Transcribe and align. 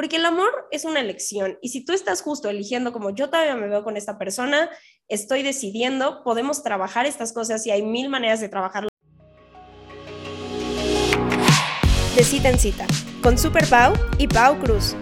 porque 0.00 0.16
el 0.16 0.24
amor 0.24 0.66
es 0.70 0.86
una 0.86 0.98
elección 0.98 1.58
y 1.60 1.68
si 1.68 1.84
tú 1.84 1.92
estás 1.92 2.22
justo 2.22 2.48
eligiendo 2.48 2.90
como 2.90 3.10
yo 3.10 3.28
todavía 3.28 3.54
me 3.54 3.68
veo 3.68 3.84
con 3.84 3.98
esta 3.98 4.16
persona, 4.16 4.70
estoy 5.08 5.42
decidiendo, 5.42 6.24
podemos 6.24 6.62
trabajar 6.62 7.04
estas 7.04 7.34
cosas 7.34 7.66
y 7.66 7.70
hay 7.70 7.82
mil 7.82 8.08
maneras 8.08 8.40
de 8.40 8.48
trabajarlo. 8.48 8.88
De 12.16 12.24
cita 12.24 12.48
en 12.48 12.58
cita, 12.58 12.86
con 13.22 13.36
Super 13.36 13.66
Pau 13.66 13.92
y 14.16 14.26
Pau 14.26 14.58
Cruz. 14.58 14.96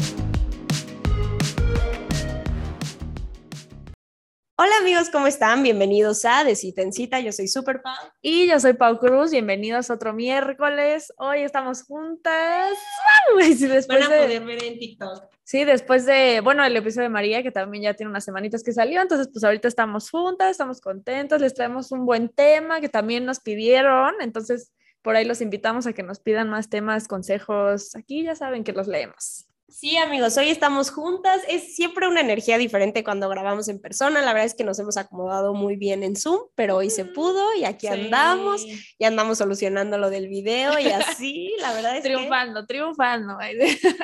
Hola 4.61 4.73
amigos, 4.81 5.09
¿cómo 5.09 5.29
están? 5.29 5.63
Bienvenidos 5.63 6.25
a 6.25 6.43
De 6.43 6.57
Cita 6.57 6.83
en 6.83 6.93
Cita. 6.93 7.21
Yo 7.21 7.31
soy 7.31 7.47
Super 7.47 7.81
Pau. 7.81 7.95
Y 8.21 8.49
yo 8.49 8.59
soy 8.59 8.73
Pau 8.73 8.99
Cruz. 8.99 9.31
Bienvenidos 9.31 9.89
otro 9.89 10.13
miércoles. 10.13 11.13
Hoy 11.17 11.43
estamos 11.43 11.85
juntas. 11.85 12.71
Sí, 13.39 13.69
después 13.69 14.01
Van 14.01 14.13
a 14.13 14.17
poder 14.17 14.45
ver 14.45 14.65
en 14.65 14.81
TikTok. 14.81 15.27
Sí, 15.45 15.65
después 15.65 16.07
de, 16.07 16.41
bueno, 16.43 16.65
el 16.65 16.77
episodio 16.77 17.05
de 17.05 17.09
María, 17.09 17.45
que 17.45 17.53
también 17.53 17.85
ya 17.85 17.95
tiene 17.95 18.11
unas 18.11 18.25
semanitas 18.25 18.65
que 18.65 18.73
salió. 18.73 19.01
Entonces, 19.01 19.29
pues 19.33 19.45
ahorita 19.45 19.69
estamos 19.69 20.11
juntas, 20.11 20.51
estamos 20.51 20.81
contentos. 20.81 21.41
Les 21.41 21.55
traemos 21.55 21.93
un 21.93 22.05
buen 22.05 22.29
tema 22.29 22.81
que 22.81 22.89
también 22.89 23.25
nos 23.25 23.39
pidieron. 23.39 24.15
Entonces, 24.21 24.73
por 25.03 25.15
ahí 25.15 25.25
los 25.25 25.41
invitamos 25.41 25.87
a 25.87 25.93
que 25.93 26.03
nos 26.03 26.19
pidan 26.19 26.51
más 26.51 26.69
temas, 26.69 27.07
consejos. 27.07 27.95
Aquí 27.95 28.25
ya 28.25 28.35
saben 28.35 28.65
que 28.65 28.73
los 28.73 28.89
leemos. 28.89 29.48
Sí, 29.71 29.99
amigos, 29.99 30.35
hoy 30.39 30.49
estamos 30.49 30.91
juntas. 30.91 31.43
Es 31.47 31.77
siempre 31.77 32.09
una 32.09 32.23
energía 32.23 32.57
diferente 32.57 33.05
cuando 33.05 33.29
grabamos 33.29 33.69
en 33.69 33.79
persona. 33.79 34.23
La 34.23 34.33
verdad 34.33 34.47
es 34.47 34.55
que 34.55 34.65
nos 34.65 34.79
hemos 34.79 34.97
acomodado 34.97 35.53
muy 35.53 35.77
bien 35.77 36.03
en 36.03 36.17
Zoom, 36.17 36.41
pero 36.55 36.77
hoy 36.77 36.89
se 36.89 37.05
pudo 37.05 37.55
y 37.55 37.65
aquí 37.65 37.87
andamos 37.87 38.65
y 38.65 39.05
andamos 39.05 39.37
solucionando 39.37 39.99
lo 39.99 40.09
del 40.09 40.29
video 40.29 40.79
y 40.79 40.87
así, 40.87 41.53
la 41.61 41.75
verdad 41.75 41.99
es 41.99 42.03
triunfando, 42.03 42.65
triunfando. 42.65 43.37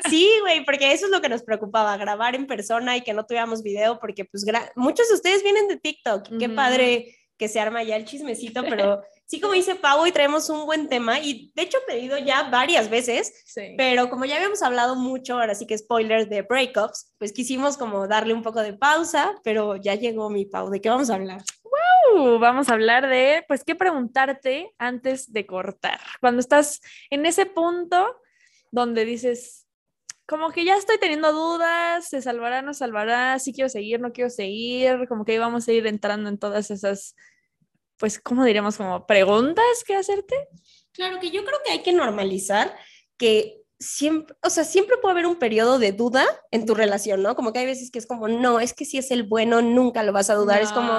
Sí, 0.07 0.29
güey, 0.41 0.63
porque 0.65 0.93
eso 0.93 1.07
es 1.07 1.11
lo 1.11 1.19
que 1.19 1.29
nos 1.29 1.41
preocupaba, 1.41 1.97
grabar 1.97 2.35
en 2.35 2.45
persona 2.45 2.95
y 2.95 3.01
que 3.01 3.13
no 3.13 3.25
tuviéramos 3.25 3.63
video, 3.63 3.99
porque 3.99 4.23
pues 4.23 4.45
muchos 4.75 5.09
de 5.09 5.15
ustedes 5.15 5.41
vienen 5.41 5.67
de 5.67 5.77
TikTok. 5.77 6.37
Qué 6.37 6.47
padre 6.47 7.17
que 7.37 7.47
se 7.47 7.59
arma 7.59 7.81
ya 7.81 7.95
el 7.95 8.05
chismecito, 8.05 8.61
pero 8.69 9.01
sí, 9.25 9.39
como 9.39 9.53
dice 9.53 9.75
Pau, 9.75 10.01
hoy 10.01 10.11
traemos 10.11 10.49
un 10.49 10.65
buen 10.65 10.87
tema 10.89 11.19
y 11.19 11.51
de 11.55 11.63
hecho 11.63 11.77
he 11.79 11.91
pedido 11.91 12.17
ya 12.17 12.49
varias 12.49 12.89
veces, 12.89 13.45
pero 13.77 14.09
como 14.09 14.25
ya 14.25 14.35
habíamos 14.35 14.61
hablado 14.61 14.95
mucho, 14.95 15.39
ahora 15.39 15.55
sí 15.55 15.65
que 15.65 15.77
spoilers 15.77 16.29
de 16.29 16.43
breakups, 16.43 17.13
pues 17.17 17.33
quisimos 17.33 17.77
como 17.77 18.07
darle 18.07 18.33
un 18.33 18.43
poco 18.43 18.61
de 18.61 18.73
pausa, 18.73 19.35
pero 19.43 19.75
ya 19.75 19.95
llegó 19.95 20.29
mi 20.29 20.45
Pau, 20.45 20.69
¿de 20.69 20.81
qué 20.81 20.89
vamos 20.89 21.09
a 21.09 21.15
hablar? 21.15 21.41
¡Wow! 21.63 22.39
Vamos 22.39 22.69
a 22.69 22.73
hablar 22.73 23.07
de, 23.09 23.43
pues, 23.47 23.63
qué 23.63 23.75
preguntarte 23.75 24.73
antes 24.77 25.33
de 25.33 25.45
cortar. 25.45 25.99
Cuando 26.21 26.39
estás 26.39 26.79
en 27.09 27.25
ese 27.25 27.45
punto 27.45 28.15
donde 28.71 29.05
dices, 29.05 29.67
como 30.27 30.51
que 30.51 30.65
ya 30.65 30.75
estoy 30.75 30.97
teniendo 30.97 31.31
dudas, 31.33 32.07
se 32.07 32.21
salvará, 32.21 32.61
no 32.61 32.73
salvará, 32.73 33.37
si 33.39 33.53
quiero 33.53 33.69
seguir, 33.69 33.99
no 33.99 34.11
quiero 34.11 34.29
seguir, 34.29 35.07
como 35.07 35.25
que 35.25 35.35
íbamos 35.35 35.67
a 35.67 35.71
ir 35.71 35.85
entrando 35.87 36.29
en 36.29 36.39
todas 36.39 36.71
esas 36.71 37.15
pues, 37.97 38.19
¿cómo 38.19 38.43
diríamos? 38.43 38.77
Como 38.77 39.05
preguntas 39.05 39.83
que 39.85 39.95
hacerte. 39.95 40.35
Claro 40.91 41.19
que 41.19 41.31
yo 41.31 41.43
creo 41.43 41.59
que 41.65 41.71
hay 41.71 41.83
que 41.83 41.93
normalizar 41.93 42.75
que 43.17 43.61
siempre, 43.79 44.35
o 44.41 44.49
sea, 44.49 44.63
siempre 44.63 44.97
puede 44.97 45.13
haber 45.13 45.25
un 45.25 45.37
periodo 45.37 45.79
de 45.79 45.91
duda 45.91 46.25
en 46.51 46.65
tu 46.65 46.75
relación, 46.75 47.21
¿no? 47.21 47.35
Como 47.35 47.51
que 47.51 47.59
hay 47.59 47.65
veces 47.65 47.91
que 47.91 47.99
es 47.99 48.07
como, 48.07 48.27
no, 48.27 48.59
es 48.59 48.73
que 48.73 48.85
si 48.85 48.97
es 48.97 49.11
el 49.11 49.23
bueno, 49.23 49.61
nunca 49.61 50.03
lo 50.03 50.13
vas 50.13 50.29
a 50.29 50.35
dudar. 50.35 50.61
Es 50.61 50.71
como, 50.71 50.93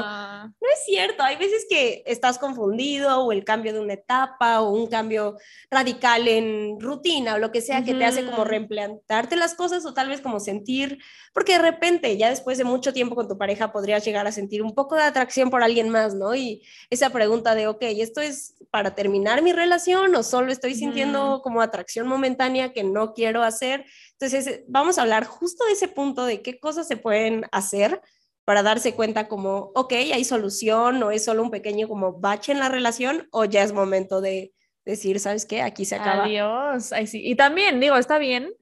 no 0.60 0.68
es 0.72 0.84
cierto. 0.84 1.22
Hay 1.22 1.36
veces 1.36 1.66
que 1.68 2.02
estás 2.06 2.38
confundido 2.38 3.20
o 3.24 3.32
el 3.32 3.44
cambio 3.44 3.72
de 3.72 3.80
una 3.80 3.94
etapa 3.94 4.60
o 4.60 4.70
un 4.70 4.86
cambio 4.86 5.36
radical 5.70 6.28
en 6.28 6.80
rutina 6.80 7.34
o 7.34 7.38
lo 7.38 7.52
que 7.52 7.60
sea 7.60 7.84
que 7.84 7.94
te 7.94 8.04
hace 8.04 8.24
como 8.24 8.44
reemplantarte 8.44 9.36
las 9.36 9.54
cosas 9.54 9.84
o 9.86 9.94
tal 9.94 10.08
vez 10.08 10.20
como 10.20 10.40
sentir, 10.40 10.98
porque 11.32 11.52
de 11.52 11.58
repente 11.58 12.16
ya 12.16 12.30
después 12.30 12.58
de 12.58 12.64
mucho 12.64 12.92
tiempo 12.92 13.14
con 13.14 13.28
tu 13.28 13.38
pareja 13.38 13.72
podrías 13.72 14.04
llegar 14.04 14.26
a 14.26 14.32
sentir 14.32 14.62
un 14.62 14.74
poco 14.74 14.96
de 14.96 15.02
atracción 15.02 15.50
por 15.50 15.62
alguien 15.62 15.88
más, 15.88 16.14
¿no? 16.14 16.34
Y 16.34 16.62
esa 16.90 17.10
pregunta 17.10 17.54
de, 17.54 17.66
ok, 17.66 17.82
¿esto 17.82 18.20
es 18.20 18.54
para 18.70 18.94
terminar 18.94 19.42
mi 19.42 19.52
relación 19.52 20.14
o 20.14 20.22
solo 20.22 20.52
estoy 20.52 20.74
sintiendo 20.74 21.40
como 21.42 21.60
atracción 21.60 22.06
momentánea? 22.06 22.66
que 22.72 22.84
no 22.84 23.14
quiero 23.14 23.42
hacer. 23.42 23.84
Entonces, 24.12 24.62
vamos 24.68 24.98
a 24.98 25.02
hablar 25.02 25.24
justo 25.24 25.64
de 25.64 25.72
ese 25.72 25.88
punto 25.88 26.24
de 26.24 26.42
qué 26.42 26.58
cosas 26.58 26.88
se 26.88 26.96
pueden 26.96 27.46
hacer 27.52 28.00
para 28.46 28.62
darse 28.62 28.94
cuenta 28.94 29.26
como, 29.26 29.72
ok, 29.74 29.92
hay 29.92 30.24
solución 30.24 31.02
o 31.02 31.10
es 31.10 31.24
solo 31.24 31.42
un 31.42 31.50
pequeño 31.50 31.88
como 31.88 32.12
bache 32.12 32.52
en 32.52 32.60
la 32.60 32.68
relación 32.68 33.28
o 33.32 33.44
ya 33.44 33.64
es 33.64 33.72
momento 33.72 34.20
de 34.20 34.54
decir, 34.84 35.18
¿sabes 35.18 35.46
qué? 35.46 35.62
Aquí 35.62 35.84
se 35.84 35.96
acaba. 35.96 36.24
Adiós. 36.24 36.92
Ay, 36.92 37.08
sí. 37.08 37.20
Y 37.24 37.34
también, 37.34 37.80
digo, 37.80 37.96
está 37.96 38.18
bien. 38.18 38.52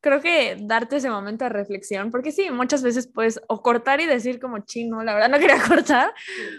Creo 0.00 0.20
que 0.20 0.56
darte 0.60 0.96
ese 0.96 1.10
momento 1.10 1.44
de 1.44 1.48
reflexión, 1.48 2.12
porque 2.12 2.30
sí, 2.30 2.52
muchas 2.52 2.84
veces 2.84 3.08
puedes 3.08 3.40
o 3.48 3.62
cortar 3.62 4.00
y 4.00 4.06
decir 4.06 4.38
como 4.38 4.60
chino, 4.60 5.02
la 5.02 5.12
verdad 5.14 5.28
no 5.28 5.38
quería 5.40 5.60
cortar, 5.60 6.14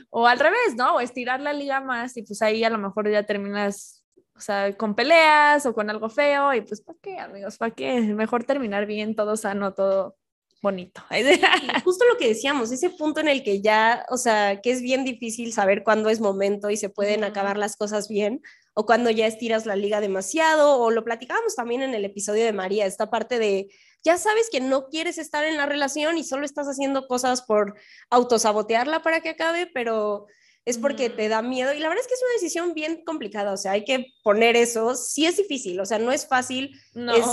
o 0.09 0.27
al 0.27 0.39
revés, 0.39 0.75
¿no? 0.75 0.95
O 0.95 0.99
estirar 0.99 1.39
la 1.39 1.53
liga 1.53 1.79
más 1.79 2.17
y 2.17 2.23
pues 2.23 2.41
ahí 2.41 2.65
a 2.65 2.69
lo 2.69 2.79
mejor 2.79 3.09
ya 3.09 3.23
terminas 3.23 4.03
o 4.35 4.39
sea, 4.41 4.75
con 4.75 4.95
peleas 4.95 5.65
o 5.65 5.73
con 5.73 5.89
algo 5.89 6.09
feo 6.09 6.53
y 6.53 6.61
pues, 6.61 6.81
¿para 6.81 6.99
qué, 7.01 7.17
amigos? 7.19 7.57
¿Para 7.57 7.73
qué? 7.73 8.01
Mejor 8.01 8.43
terminar 8.43 8.85
bien, 8.85 9.15
todo 9.15 9.37
sano, 9.37 9.73
todo 9.73 10.17
bonito. 10.63 11.03
justo 11.83 12.05
lo 12.05 12.17
que 12.17 12.29
decíamos, 12.29 12.71
ese 12.71 12.89
punto 12.89 13.19
en 13.19 13.27
el 13.27 13.43
que 13.43 13.61
ya, 13.61 14.05
o 14.09 14.17
sea, 14.17 14.61
que 14.61 14.71
es 14.71 14.81
bien 14.81 15.03
difícil 15.03 15.53
saber 15.53 15.83
cuándo 15.83 16.09
es 16.09 16.21
momento 16.21 16.69
y 16.71 16.77
se 16.77 16.89
pueden 16.89 17.23
acabar 17.23 17.57
las 17.57 17.75
cosas 17.75 18.07
bien 18.07 18.41
o 18.73 18.85
cuando 18.85 19.11
ya 19.11 19.27
estiras 19.27 19.67
la 19.67 19.75
liga 19.75 19.99
demasiado 19.99 20.79
o 20.79 20.89
lo 20.89 21.03
platicábamos 21.03 21.55
también 21.55 21.83
en 21.83 21.93
el 21.93 22.05
episodio 22.05 22.45
de 22.45 22.53
María, 22.53 22.85
esta 22.85 23.11
parte 23.11 23.37
de 23.37 23.67
ya 24.03 24.17
sabes 24.17 24.49
que 24.49 24.61
no 24.61 24.87
quieres 24.87 25.17
estar 25.17 25.45
en 25.45 25.57
la 25.57 25.65
relación 25.65 26.17
y 26.17 26.23
solo 26.23 26.45
estás 26.45 26.67
haciendo 26.67 27.07
cosas 27.07 27.41
por 27.43 27.75
autosabotearla 28.09 29.03
para 29.03 29.19
que 29.19 29.29
acabe, 29.29 29.69
pero 29.71 30.27
es 30.65 30.77
porque 30.77 31.09
te 31.09 31.27
da 31.27 31.41
miedo 31.41 31.73
y 31.73 31.79
la 31.79 31.89
verdad 31.89 32.03
es 32.03 32.07
que 32.07 32.13
es 32.13 32.23
una 32.23 32.33
decisión 32.33 32.73
bien 32.73 33.03
complicada, 33.05 33.51
o 33.51 33.57
sea, 33.57 33.73
hay 33.73 33.83
que 33.83 34.07
poner 34.23 34.55
eso, 34.55 34.95
sí 34.95 35.25
es 35.25 35.35
difícil, 35.35 35.79
o 35.81 35.85
sea, 35.85 35.99
no 35.99 36.13
es 36.13 36.25
fácil, 36.25 36.71
no. 36.93 37.13
es, 37.13 37.25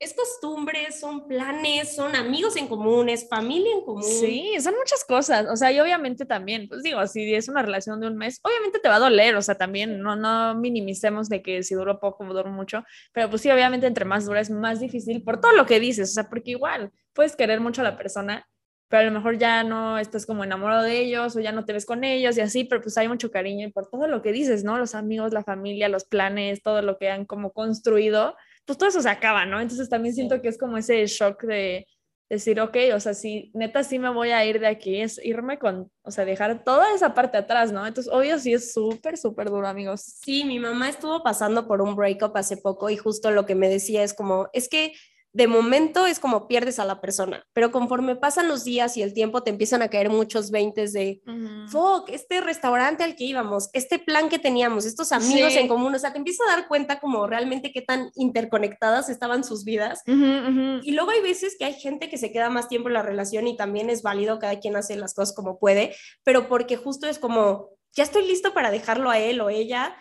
es 0.00 0.14
costumbre, 0.14 0.90
son 0.92 1.28
planes, 1.28 1.94
son 1.94 2.16
amigos 2.16 2.56
en 2.56 2.66
común, 2.66 3.10
es 3.10 3.28
familia 3.28 3.70
en 3.70 3.84
común. 3.84 4.02
Sí, 4.02 4.54
son 4.58 4.74
muchas 4.78 5.04
cosas, 5.04 5.46
o 5.46 5.56
sea, 5.56 5.70
y 5.70 5.78
obviamente 5.78 6.24
también, 6.24 6.68
pues 6.68 6.82
digo, 6.82 7.06
si 7.06 7.34
es 7.34 7.50
una 7.50 7.60
relación 7.60 8.00
de 8.00 8.06
un 8.06 8.16
mes, 8.16 8.40
obviamente 8.42 8.78
te 8.78 8.88
va 8.88 8.96
a 8.96 9.00
doler, 9.00 9.36
o 9.36 9.42
sea, 9.42 9.56
también 9.56 10.00
no, 10.00 10.16
no 10.16 10.54
minimicemos 10.54 11.28
de 11.28 11.42
que 11.42 11.62
si 11.62 11.74
duró 11.74 12.00
poco 12.00 12.24
o 12.24 12.32
duró 12.32 12.50
mucho, 12.50 12.82
pero 13.12 13.28
pues 13.28 13.42
sí, 13.42 13.50
obviamente 13.50 13.86
entre 13.86 14.06
más 14.06 14.24
dura 14.24 14.40
es 14.40 14.48
más 14.48 14.80
difícil 14.80 15.22
por 15.22 15.38
todo 15.38 15.52
lo 15.52 15.66
que 15.66 15.78
dices, 15.78 16.10
o 16.10 16.12
sea, 16.14 16.30
porque 16.30 16.52
igual 16.52 16.90
puedes 17.12 17.36
querer 17.36 17.60
mucho 17.60 17.82
a 17.82 17.84
la 17.84 17.98
persona, 17.98 18.48
pero 18.88 19.02
a 19.02 19.04
lo 19.04 19.12
mejor 19.12 19.36
ya 19.36 19.62
no 19.64 19.98
estás 19.98 20.24
como 20.24 20.44
enamorado 20.44 20.82
de 20.82 20.98
ellos 20.98 21.36
o 21.36 21.40
ya 21.40 21.52
no 21.52 21.66
te 21.66 21.74
ves 21.74 21.84
con 21.84 22.04
ellos 22.04 22.38
y 22.38 22.40
así, 22.40 22.64
pero 22.64 22.80
pues 22.80 22.96
hay 22.96 23.06
mucho 23.06 23.30
cariño 23.30 23.68
y 23.68 23.70
por 23.70 23.90
todo 23.90 24.08
lo 24.08 24.22
que 24.22 24.32
dices, 24.32 24.64
¿no? 24.64 24.78
Los 24.78 24.94
amigos, 24.94 25.34
la 25.34 25.44
familia, 25.44 25.90
los 25.90 26.06
planes, 26.06 26.62
todo 26.62 26.80
lo 26.80 26.96
que 26.96 27.10
han 27.10 27.26
como 27.26 27.52
construido, 27.52 28.34
pues 28.64 28.78
todo 28.78 28.88
eso 28.88 29.02
se 29.02 29.08
acaba, 29.08 29.46
¿no? 29.46 29.60
Entonces 29.60 29.88
también 29.88 30.14
siento 30.14 30.40
que 30.40 30.48
es 30.48 30.58
como 30.58 30.76
ese 30.76 31.06
shock 31.06 31.42
de 31.44 31.86
decir, 32.30 32.60
ok, 32.60 32.76
o 32.94 33.00
sea, 33.00 33.12
si 33.12 33.50
neta 33.54 33.82
sí 33.82 33.98
me 33.98 34.08
voy 34.08 34.30
a 34.30 34.44
ir 34.44 34.60
de 34.60 34.68
aquí, 34.68 35.00
es 35.00 35.20
irme 35.24 35.58
con, 35.58 35.90
o 36.02 36.10
sea, 36.12 36.24
dejar 36.24 36.62
toda 36.62 36.94
esa 36.94 37.12
parte 37.12 37.36
atrás, 37.36 37.72
¿no? 37.72 37.84
Entonces, 37.84 38.12
obvio, 38.12 38.38
sí 38.38 38.54
es 38.54 38.72
súper, 38.72 39.18
súper 39.18 39.50
duro, 39.50 39.66
amigos. 39.66 40.00
Sí, 40.22 40.44
mi 40.44 40.60
mamá 40.60 40.88
estuvo 40.88 41.24
pasando 41.24 41.66
por 41.66 41.82
un 41.82 41.96
breakup 41.96 42.36
hace 42.36 42.56
poco 42.56 42.88
y 42.88 42.96
justo 42.96 43.32
lo 43.32 43.46
que 43.46 43.56
me 43.56 43.68
decía 43.68 44.04
es 44.04 44.14
como, 44.14 44.48
es 44.52 44.68
que 44.68 44.92
de 45.32 45.46
momento 45.46 46.06
es 46.06 46.18
como 46.18 46.48
pierdes 46.48 46.78
a 46.80 46.84
la 46.84 47.00
persona, 47.00 47.44
pero 47.52 47.70
conforme 47.70 48.16
pasan 48.16 48.48
los 48.48 48.64
días 48.64 48.96
y 48.96 49.02
el 49.02 49.14
tiempo 49.14 49.42
te 49.42 49.50
empiezan 49.50 49.80
a 49.80 49.88
caer 49.88 50.10
muchos 50.10 50.50
veintes 50.50 50.92
de, 50.92 51.22
fuck, 51.68 52.08
este 52.08 52.40
restaurante 52.40 53.04
al 53.04 53.14
que 53.14 53.24
íbamos, 53.24 53.70
este 53.72 54.00
plan 54.00 54.28
que 54.28 54.40
teníamos, 54.40 54.86
estos 54.86 55.12
amigos 55.12 55.54
en 55.54 55.68
común, 55.68 55.94
o 55.94 55.98
sea, 55.98 56.12
te 56.12 56.18
empiezas 56.18 56.48
a 56.48 56.56
dar 56.56 56.68
cuenta 56.68 56.98
como 56.98 57.26
realmente 57.28 57.72
qué 57.72 57.80
tan 57.80 58.10
interconectadas 58.16 59.08
estaban 59.08 59.44
sus 59.44 59.64
vidas. 59.64 60.02
Y 60.06 60.92
luego 60.92 61.10
hay 61.10 61.20
veces 61.20 61.56
que 61.58 61.64
hay 61.64 61.74
gente 61.74 62.08
que 62.08 62.18
se 62.18 62.32
queda 62.32 62.50
más 62.50 62.68
tiempo 62.68 62.88
en 62.88 62.94
la 62.94 63.02
relación 63.02 63.46
y 63.46 63.56
también 63.56 63.88
es 63.88 64.02
válido, 64.02 64.38
cada 64.40 64.58
quien 64.58 64.74
hace 64.76 64.96
las 64.96 65.14
cosas 65.14 65.34
como 65.34 65.58
puede, 65.58 65.94
pero 66.24 66.48
porque 66.48 66.76
justo 66.76 67.06
es 67.06 67.18
como, 67.18 67.68
ya 67.94 68.02
estoy 68.02 68.26
listo 68.26 68.52
para 68.52 68.70
dejarlo 68.70 69.10
a 69.10 69.18
él 69.18 69.40
o 69.40 69.50
ella 69.50 69.96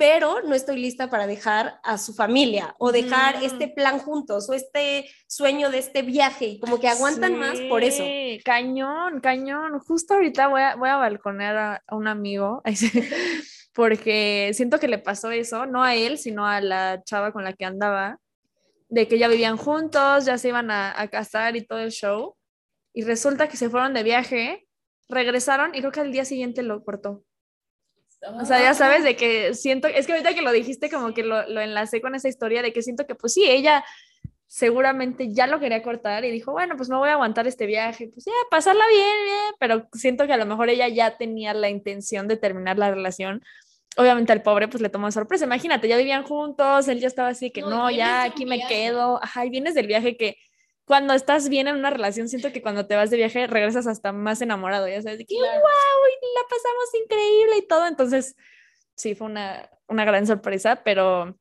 pero 0.00 0.40
no 0.40 0.54
estoy 0.54 0.78
lista 0.78 1.10
para 1.10 1.26
dejar 1.26 1.78
a 1.82 1.98
su 1.98 2.14
familia 2.14 2.74
o 2.78 2.90
dejar 2.90 3.38
mm. 3.38 3.44
este 3.44 3.68
plan 3.68 3.98
juntos 3.98 4.48
o 4.48 4.54
este 4.54 5.04
sueño 5.28 5.70
de 5.70 5.76
este 5.76 6.00
viaje 6.00 6.46
y 6.46 6.58
como 6.58 6.80
que 6.80 6.88
aguantan 6.88 7.38
más 7.38 7.60
por 7.68 7.84
eso. 7.84 8.02
Cañón, 8.42 9.20
cañón. 9.20 9.78
Justo 9.80 10.14
ahorita 10.14 10.48
voy 10.48 10.62
a, 10.62 10.76
voy 10.76 10.88
a 10.88 10.96
balconear 10.96 11.82
a, 11.86 11.94
un 11.94 12.08
amigo 12.08 12.62
porque 13.74 14.52
siento 14.54 14.80
que 14.80 14.88
le 14.88 14.96
pasó 14.96 15.30
eso, 15.32 15.66
no 15.66 15.84
a 15.84 15.94
él, 15.94 16.16
sino 16.16 16.46
a 16.46 16.62
la 16.62 17.02
chava 17.04 17.30
con 17.30 17.44
la 17.44 17.52
que 17.52 17.66
andaba, 17.66 18.16
de 18.88 19.06
que 19.06 19.18
ya 19.18 19.28
vivían 19.28 19.58
juntos, 19.58 20.24
ya 20.24 20.38
se 20.38 20.48
iban 20.48 20.70
a, 20.70 20.98
a 20.98 21.08
casar 21.08 21.56
y 21.56 21.66
todo 21.66 21.80
el 21.80 21.90
show. 21.90 22.38
Y 22.94 23.02
resulta 23.02 23.50
que 23.50 23.58
se 23.58 23.68
fueron 23.68 23.92
de 23.92 24.02
viaje, 24.02 24.66
regresaron 25.10 25.74
y 25.74 25.80
creo 25.80 25.92
que 25.92 26.00
al 26.00 26.10
día 26.10 26.24
siguiente 26.24 26.62
lo 26.62 26.82
cortó. 26.84 27.22
O 28.22 28.44
sea, 28.44 28.60
ya 28.60 28.74
sabes 28.74 29.02
de 29.02 29.16
que 29.16 29.54
siento, 29.54 29.88
es 29.88 30.06
que 30.06 30.12
ahorita 30.12 30.34
que 30.34 30.42
lo 30.42 30.52
dijiste 30.52 30.90
como 30.90 31.14
que 31.14 31.22
lo, 31.22 31.48
lo 31.48 31.60
enlacé 31.60 32.00
con 32.00 32.14
esa 32.14 32.28
historia 32.28 32.62
de 32.62 32.72
que 32.72 32.82
siento 32.82 33.06
que 33.06 33.14
pues 33.14 33.32
sí, 33.32 33.44
ella 33.48 33.84
seguramente 34.50 35.32
ya 35.32 35.46
lo 35.46 35.60
quería 35.60 35.80
cortar 35.80 36.24
y 36.24 36.30
dijo, 36.32 36.50
bueno, 36.50 36.76
pues 36.76 36.88
me 36.90 36.96
voy 36.96 37.08
a 37.08 37.12
aguantar 37.12 37.46
este 37.46 37.66
viaje, 37.66 38.10
pues 38.12 38.24
ya, 38.24 38.32
pasarla 38.50 38.84
bien, 38.88 39.24
bien, 39.24 39.54
pero 39.60 39.88
siento 39.92 40.26
que 40.26 40.32
a 40.32 40.36
lo 40.36 40.44
mejor 40.44 40.68
ella 40.68 40.88
ya 40.88 41.16
tenía 41.16 41.54
la 41.54 41.70
intención 41.70 42.26
de 42.26 42.36
terminar 42.36 42.76
la 42.76 42.90
relación. 42.90 43.44
Obviamente 43.96 44.32
al 44.32 44.42
pobre 44.42 44.66
pues 44.66 44.82
le 44.82 44.88
tomó 44.88 45.10
sorpresa, 45.12 45.44
imagínate, 45.44 45.86
ya 45.86 45.96
vivían 45.96 46.24
juntos, 46.24 46.88
él 46.88 46.98
ya 46.98 47.06
estaba 47.06 47.28
así 47.28 47.52
que 47.52 47.62
no, 47.62 47.92
ya 47.92 48.24
aquí 48.24 48.44
me 48.44 48.60
quedo, 48.66 49.22
ajá, 49.22 49.46
y 49.46 49.50
vienes 49.50 49.74
del 49.74 49.86
viaje 49.86 50.16
que 50.16 50.36
cuando 50.90 51.14
estás 51.14 51.48
bien 51.48 51.68
en 51.68 51.76
una 51.76 51.90
relación, 51.90 52.28
siento 52.28 52.50
que 52.50 52.62
cuando 52.62 52.84
te 52.84 52.96
vas 52.96 53.10
de 53.10 53.16
viaje 53.16 53.46
regresas 53.46 53.86
hasta 53.86 54.10
más 54.10 54.42
enamorado, 54.42 54.88
ya 54.88 55.00
sabes, 55.00 55.24
que 55.24 55.36
wow, 55.36 55.44
la 55.44 56.48
pasamos 56.48 56.94
increíble 57.00 57.58
y 57.58 57.68
todo, 57.68 57.86
entonces 57.86 58.34
sí, 58.96 59.14
fue 59.14 59.28
una, 59.28 59.70
una 59.86 60.04
gran 60.04 60.26
sorpresa, 60.26 60.82
pero 60.82 61.38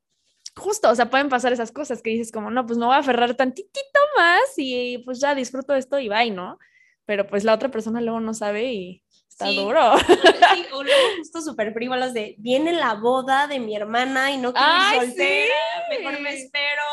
justo, 0.55 0.91
o 0.91 0.93
sea, 0.93 1.09
pueden 1.09 1.29
pasar 1.29 1.51
esas 1.51 1.71
cosas 1.71 2.03
que 2.03 2.11
dices 2.11 2.31
como, 2.31 2.51
no, 2.51 2.67
pues 2.67 2.77
me 2.77 2.85
voy 2.85 2.93
a 2.93 2.99
aferrar 2.99 3.33
tantitito 3.33 3.99
más 4.15 4.53
y 4.57 4.99
pues 4.99 5.19
ya 5.19 5.33
disfruto 5.33 5.73
esto 5.73 5.97
y 5.97 6.09
bye, 6.09 6.29
¿no? 6.29 6.59
Pero 7.05 7.25
pues 7.25 7.43
la 7.43 7.55
otra 7.55 7.71
persona 7.71 8.01
luego 8.01 8.19
no 8.19 8.35
sabe 8.35 8.71
y 8.71 9.03
está 9.39 9.61
duro. 9.61 9.93
Sí, 10.49 10.65
o 10.73 10.83
luego 10.83 10.99
justo 11.19 11.41
súper 11.41 11.73
frívolos 11.73 12.13
de, 12.13 12.35
viene 12.39 12.73
la 12.73 12.95
boda 12.95 13.45
de 13.45 13.59
mi 13.59 13.75
hermana 13.75 14.31
y 14.31 14.37
no 14.37 14.51
quiero 14.51 14.69
ir 14.95 15.01
soltera, 15.01 15.53
mejor 15.89 16.19
me 16.21 16.33
espero, 16.33 16.83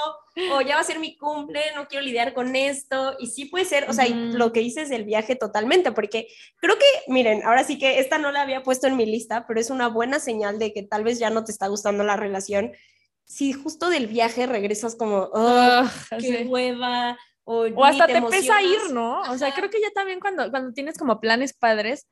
o 0.53 0.61
ya 0.61 0.75
va 0.75 0.83
a 0.83 0.85
ser 0.85 0.99
mi 0.99 1.17
cumple, 1.17 1.63
no 1.75 1.89
quiero 1.89 2.05
lidiar 2.05 2.35
con 2.35 2.55
esto, 2.55 3.17
y 3.19 3.29
sí 3.29 3.47
puede 3.47 3.65
ser, 3.65 3.89
o 3.89 3.95
sea, 3.95 4.07
lo 4.09 4.53
que 4.53 4.61
dices 4.61 4.91
del 4.91 5.05
viaje 5.05 5.37
totalmente, 5.37 5.91
porque 5.93 6.29
creo 6.57 6.77
que, 6.77 6.85
miren, 7.11 7.43
ahora 7.45 7.65
sí 7.65 7.79
que 7.79 7.99
esta 7.99 8.19
no 8.19 8.31
la 8.31 8.43
había 8.43 8.63
puesto 8.63 8.87
en 8.87 8.97
mi 8.97 9.07
lista, 9.07 9.47
pero 9.49 9.59
es 9.59 9.71
una 9.71 9.89
buena 9.89 10.21
señal 10.21 10.59
de 10.59 10.75
que 10.75 10.83
tal 10.83 11.03
vez 11.03 11.19
ya 11.19 11.31
no 11.31 11.45
te 11.45 11.53
está 11.53 11.69
gustando 11.69 12.05
la 12.05 12.17
relación, 12.17 12.73
si 13.25 13.55
justo 13.55 13.89
del 13.89 14.07
viaje 14.07 14.47
regresas 14.47 14.97
como, 14.97 15.31
oh, 15.33 15.85
qué 16.21 16.45
hueva, 16.47 17.19
o, 17.45 17.69
o 17.75 17.85
hasta 17.85 18.07
te, 18.07 18.21
pesa 18.23 18.61
ir, 18.61 18.93
¿no? 18.93 19.23
O 19.23 19.39
sea, 19.39 19.55
creo 19.55 19.71
que 19.71 19.81
ya 19.81 19.91
también 19.95 20.21
cuando, 20.21 20.51
cuando 20.51 20.75
tienes 20.75 20.99
como 20.99 21.21
planes 21.21 21.55
padres, 21.55 22.07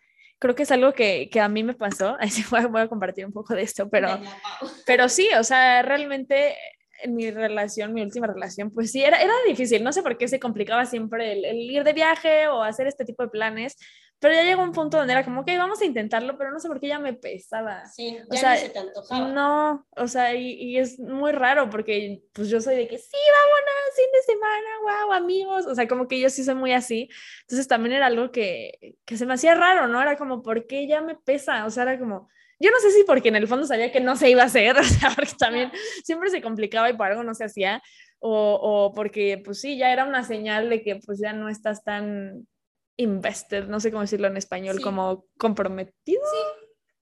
creo 0.45 0.55
que 0.55 0.65
es 0.65 0.73
algo 0.73 0.93
que, 0.93 1.31
que 1.31 1.41
a 1.41 1.49
mí 1.49 1.65
me 1.65 1.73
pasó, 1.73 2.17
así 2.21 2.45
voy, 2.51 2.67
voy, 2.67 2.83
a 2.83 2.89
compartir 2.89 3.25
un 3.25 3.33
poco 3.33 3.55
de 3.55 3.63
esto, 3.63 3.89
pero, 3.89 4.09
pero 4.87 5.09
sí, 5.09 5.27
o 5.39 5.43
sea, 5.43 5.81
realmente 5.81 6.55
en 7.03 7.15
mi 7.15 7.31
relación, 7.31 7.95
mi 7.95 8.03
última 8.03 8.27
relación, 8.27 8.71
pues 8.71 8.93
sí, 8.93 9.03
era, 9.03 9.23
era 9.23 9.33
difícil, 9.49 9.83
no 9.83 9.91
sé 9.91 10.03
por 10.03 10.19
qué 10.19 10.29
se 10.29 10.39
complicaba 10.39 10.85
siempre 10.85 11.33
el, 11.33 11.47
el 11.47 11.57
ir 11.57 11.83
de 11.83 11.95
viaje 11.95 12.47
o 12.49 12.63
hacer 12.63 12.87
este 12.87 13.07
tipo 13.07 13.23
de 13.23 13.31
planes, 13.31 13.79
pero 14.25 14.37
ya 14.37 14.43
llegó 14.43 14.63
un 14.63 14.73
punto 14.73 14.97
donde 14.97 15.13
era 15.13 15.23
como, 15.23 15.43
ok, 15.43 15.51
vamos 15.59 15.83
a 15.83 15.85
intentarlo, 15.85 16.39
pero 16.39 16.51
no 16.51 16.59
sé 16.59 16.67
por 16.67 16.81
qué 16.81 16.89
ya 16.89 16.99
me 16.99 17.13
pesaba. 17.13 17.85
Sí, 17.85 18.17
ya 18.17 18.25
o 18.31 18.35
sea, 18.35 18.55
no 18.55 18.57
se 18.59 18.69
te 18.71 18.79
antojaba. 18.79 19.29
No, 19.29 19.87
o 19.99 20.09
sea, 20.09 20.35
y, 20.35 20.53
y, 20.53 20.79
es 20.79 20.99
muy 20.99 21.33
raro 21.33 21.69
porque 21.69 22.23
pues 22.33 22.49
yo 22.49 22.59
soy 22.63 22.75
de 22.75 22.89
que 22.89 22.97
sí, 22.97 23.19
vámonos, 23.19 23.95
fin 23.95 24.07
de 24.15 24.23
semana, 24.23 25.05
wow, 25.05 25.13
amigos. 25.13 25.67
O 25.67 25.75
sea, 25.75 25.87
como 25.87 26.09
que 26.09 26.19
yo 26.19 26.31
sí 26.31 26.43
soy 26.43 26.55
muy 26.55 26.73
así. 26.73 27.11
Entonces 27.43 27.69
también 27.69 27.97
era 27.97 28.07
algo 28.07 28.33
que, 28.33 28.97
que 29.05 29.19
se 29.19 29.27
me 29.27 29.35
hacía 29.35 29.55
raro, 29.57 29.89
¿no? 29.89 30.01
Era 30.01 30.17
como, 30.17 30.41
¿por 30.41 30.67
qué 30.67 30.87
ya 30.87 31.03
me 31.03 31.17
pesa? 31.17 31.67
O 31.67 31.71
sea, 31.71 31.83
era 31.83 31.99
como, 31.99 32.31
yo 32.59 32.71
no 32.71 32.81
sé 32.81 32.93
si 32.93 33.05
porque 33.05 33.29
en 33.29 33.37
el 33.37 33.47
fondo 33.47 33.67
sabía 33.67 33.93
que 33.93 34.01
no 34.01 34.17
se 34.17 34.31
iba 34.31 34.41
a 34.41 34.47
hacer, 34.47 34.75
o 34.79 34.85
sea, 34.85 35.11
porque 35.15 35.35
también 35.39 35.71
siempre 36.03 36.31
se 36.31 36.41
complicaba 36.41 36.89
y 36.89 36.97
por 36.97 37.09
algo 37.09 37.25
no 37.25 37.35
se 37.35 37.45
hacía, 37.45 37.83
o, 38.21 38.55
o 38.55 38.95
porque 38.95 39.43
pues 39.45 39.61
sí, 39.61 39.77
ya 39.77 39.93
era 39.93 40.07
una 40.07 40.25
señal 40.25 40.71
de 40.71 40.83
que 40.83 40.97
pues 40.97 41.21
ya 41.21 41.35
no 41.35 41.51
estás 41.51 41.85
tan 41.85 42.47
invested, 42.97 43.67
no 43.67 43.81
sé 43.81 43.91
cómo 43.91 44.03
decirlo 44.03 44.29
en 44.29 44.37
español, 44.37 44.81
como 44.81 45.27
comprometido. 45.39 46.23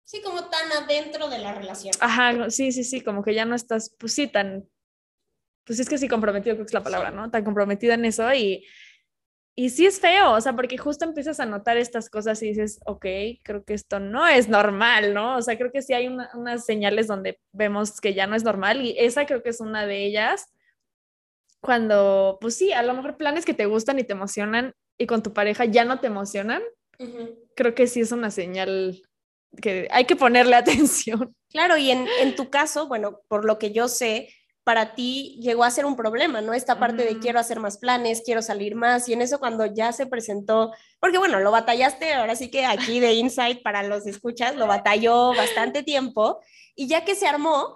Sí. 0.03 0.17
sí, 0.17 0.21
como 0.21 0.49
tan 0.49 0.71
adentro 0.71 1.29
de 1.29 1.39
la 1.39 1.53
relación. 1.53 1.93
Ajá, 1.99 2.49
sí, 2.49 2.71
sí, 2.71 2.83
sí, 2.83 3.01
como 3.01 3.23
que 3.23 3.33
ya 3.33 3.45
no 3.45 3.55
estás, 3.55 3.95
pues 3.97 4.13
sí, 4.13 4.27
tan, 4.27 4.67
pues 5.65 5.79
es 5.79 5.89
que 5.89 5.97
sí, 5.97 6.07
comprometido 6.07 6.55
creo 6.55 6.65
que 6.65 6.69
es 6.69 6.73
la 6.73 6.83
palabra, 6.83 7.11
¿no? 7.11 7.29
Tan 7.31 7.43
comprometida 7.43 7.95
en 7.95 8.05
eso 8.05 8.31
y, 8.33 8.65
y 9.55 9.69
sí 9.69 9.85
es 9.85 9.99
feo, 9.99 10.33
o 10.33 10.41
sea, 10.41 10.55
porque 10.55 10.77
justo 10.77 11.05
empiezas 11.05 11.39
a 11.39 11.45
notar 11.45 11.77
estas 11.77 12.09
cosas 12.09 12.41
y 12.43 12.49
dices, 12.49 12.79
ok, 12.85 13.05
creo 13.43 13.63
que 13.63 13.73
esto 13.73 13.99
no 13.99 14.27
es 14.27 14.49
normal, 14.49 15.13
¿no? 15.13 15.37
O 15.37 15.41
sea, 15.41 15.57
creo 15.57 15.71
que 15.71 15.81
sí 15.81 15.93
hay 15.93 16.07
unas 16.07 16.65
señales 16.65 17.07
donde 17.07 17.39
vemos 17.51 17.99
que 17.99 18.13
ya 18.13 18.27
no 18.27 18.35
es 18.35 18.43
normal 18.43 18.81
y 18.81 18.95
esa 18.97 19.25
creo 19.25 19.43
que 19.43 19.49
es 19.49 19.59
una 19.59 19.85
de 19.85 20.05
ellas 20.05 20.53
cuando, 21.61 22.39
pues 22.41 22.57
sí, 22.57 22.73
a 22.73 22.81
lo 22.81 22.93
mejor 22.93 23.17
planes 23.17 23.45
que 23.45 23.53
te 23.53 23.67
gustan 23.67 23.99
y 23.99 24.03
te 24.03 24.13
emocionan 24.13 24.73
y 25.01 25.07
con 25.07 25.23
tu 25.23 25.33
pareja 25.33 25.65
ya 25.65 25.83
no 25.83 25.99
te 25.99 26.07
emocionan, 26.07 26.61
creo 27.55 27.73
que 27.73 27.87
sí 27.87 28.01
es 28.01 28.11
una 28.11 28.29
señal 28.29 29.01
que 29.59 29.87
hay 29.89 30.05
que 30.05 30.15
ponerle 30.15 30.55
atención. 30.55 31.35
Claro, 31.49 31.75
y 31.75 31.89
en, 31.89 32.07
en, 32.19 32.35
tu 32.35 32.51
caso, 32.51 32.87
bueno, 32.87 33.21
por 33.27 33.43
lo 33.43 33.57
que 33.57 33.71
yo 33.71 33.87
sé, 33.87 34.29
para 34.63 34.93
ti 34.93 35.39
llegó 35.41 35.63
a 35.63 35.71
ser 35.71 35.85
un 35.85 35.95
problema, 35.95 36.39
¿no? 36.41 36.53
Esta 36.53 36.77
parte 36.77 37.03
de 37.03 37.17
quiero 37.17 37.39
hacer 37.39 37.59
más 37.59 37.79
planes, 37.79 38.21
quiero 38.23 38.43
salir 38.43 38.75
más, 38.75 39.09
y 39.09 39.13
en 39.13 39.21
eso 39.21 39.39
cuando 39.39 39.65
ya 39.65 39.91
se 39.91 40.05
presentó, 40.05 40.71
porque 40.99 41.17
bueno, 41.17 41.39
lo 41.39 41.49
batallaste, 41.49 42.13
ahora 42.13 42.35
sí 42.35 42.51
que 42.51 42.65
aquí 42.65 42.99
de 42.99 43.13
Insight 43.13 43.63
para 43.63 43.81
los 43.81 44.05
escuchas, 44.05 44.55
lo 44.55 44.67
batalló 44.67 45.33
bastante 45.35 45.81
tiempo, 45.81 46.39
y 46.75 46.87
ya 46.87 47.03
que 47.03 47.15
se 47.15 47.27
armó, 47.27 47.75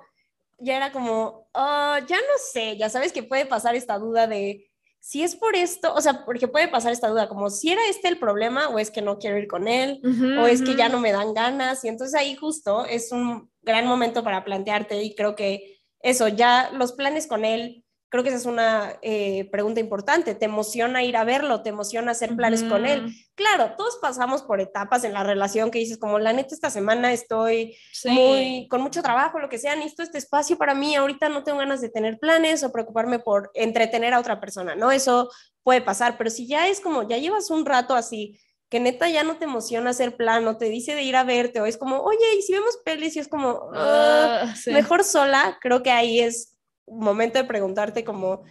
ya 0.59 0.77
era 0.77 0.91
como, 0.91 1.49
oh, 1.53 1.97
ya 2.07 2.17
no 2.17 2.37
sé, 2.51 2.77
ya 2.77 2.89
sabes 2.89 3.11
que 3.11 3.23
puede 3.23 3.47
pasar 3.47 3.73
esta 3.75 3.97
duda 3.97 4.27
de 4.27 4.69
si 5.05 5.21
es 5.21 5.35
por 5.35 5.55
esto, 5.55 5.93
o 5.93 6.01
sea, 6.01 6.25
porque 6.25 6.47
puede 6.47 6.67
pasar 6.67 6.91
esta 6.91 7.09
duda, 7.09 7.29
como 7.29 7.51
si 7.51 7.71
era 7.71 7.81
este 7.87 8.07
el 8.07 8.17
problema 8.17 8.69
o 8.69 8.79
es 8.79 8.89
que 8.89 9.03
no 9.03 9.19
quiero 9.19 9.37
ir 9.37 9.47
con 9.47 9.67
él 9.67 10.01
o 10.39 10.47
es 10.47 10.63
que 10.63 10.75
ya 10.75 10.89
no 10.89 10.99
me 10.99 11.11
dan 11.11 11.35
ganas 11.35 11.85
y 11.85 11.89
entonces 11.89 12.19
ahí 12.19 12.33
justo 12.35 12.85
es 12.85 13.11
un 13.11 13.51
gran 13.61 13.85
momento 13.85 14.23
para 14.23 14.43
plantearte 14.43 15.03
y 15.03 15.13
creo 15.13 15.35
que 15.35 15.79
eso, 15.99 16.27
ya 16.27 16.71
los 16.71 16.93
planes 16.93 17.27
con 17.27 17.45
él 17.45 17.84
Creo 18.15 18.23
que 18.23 18.29
esa 18.29 18.37
es 18.37 18.45
una 18.45 18.97
eh, 19.01 19.49
pregunta 19.51 19.81
importante. 19.81 20.35
¿Te 20.35 20.45
emociona 20.45 21.03
ir 21.03 21.17
a 21.17 21.25
verlo? 21.25 21.63
¿Te 21.63 21.67
emociona 21.67 22.11
hacer 22.11 22.33
planes 22.37 22.63
con 22.63 22.85
él? 22.85 23.13
Claro, 23.35 23.73
todos 23.77 23.97
pasamos 24.01 24.41
por 24.41 24.61
etapas 24.61 25.03
en 25.03 25.11
la 25.11 25.21
relación 25.25 25.69
que 25.69 25.79
dices, 25.79 25.97
como 25.97 26.17
la 26.17 26.31
neta, 26.31 26.55
esta 26.55 26.69
semana 26.69 27.11
estoy 27.11 27.75
muy, 28.05 28.69
con 28.69 28.79
mucho 28.79 29.03
trabajo, 29.03 29.39
lo 29.39 29.49
que 29.49 29.57
sea, 29.57 29.75
necesito 29.75 30.01
este 30.01 30.17
espacio 30.17 30.57
para 30.57 30.73
mí. 30.73 30.95
Ahorita 30.95 31.27
no 31.27 31.43
tengo 31.43 31.57
ganas 31.57 31.81
de 31.81 31.89
tener 31.89 32.17
planes 32.17 32.63
o 32.63 32.71
preocuparme 32.71 33.19
por 33.19 33.51
entretener 33.53 34.13
a 34.13 34.19
otra 34.21 34.39
persona, 34.39 34.75
¿no? 34.75 34.93
Eso 34.93 35.29
puede 35.61 35.81
pasar, 35.81 36.17
pero 36.17 36.29
si 36.29 36.47
ya 36.47 36.69
es 36.69 36.79
como, 36.79 37.05
ya 37.05 37.17
llevas 37.17 37.49
un 37.49 37.65
rato 37.65 37.95
así, 37.95 38.39
que 38.69 38.79
neta 38.79 39.09
ya 39.09 39.25
no 39.25 39.35
te 39.35 39.43
emociona 39.43 39.89
hacer 39.89 40.15
plan, 40.15 40.47
o 40.47 40.55
te 40.55 40.69
dice 40.69 40.95
de 40.95 41.03
ir 41.03 41.17
a 41.17 41.25
verte, 41.25 41.59
o 41.59 41.65
es 41.65 41.75
como, 41.75 41.99
oye, 41.99 42.37
y 42.39 42.43
si 42.43 42.53
vemos 42.53 42.79
pelis, 42.85 43.17
y 43.17 43.19
es 43.19 43.27
como, 43.27 43.71
ah, 43.73 44.53
sí. 44.55 44.71
mejor 44.71 45.03
sola, 45.03 45.57
creo 45.59 45.83
que 45.83 45.91
ahí 45.91 46.21
es 46.21 46.54
momento 46.87 47.39
de 47.39 47.45
preguntarte 47.45 48.03
como 48.03 48.43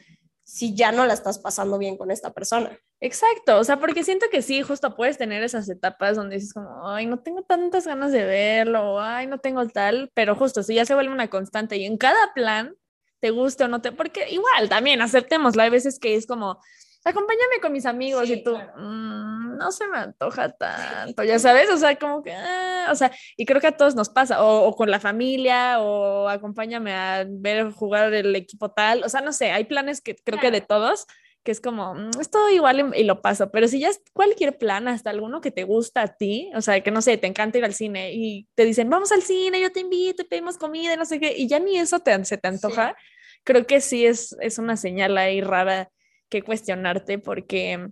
si 0.45 0.75
ya 0.75 0.93
no 0.93 1.07
la 1.07 1.15
estás 1.15 1.39
pasando 1.39 1.79
bien 1.79 1.97
con 1.97 2.11
esta 2.11 2.33
persona. 2.33 2.79
Exacto, 3.01 3.59
o 3.59 3.65
sea, 3.65 3.81
porque 3.81 4.05
siento 4.05 4.27
que 4.31 4.43
sí, 4.43 4.63
justo 4.63 4.95
puedes 4.95 5.19
tener 5.19 5.43
esas 5.43 5.69
etapas 5.69 6.17
donde 6.17 6.37
dices 6.37 6.53
como, 6.53 6.89
ay, 6.89 7.07
no 7.07 7.19
tengo 7.19 7.43
tantas 7.43 7.87
ganas 7.87 8.13
de 8.13 8.25
verlo, 8.25 9.01
ay, 9.01 9.27
no 9.27 9.39
tengo 9.39 9.67
tal, 9.69 10.11
pero 10.15 10.37
justo 10.37 10.63
si 10.63 10.75
ya 10.75 10.85
se 10.85 10.95
vuelve 10.95 11.13
una 11.13 11.29
constante 11.29 11.77
y 11.77 11.87
en 11.87 11.97
cada 11.97 12.33
plan, 12.35 12.77
te 13.21 13.31
guste 13.31 13.65
o 13.65 13.69
no 13.69 13.81
te, 13.81 13.93
porque 13.93 14.31
igual 14.31 14.69
también 14.69 15.01
aceptémoslo, 15.01 15.63
hay 15.63 15.71
veces 15.71 15.99
que 15.99 16.15
es 16.15 16.27
como, 16.27 16.61
acompáñame 17.05 17.61
con 17.61 17.73
mis 17.73 17.87
amigos 17.87 18.29
y 18.31 18.43
tú, 18.43 18.57
mmm, 18.57 19.57
no 19.57 19.71
se 19.71 19.87
me 19.89 19.99
antoja 19.99 20.51
tanto, 20.57 21.23
ya 21.23 21.39
sabes, 21.39 21.71
o 21.71 21.77
sea, 21.77 21.97
como 21.97 22.23
que, 22.23 22.33
ah", 22.33 22.89
o 22.91 22.95
sea, 22.95 23.13
y 23.37 23.45
creo 23.45 23.61
que 23.61 23.69
a 23.69 23.77
todos 23.77 23.95
nos 23.95 24.09
pasa, 24.09 24.43
o, 24.43 24.67
o, 24.67 24.75
con 24.75 24.91
la 24.91 25.01
familia, 25.01 25.81
o 25.81 26.29
acompáñame 26.29 26.93
a 26.95 27.25
ver 27.29 27.71
jugar 27.73 28.13
el 28.15 28.35
equipo 28.35 28.71
tal, 28.71 29.05
o 29.05 29.09
sea, 29.09 29.21
no 29.21 29.33
sé, 29.33 29.53
hay 29.53 29.65
planes 29.65 30.01
que 30.01 30.17
creo 30.17 30.41
que 30.41 30.51
de 30.51 30.61
todos, 30.61 31.07
que 31.43 31.53
es 31.53 31.61
como, 31.61 31.95
mmm, 31.95 32.21
es 32.21 32.31
todo 32.31 32.49
igual 32.51 32.93
y, 32.95 33.01
y, 33.01 33.05
lo 33.05 33.21
paso, 33.21 33.51
pero 33.51 33.69
si 33.69 33.81
ya 33.81 33.91
es 33.91 34.01
cualquier 34.15 34.57
plan, 34.57 34.89
hasta 34.89 35.11
alguno 35.11 35.43
que 35.43 35.51
te 35.51 35.65
gusta 35.65 36.03
a 36.03 36.17
ti, 36.17 36.51
o 36.55 36.63
sea, 36.63 36.81
que 36.83 36.91
no 36.91 37.03
sé, 37.03 37.19
te 37.19 37.27
encanta 37.27 37.59
ir 37.59 37.65
al 37.67 37.75
cine 37.75 38.13
y 38.15 38.49
te 38.55 38.65
dicen, 38.65 38.89
vamos 38.89 39.13
al 39.13 39.23
cine, 39.23 39.61
yo 39.61 39.71
te 39.71 39.81
invito, 39.81 40.25
pedimos 40.25 40.57
comida, 40.57 40.97
no 40.97 41.05
sé 41.05 41.21
qué, 41.21 41.35
y 41.37 41.47
ya 41.49 41.59
ni 41.59 41.79
eso 41.79 42.01
te, 42.01 42.25
se 42.25 42.39
te 42.39 42.49
antoja, 42.49 42.97
sí. 42.99 43.41
creo 43.45 43.67
que 43.67 43.83
sí 43.83 44.07
es, 44.07 44.35
es 44.41 44.59
una 44.59 44.79
señal 44.79 45.19
ahí 45.19 45.43
rara 45.43 45.91
que 46.29 46.43
cuestionarte 46.43 47.19
porque, 47.19 47.89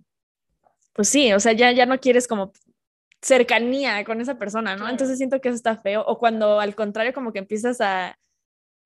pues 0.92 1.08
sí, 1.08 1.32
o 1.32 1.40
sea, 1.40 1.52
ya, 1.52 1.72
ya 1.72 1.86
no 1.86 1.98
quieres 1.98 2.26
como 2.26 2.52
cercanía 3.20 4.04
con 4.04 4.20
esa 4.20 4.38
persona, 4.38 4.72
¿no? 4.72 4.78
Claro. 4.78 4.90
Entonces 4.90 5.16
siento 5.18 5.40
que 5.40 5.48
eso 5.48 5.56
está 5.56 5.76
feo. 5.76 6.04
O 6.06 6.18
cuando 6.18 6.60
al 6.60 6.74
contrario 6.74 7.12
como 7.12 7.32
que 7.32 7.38
empiezas 7.38 7.80
a, 7.80 8.18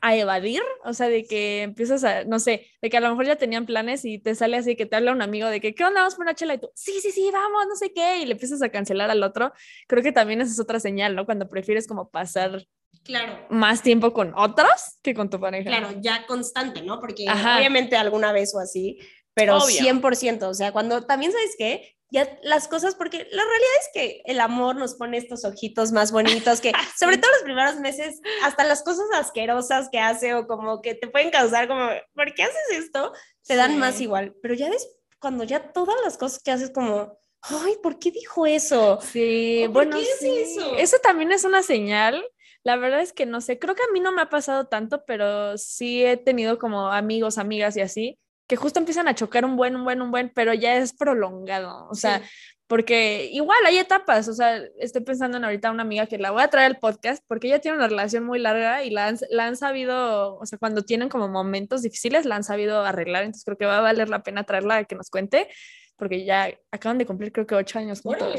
a 0.00 0.14
evadir, 0.14 0.62
o 0.84 0.92
sea, 0.92 1.08
de 1.08 1.24
que 1.24 1.62
empiezas 1.62 2.04
a, 2.04 2.24
no 2.24 2.38
sé, 2.38 2.66
de 2.82 2.90
que 2.90 2.96
a 2.98 3.00
lo 3.00 3.08
mejor 3.08 3.24
ya 3.26 3.36
tenían 3.36 3.66
planes 3.66 4.04
y 4.04 4.18
te 4.18 4.34
sale 4.34 4.58
así 4.58 4.76
que 4.76 4.86
te 4.86 4.96
habla 4.96 5.12
un 5.12 5.22
amigo 5.22 5.48
de 5.48 5.60
que, 5.60 5.74
¿qué 5.74 5.84
onda? 5.84 6.00
Vamos 6.00 6.14
por 6.14 6.24
una 6.24 6.34
chela 6.34 6.54
y 6.54 6.58
tú, 6.58 6.70
sí, 6.74 7.00
sí, 7.00 7.10
sí, 7.10 7.30
vamos, 7.32 7.66
no 7.66 7.76
sé 7.76 7.92
qué, 7.92 8.18
y 8.18 8.26
le 8.26 8.32
empiezas 8.32 8.62
a 8.62 8.68
cancelar 8.68 9.10
al 9.10 9.22
otro. 9.22 9.52
Creo 9.88 10.02
que 10.02 10.12
también 10.12 10.40
esa 10.42 10.52
es 10.52 10.60
otra 10.60 10.80
señal, 10.80 11.16
¿no? 11.16 11.24
Cuando 11.24 11.48
prefieres 11.48 11.86
como 11.88 12.10
pasar 12.10 12.66
claro. 13.04 13.46
más 13.48 13.82
tiempo 13.82 14.12
con 14.12 14.34
otros 14.36 14.98
que 15.02 15.14
con 15.14 15.30
tu 15.30 15.40
pareja. 15.40 15.70
Claro, 15.70 15.88
ya 16.00 16.26
constante, 16.26 16.82
¿no? 16.82 17.00
Porque 17.00 17.24
Ajá. 17.26 17.58
obviamente 17.58 17.96
alguna 17.96 18.32
vez 18.32 18.54
o 18.54 18.60
así, 18.60 18.98
pero 19.36 19.58
Obvio. 19.58 19.82
100%, 19.82 20.48
o 20.48 20.54
sea, 20.54 20.72
cuando 20.72 21.04
también 21.04 21.30
sabes 21.30 21.56
qué, 21.58 21.94
ya 22.10 22.38
las 22.42 22.68
cosas, 22.68 22.94
porque 22.94 23.18
la 23.18 23.42
realidad 23.42 23.70
es 23.80 23.90
que 23.92 24.22
el 24.24 24.40
amor 24.40 24.76
nos 24.76 24.94
pone 24.94 25.18
estos 25.18 25.44
ojitos 25.44 25.92
más 25.92 26.10
bonitos, 26.10 26.62
que 26.62 26.72
sobre 26.98 27.18
todo 27.18 27.30
los 27.32 27.42
primeros 27.42 27.76
meses, 27.78 28.22
hasta 28.42 28.64
las 28.64 28.82
cosas 28.82 29.04
asquerosas 29.12 29.90
que 29.92 29.98
hace 29.98 30.32
o 30.32 30.46
como 30.46 30.80
que 30.80 30.94
te 30.94 31.08
pueden 31.08 31.30
causar 31.30 31.68
como, 31.68 31.86
¿por 32.14 32.32
qué 32.32 32.44
haces 32.44 32.78
esto? 32.78 33.12
Te 33.46 33.56
dan 33.56 33.78
más 33.78 34.00
igual, 34.00 34.34
pero 34.40 34.54
ya 34.54 34.70
ves, 34.70 34.88
cuando 35.18 35.44
ya 35.44 35.70
todas 35.70 35.96
las 36.02 36.16
cosas 36.16 36.42
que 36.42 36.52
haces 36.52 36.70
como, 36.70 37.18
ay, 37.42 37.74
¿por 37.82 37.98
qué 37.98 38.12
dijo 38.12 38.46
eso? 38.46 39.00
Sí, 39.02 39.66
bueno, 39.68 39.98
sí. 40.18 40.30
Eso? 40.30 40.76
eso 40.78 40.96
también 41.02 41.30
es 41.30 41.44
una 41.44 41.62
señal 41.62 42.24
la 42.64 42.74
verdad 42.74 43.00
es 43.00 43.12
que 43.12 43.26
no 43.26 43.40
sé, 43.40 43.60
creo 43.60 43.76
que 43.76 43.84
a 43.84 43.92
mí 43.92 44.00
no 44.00 44.10
me 44.10 44.22
ha 44.22 44.28
pasado 44.28 44.66
tanto, 44.66 45.04
pero 45.06 45.56
sí 45.56 46.04
he 46.04 46.16
tenido 46.16 46.58
como 46.58 46.90
amigos, 46.90 47.38
amigas 47.38 47.76
y 47.76 47.80
así, 47.80 48.18
que 48.46 48.56
justo 48.56 48.78
empiezan 48.78 49.08
a 49.08 49.14
chocar 49.14 49.44
un 49.44 49.56
buen, 49.56 49.76
un 49.76 49.84
buen, 49.84 50.00
un 50.02 50.10
buen, 50.10 50.30
pero 50.34 50.54
ya 50.54 50.76
es 50.76 50.92
prolongado, 50.92 51.88
o 51.88 51.94
sea, 51.94 52.22
porque 52.66 53.28
igual 53.32 53.58
hay 53.64 53.78
etapas, 53.78 54.28
o 54.28 54.32
sea, 54.32 54.60
estoy 54.78 55.02
pensando 55.02 55.36
en 55.36 55.44
ahorita 55.44 55.70
una 55.70 55.82
amiga 55.82 56.06
que 56.06 56.18
la 56.18 56.32
voy 56.32 56.42
a 56.42 56.48
traer 56.48 56.66
al 56.66 56.78
podcast 56.78 57.22
porque 57.28 57.46
ella 57.46 57.60
tiene 57.60 57.76
una 57.76 57.88
relación 57.88 58.24
muy 58.24 58.38
larga 58.38 58.82
y 58.82 58.90
la 58.90 59.06
han, 59.06 59.18
la 59.30 59.46
han 59.46 59.56
sabido, 59.56 60.36
o 60.36 60.46
sea, 60.46 60.58
cuando 60.58 60.82
tienen 60.82 61.08
como 61.08 61.28
momentos 61.28 61.82
difíciles, 61.82 62.24
la 62.24 62.36
han 62.36 62.44
sabido 62.44 62.84
arreglar, 62.84 63.22
entonces 63.22 63.44
creo 63.44 63.56
que 63.56 63.66
va 63.66 63.78
a 63.78 63.82
valer 63.82 64.08
la 64.08 64.22
pena 64.22 64.44
traerla 64.44 64.76
a 64.78 64.84
que 64.84 64.96
nos 64.96 65.10
cuente 65.10 65.48
porque 65.96 66.24
ya 66.24 66.50
acaban 66.70 66.98
de 66.98 67.06
cumplir 67.06 67.32
creo 67.32 67.46
que 67.46 67.54
ocho 67.54 67.78
años 67.78 68.02
juntos. 68.02 68.34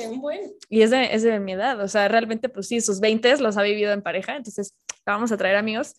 Y 0.69 0.81
es 0.81 0.91
de, 0.91 1.13
es 1.13 1.23
de 1.23 1.39
mi 1.39 1.53
edad, 1.53 1.79
o 1.81 1.87
sea, 1.87 2.07
realmente 2.07 2.49
pues 2.49 2.67
sí, 2.67 2.81
sus 2.81 2.99
20 2.99 3.37
los 3.37 3.57
ha 3.57 3.63
vivido 3.63 3.93
en 3.93 4.01
pareja, 4.01 4.35
entonces 4.35 4.75
la 5.05 5.13
vamos 5.13 5.31
a 5.31 5.37
traer 5.37 5.55
amigos. 5.55 5.95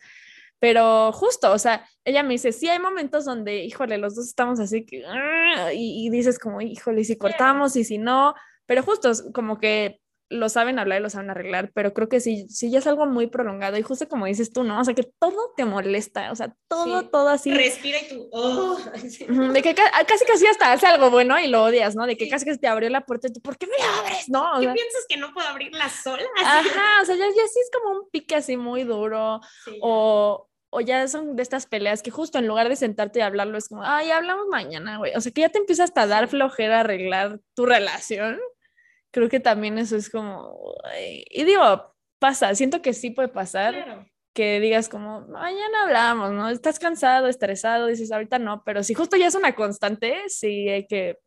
Pero 0.60 1.12
justo, 1.12 1.52
o 1.52 1.58
sea, 1.58 1.86
ella 2.04 2.22
me 2.22 2.30
dice, 2.34 2.52
sí 2.52 2.68
hay 2.68 2.78
momentos 2.78 3.24
donde, 3.24 3.64
híjole, 3.64 3.98
los 3.98 4.16
dos 4.16 4.26
estamos 4.26 4.58
así 4.60 4.84
que, 4.84 5.04
ah", 5.06 5.72
y, 5.72 6.06
y 6.06 6.10
dices 6.10 6.38
como, 6.38 6.60
híjole, 6.60 7.04
si 7.04 7.16
cortamos 7.16 7.76
y 7.76 7.84
si 7.84 7.98
no, 7.98 8.34
pero 8.66 8.82
justo 8.82 9.10
como 9.32 9.58
que 9.58 10.00
lo 10.30 10.48
saben 10.48 10.78
hablar 10.78 11.00
y 11.00 11.02
lo 11.02 11.10
saben 11.10 11.30
arreglar, 11.30 11.70
pero 11.74 11.94
creo 11.94 12.08
que 12.08 12.20
sí, 12.20 12.46
sí 12.48 12.70
ya 12.70 12.80
es 12.80 12.86
algo 12.86 13.06
muy 13.06 13.28
prolongado 13.28 13.78
y 13.78 13.82
justo 13.82 14.08
como 14.08 14.26
dices 14.26 14.52
tú, 14.52 14.62
¿no? 14.62 14.78
O 14.78 14.84
sea, 14.84 14.94
que 14.94 15.04
todo 15.18 15.52
te 15.56 15.64
molesta, 15.64 16.30
o 16.30 16.36
sea, 16.36 16.54
todo, 16.68 17.08
todo 17.08 17.28
así. 17.30 17.52
Respira 17.52 17.98
y 18.00 18.08
tú, 18.08 18.28
oh. 18.32 18.78
De 19.52 19.62
que 19.62 19.74
casi 19.74 20.24
casi 20.26 20.46
hasta 20.46 20.72
hace 20.72 20.86
algo 20.86 21.10
bueno 21.10 21.38
y 21.40 21.46
lo 21.46 21.64
odias, 21.64 21.96
¿no? 21.96 22.06
De 22.06 22.16
que 22.16 22.28
casi 22.28 22.44
que 22.44 22.56
te 22.58 22.68
abrió 22.68 22.90
la 22.90 23.06
puerta 23.06 23.28
y 23.28 23.32
tú, 23.32 23.40
¿por 23.40 23.56
qué 23.56 23.66
me 23.66 23.82
abres? 23.98 24.28
No. 24.28 24.60
¿Qué 24.60 24.66
piensas 24.66 25.06
que 25.08 25.16
no 25.16 25.32
puedo 25.32 25.48
abrirla 25.48 25.88
sola? 25.88 26.22
Ajá, 26.44 27.02
o 27.02 27.04
sea, 27.06 27.16
ya, 27.16 27.26
ya 27.26 27.46
sí 27.46 27.60
es 27.60 27.70
como 27.72 27.98
un 27.98 28.10
pique 28.10 28.34
así 28.34 28.58
muy 28.58 28.84
duro 28.84 29.40
o, 29.80 30.48
o 30.70 30.80
ya 30.82 31.08
son 31.08 31.36
de 31.36 31.42
estas 31.42 31.66
peleas 31.66 32.02
que 32.02 32.10
justo 32.10 32.38
en 32.38 32.46
lugar 32.46 32.68
de 32.68 32.76
sentarte 32.76 33.20
y 33.20 33.22
hablarlo 33.22 33.56
es 33.56 33.68
como, 33.68 33.82
ay, 33.82 34.10
hablamos 34.10 34.46
mañana, 34.48 34.98
güey. 34.98 35.14
O 35.16 35.22
sea, 35.22 35.32
que 35.32 35.40
ya 35.40 35.48
te 35.48 35.58
empiezas 35.58 35.84
hasta 35.84 36.02
a 36.02 36.06
dar 36.06 36.28
flojera 36.28 36.80
arreglar 36.80 37.40
tu 37.54 37.64
relación 37.64 38.38
creo 39.10 39.28
que 39.28 39.40
también 39.40 39.78
eso 39.78 39.96
es 39.96 40.10
como, 40.10 40.74
y 41.30 41.44
digo, 41.44 41.94
pasa, 42.18 42.54
siento 42.54 42.82
que 42.82 42.92
sí 42.92 43.10
puede 43.10 43.28
pasar. 43.28 44.06
Que 44.34 44.60
digas 44.60 44.88
como, 44.88 45.22
mañana 45.22 45.82
hablamos, 45.82 46.30
¿no? 46.30 46.48
Estás 46.48 46.78
cansado, 46.78 47.26
estresado, 47.26 47.86
dices, 47.86 48.12
ahorita 48.12 48.38
no, 48.38 48.62
pero 48.64 48.84
si 48.84 48.94
justo 48.94 49.16
ya 49.16 49.26
es 49.26 49.34
una 49.34 49.54
constante, 49.54 50.28
sí 50.28 50.68
hay 50.68 50.86
que 50.86 51.18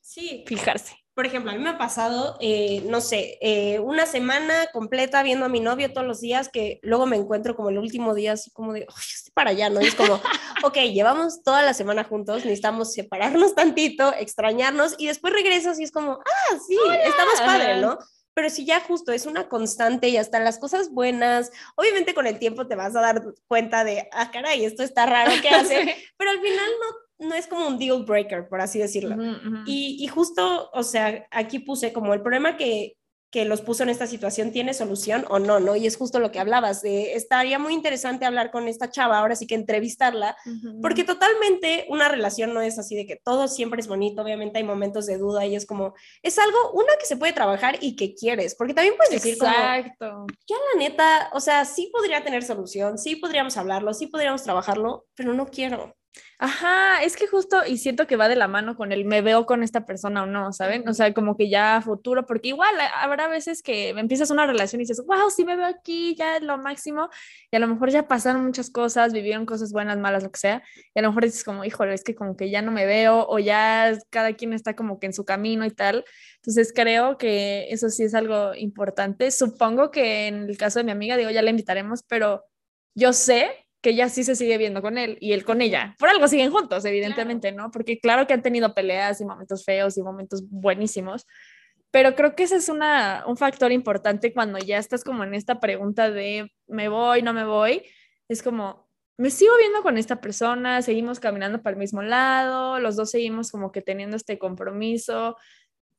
sí. 0.00 0.44
fijarse. 0.46 1.01
Por 1.14 1.26
ejemplo, 1.26 1.50
a 1.50 1.54
mí 1.54 1.62
me 1.62 1.68
ha 1.68 1.78
pasado, 1.78 2.38
eh, 2.40 2.82
no 2.86 3.02
sé, 3.02 3.36
eh, 3.42 3.78
una 3.80 4.06
semana 4.06 4.66
completa 4.72 5.22
viendo 5.22 5.44
a 5.44 5.50
mi 5.50 5.60
novio 5.60 5.92
todos 5.92 6.06
los 6.06 6.20
días, 6.22 6.48
que 6.48 6.80
luego 6.82 7.04
me 7.04 7.16
encuentro 7.16 7.54
como 7.54 7.68
el 7.68 7.76
último 7.76 8.14
día, 8.14 8.32
así 8.32 8.50
como 8.50 8.72
de, 8.72 8.86
estoy 8.88 9.32
para 9.34 9.50
allá, 9.50 9.68
¿no? 9.68 9.82
Y 9.82 9.86
es 9.86 9.94
como, 9.94 10.14
ok, 10.64 10.76
llevamos 10.92 11.42
toda 11.42 11.60
la 11.62 11.74
semana 11.74 12.04
juntos, 12.04 12.44
necesitamos 12.44 12.94
separarnos 12.94 13.54
tantito, 13.56 14.14
extrañarnos, 14.14 14.94
y 14.96 15.06
después 15.06 15.34
regresas 15.34 15.78
y 15.78 15.84
es 15.84 15.92
como, 15.92 16.12
ah, 16.12 16.58
sí, 16.66 16.78
está 17.04 17.26
más 17.26 17.40
padre, 17.42 17.80
¿no? 17.80 17.98
Pero 18.34 18.48
si 18.48 18.64
ya 18.64 18.80
justo 18.80 19.12
es 19.12 19.26
una 19.26 19.48
constante 19.48 20.08
y 20.08 20.16
hasta 20.16 20.40
las 20.40 20.58
cosas 20.58 20.90
buenas, 20.90 21.50
obviamente 21.76 22.14
con 22.14 22.26
el 22.26 22.38
tiempo 22.38 22.66
te 22.66 22.76
vas 22.76 22.96
a 22.96 23.02
dar 23.02 23.22
cuenta 23.46 23.84
de, 23.84 24.08
ah, 24.12 24.30
caray, 24.30 24.64
esto 24.64 24.82
está 24.82 25.04
raro, 25.04 25.32
¿qué 25.42 25.50
hace? 25.50 25.94
Pero 26.16 26.30
al 26.30 26.40
final 26.40 26.70
no 26.80 26.96
no 27.18 27.34
es 27.34 27.46
como 27.46 27.66
un 27.66 27.78
deal 27.78 28.04
breaker, 28.04 28.48
por 28.48 28.60
así 28.60 28.78
decirlo. 28.78 29.16
Y, 29.66 30.02
y, 30.02 30.06
justo, 30.08 30.70
o 30.72 30.82
sea, 30.82 31.26
aquí 31.30 31.60
puse 31.60 31.92
como 31.92 32.14
el 32.14 32.22
problema 32.22 32.56
que, 32.56 32.96
que 33.32 33.46
los 33.46 33.62
puso 33.62 33.82
en 33.82 33.88
esta 33.88 34.06
situación 34.06 34.52
tiene 34.52 34.74
solución 34.74 35.24
o 35.30 35.38
no, 35.38 35.58
¿no? 35.58 35.74
Y 35.74 35.86
es 35.86 35.96
justo 35.96 36.18
lo 36.20 36.30
que 36.30 36.38
hablabas, 36.38 36.82
de, 36.82 37.14
estaría 37.14 37.58
muy 37.58 37.72
interesante 37.72 38.26
hablar 38.26 38.50
con 38.50 38.68
esta 38.68 38.90
chava, 38.90 39.18
ahora 39.18 39.36
sí 39.36 39.46
que 39.46 39.54
entrevistarla, 39.54 40.36
porque 40.82 41.02
totalmente 41.02 41.86
una 41.88 42.08
relación 42.08 42.52
no 42.52 42.60
es 42.60 42.78
así 42.78 42.94
de 42.94 43.06
que 43.06 43.16
todo 43.16 43.48
siempre 43.48 43.80
es 43.80 43.88
bonito, 43.88 44.20
obviamente 44.20 44.58
hay 44.58 44.64
momentos 44.64 45.06
de 45.06 45.16
duda 45.16 45.46
y 45.46 45.56
es 45.56 45.64
como, 45.64 45.94
es 46.22 46.38
algo, 46.38 46.72
una 46.72 46.92
que 47.00 47.06
se 47.06 47.16
puede 47.16 47.32
trabajar 47.32 47.78
y 47.80 47.96
que 47.96 48.14
quieres, 48.14 48.54
porque 48.54 48.74
también 48.74 48.96
puedes 48.98 49.14
decir 49.14 49.32
Exacto. 49.32 50.26
ya 50.46 50.56
la 50.74 50.78
neta, 50.78 51.30
o 51.32 51.40
sea, 51.40 51.64
sí 51.64 51.88
podría 51.90 52.22
tener 52.22 52.42
solución, 52.42 52.98
sí 52.98 53.16
podríamos 53.16 53.56
hablarlo, 53.56 53.94
sí 53.94 54.08
podríamos 54.08 54.42
trabajarlo, 54.42 55.06
pero 55.14 55.32
no 55.32 55.46
quiero. 55.46 55.96
Ajá, 56.44 57.04
es 57.04 57.14
que 57.16 57.28
justo, 57.28 57.64
y 57.64 57.78
siento 57.78 58.08
que 58.08 58.16
va 58.16 58.26
de 58.28 58.34
la 58.34 58.48
mano 58.48 58.74
con 58.76 58.90
el 58.90 59.04
me 59.04 59.22
veo 59.22 59.46
con 59.46 59.62
esta 59.62 59.86
persona 59.86 60.24
o 60.24 60.26
no, 60.26 60.52
¿saben? 60.52 60.88
O 60.88 60.92
sea, 60.92 61.14
como 61.14 61.36
que 61.36 61.48
ya 61.48 61.76
a 61.76 61.82
futuro, 61.82 62.26
porque 62.26 62.48
igual 62.48 62.74
habrá 62.96 63.28
veces 63.28 63.62
que 63.62 63.90
empiezas 63.90 64.28
una 64.32 64.44
relación 64.44 64.80
y 64.80 64.82
dices, 64.82 65.04
wow, 65.06 65.30
sí 65.30 65.44
me 65.44 65.54
veo 65.54 65.66
aquí, 65.66 66.16
ya 66.16 66.38
es 66.38 66.42
lo 66.42 66.58
máximo, 66.58 67.10
y 67.48 67.54
a 67.56 67.60
lo 67.60 67.68
mejor 67.68 67.90
ya 67.90 68.08
pasaron 68.08 68.44
muchas 68.44 68.70
cosas, 68.70 69.12
vivieron 69.12 69.46
cosas 69.46 69.70
buenas, 69.70 69.98
malas, 69.98 70.24
lo 70.24 70.32
que 70.32 70.40
sea, 70.40 70.64
y 70.92 70.98
a 70.98 71.02
lo 71.02 71.10
mejor 71.10 71.26
dices 71.26 71.44
como, 71.44 71.64
híjole, 71.64 71.94
es 71.94 72.02
que 72.02 72.16
como 72.16 72.36
que 72.36 72.50
ya 72.50 72.60
no 72.60 72.72
me 72.72 72.86
veo, 72.86 73.24
o 73.28 73.38
ya 73.38 73.96
cada 74.10 74.32
quien 74.34 74.52
está 74.52 74.74
como 74.74 74.98
que 74.98 75.06
en 75.06 75.12
su 75.12 75.24
camino 75.24 75.64
y 75.64 75.70
tal. 75.70 76.04
Entonces 76.38 76.72
creo 76.74 77.18
que 77.18 77.68
eso 77.70 77.88
sí 77.88 78.02
es 78.02 78.14
algo 78.14 78.52
importante. 78.56 79.30
Supongo 79.30 79.92
que 79.92 80.26
en 80.26 80.48
el 80.48 80.56
caso 80.58 80.80
de 80.80 80.84
mi 80.84 80.90
amiga, 80.90 81.16
digo, 81.16 81.30
ya 81.30 81.42
la 81.42 81.50
invitaremos, 81.50 82.02
pero 82.02 82.44
yo 82.96 83.12
sé 83.12 83.64
que 83.82 83.90
ella 83.90 84.08
sí 84.08 84.22
se 84.22 84.36
sigue 84.36 84.56
viendo 84.58 84.80
con 84.80 84.96
él 84.96 85.18
y 85.20 85.32
él 85.32 85.44
con 85.44 85.60
ella. 85.60 85.96
Por 85.98 86.08
algo 86.08 86.28
siguen 86.28 86.52
juntos, 86.52 86.84
evidentemente, 86.84 87.50
¿no? 87.50 87.70
Porque 87.72 87.98
claro 87.98 88.26
que 88.26 88.32
han 88.32 88.42
tenido 88.42 88.74
peleas 88.74 89.20
y 89.20 89.24
momentos 89.24 89.64
feos 89.64 89.98
y 89.98 90.02
momentos 90.02 90.48
buenísimos, 90.48 91.26
pero 91.90 92.14
creo 92.14 92.34
que 92.36 92.44
ese 92.44 92.56
es 92.56 92.68
una, 92.68 93.24
un 93.26 93.36
factor 93.36 93.72
importante 93.72 94.32
cuando 94.32 94.58
ya 94.58 94.78
estás 94.78 95.04
como 95.04 95.24
en 95.24 95.34
esta 95.34 95.60
pregunta 95.60 96.10
de 96.10 96.50
me 96.68 96.88
voy, 96.88 97.22
no 97.22 97.34
me 97.34 97.44
voy. 97.44 97.82
Es 98.28 98.42
como, 98.42 98.88
me 99.18 99.30
sigo 99.30 99.52
viendo 99.58 99.82
con 99.82 99.98
esta 99.98 100.20
persona, 100.20 100.80
seguimos 100.80 101.20
caminando 101.20 101.60
para 101.60 101.74
el 101.74 101.80
mismo 101.80 102.02
lado, 102.02 102.78
los 102.78 102.96
dos 102.96 103.10
seguimos 103.10 103.50
como 103.50 103.72
que 103.72 103.82
teniendo 103.82 104.16
este 104.16 104.38
compromiso. 104.38 105.36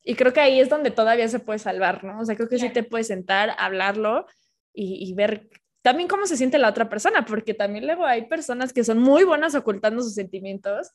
Y 0.02 0.16
creo 0.16 0.32
que 0.32 0.40
ahí 0.40 0.58
es 0.58 0.70
donde 0.70 0.90
todavía 0.90 1.28
se 1.28 1.38
puede 1.38 1.58
salvar, 1.58 2.02
¿no? 2.02 2.20
O 2.20 2.24
sea, 2.24 2.34
creo 2.34 2.48
que 2.48 2.58
sí 2.58 2.70
te 2.70 2.82
puedes 2.82 3.06
sentar, 3.08 3.54
hablarlo 3.58 4.26
y, 4.72 5.08
y 5.08 5.14
ver 5.14 5.48
también 5.84 6.08
cómo 6.08 6.26
se 6.26 6.38
siente 6.38 6.56
la 6.56 6.70
otra 6.70 6.88
persona, 6.88 7.26
porque 7.26 7.52
también 7.52 7.84
luego 7.84 8.06
hay 8.06 8.22
personas 8.26 8.72
que 8.72 8.84
son 8.84 8.98
muy 8.98 9.22
buenas 9.22 9.54
ocultando 9.54 10.02
sus 10.02 10.14
sentimientos, 10.14 10.92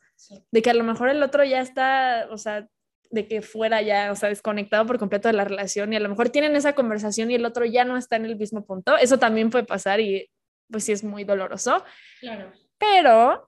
de 0.49 0.61
que 0.63 0.71
a 0.71 0.73
lo 0.73 0.83
mejor 0.83 1.09
el 1.09 1.21
otro 1.21 1.43
ya 1.43 1.61
está, 1.61 2.27
o 2.31 2.39
sea, 2.39 2.67
de 3.11 3.27
que 3.27 3.43
fuera 3.43 3.83
ya, 3.83 4.11
o 4.11 4.15
sea, 4.15 4.29
desconectado 4.29 4.87
por 4.87 4.97
completo 4.97 5.27
de 5.27 5.35
la 5.35 5.43
relación 5.43 5.93
y 5.93 5.95
a 5.95 5.99
lo 5.99 6.09
mejor 6.09 6.29
tienen 6.29 6.55
esa 6.55 6.73
conversación 6.73 7.29
y 7.29 7.35
el 7.35 7.45
otro 7.45 7.65
ya 7.65 7.85
no 7.85 7.97
está 7.97 8.15
en 8.15 8.25
el 8.25 8.35
mismo 8.35 8.65
punto. 8.65 8.97
Eso 8.97 9.19
también 9.19 9.51
puede 9.51 9.63
pasar 9.63 9.99
y 9.99 10.27
pues 10.71 10.85
sí 10.85 10.91
es 10.91 11.03
muy 11.03 11.23
doloroso. 11.23 11.83
Claro. 12.19 12.51
Pero 12.79 13.47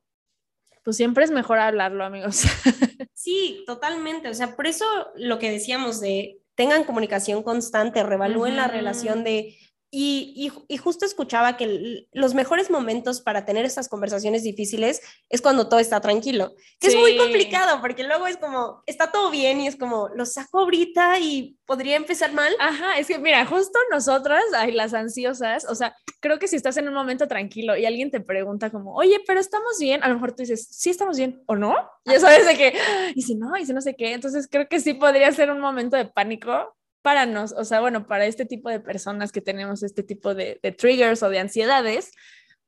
pues 0.83 0.95
siempre 0.95 1.23
es 1.23 1.31
mejor 1.31 1.57
hablarlo, 1.57 2.03
amigos. 2.03 2.43
Sí, 3.13 3.63
totalmente. 3.67 4.29
O 4.29 4.33
sea, 4.33 4.55
por 4.55 4.65
eso 4.65 4.83
lo 5.15 5.37
que 5.37 5.51
decíamos 5.51 6.01
de 6.01 6.39
tengan 6.55 6.85
comunicación 6.85 7.43
constante, 7.43 8.01
revalúen 8.01 8.55
la 8.55 8.67
relación 8.67 9.23
de 9.23 9.59
y, 9.93 10.49
y, 10.69 10.77
justo 10.77 11.05
escuchaba 11.05 11.57
que 11.57 12.07
los 12.13 12.33
mejores 12.33 12.71
momentos 12.71 13.19
para 13.19 13.43
tener 13.43 13.65
estas 13.65 13.89
conversaciones 13.89 14.41
difíciles 14.41 15.01
es 15.27 15.41
cuando 15.41 15.67
todo 15.67 15.81
está 15.81 15.99
tranquilo, 15.99 16.53
que 16.79 16.87
es 16.87 16.95
muy 16.95 17.17
complicado 17.17 17.81
porque 17.81 18.05
luego 18.05 18.25
es 18.25 18.37
como, 18.37 18.83
está 18.85 19.11
todo 19.11 19.29
bien 19.29 19.59
y 19.59 19.67
es 19.67 19.75
como, 19.75 20.07
lo 20.15 20.25
saco 20.25 20.59
ahorita 20.59 21.19
y 21.19 21.57
podría 21.65 21.97
empezar 21.97 22.31
mal. 22.31 22.53
Ajá, 22.59 22.97
es 22.99 23.07
que 23.07 23.19
mira, 23.19 23.45
justo 23.45 23.77
nosotras, 23.91 24.41
ay, 24.55 24.71
las 24.71 24.93
ansiosas, 24.93 25.65
o 25.69 25.75
sea, 25.75 25.93
creo 26.21 26.39
que 26.39 26.47
si 26.47 26.55
estás 26.55 26.77
en 26.77 26.87
un 26.87 26.93
momento 26.93 27.27
tranquilo 27.27 27.75
y 27.75 27.85
alguien 27.85 28.11
te 28.11 28.21
pregunta 28.21 28.69
como, 28.69 28.95
oye, 28.95 29.19
pero 29.27 29.41
estamos 29.41 29.77
bien, 29.77 30.03
a 30.03 30.07
lo 30.07 30.13
mejor 30.13 30.31
tú 30.31 30.43
dices, 30.43 30.69
sí 30.71 30.89
estamos 30.89 31.17
bien 31.17 31.43
o 31.47 31.57
no, 31.57 31.75
ya 32.05 32.17
sabes 32.17 32.45
de 32.45 32.55
que, 32.55 32.77
y 33.13 33.23
si 33.23 33.35
no, 33.35 33.57
y 33.57 33.65
si 33.65 33.73
no 33.73 33.81
sé 33.81 33.93
qué, 33.97 34.13
entonces 34.13 34.47
creo 34.49 34.69
que 34.69 34.79
sí 34.79 34.93
podría 34.93 35.29
ser 35.33 35.51
un 35.51 35.59
momento 35.59 35.97
de 35.97 36.05
pánico 36.05 36.77
para 37.01 37.25
nos, 37.25 37.51
o 37.53 37.65
sea, 37.65 37.81
bueno, 37.81 38.07
para 38.07 38.25
este 38.25 38.45
tipo 38.45 38.69
de 38.69 38.79
personas 38.79 39.31
que 39.31 39.41
tenemos 39.41 39.83
este 39.83 40.03
tipo 40.03 40.33
de, 40.33 40.59
triggers 40.77 41.23
o 41.23 41.29
de 41.29 41.39
ansiedades, 41.39 42.11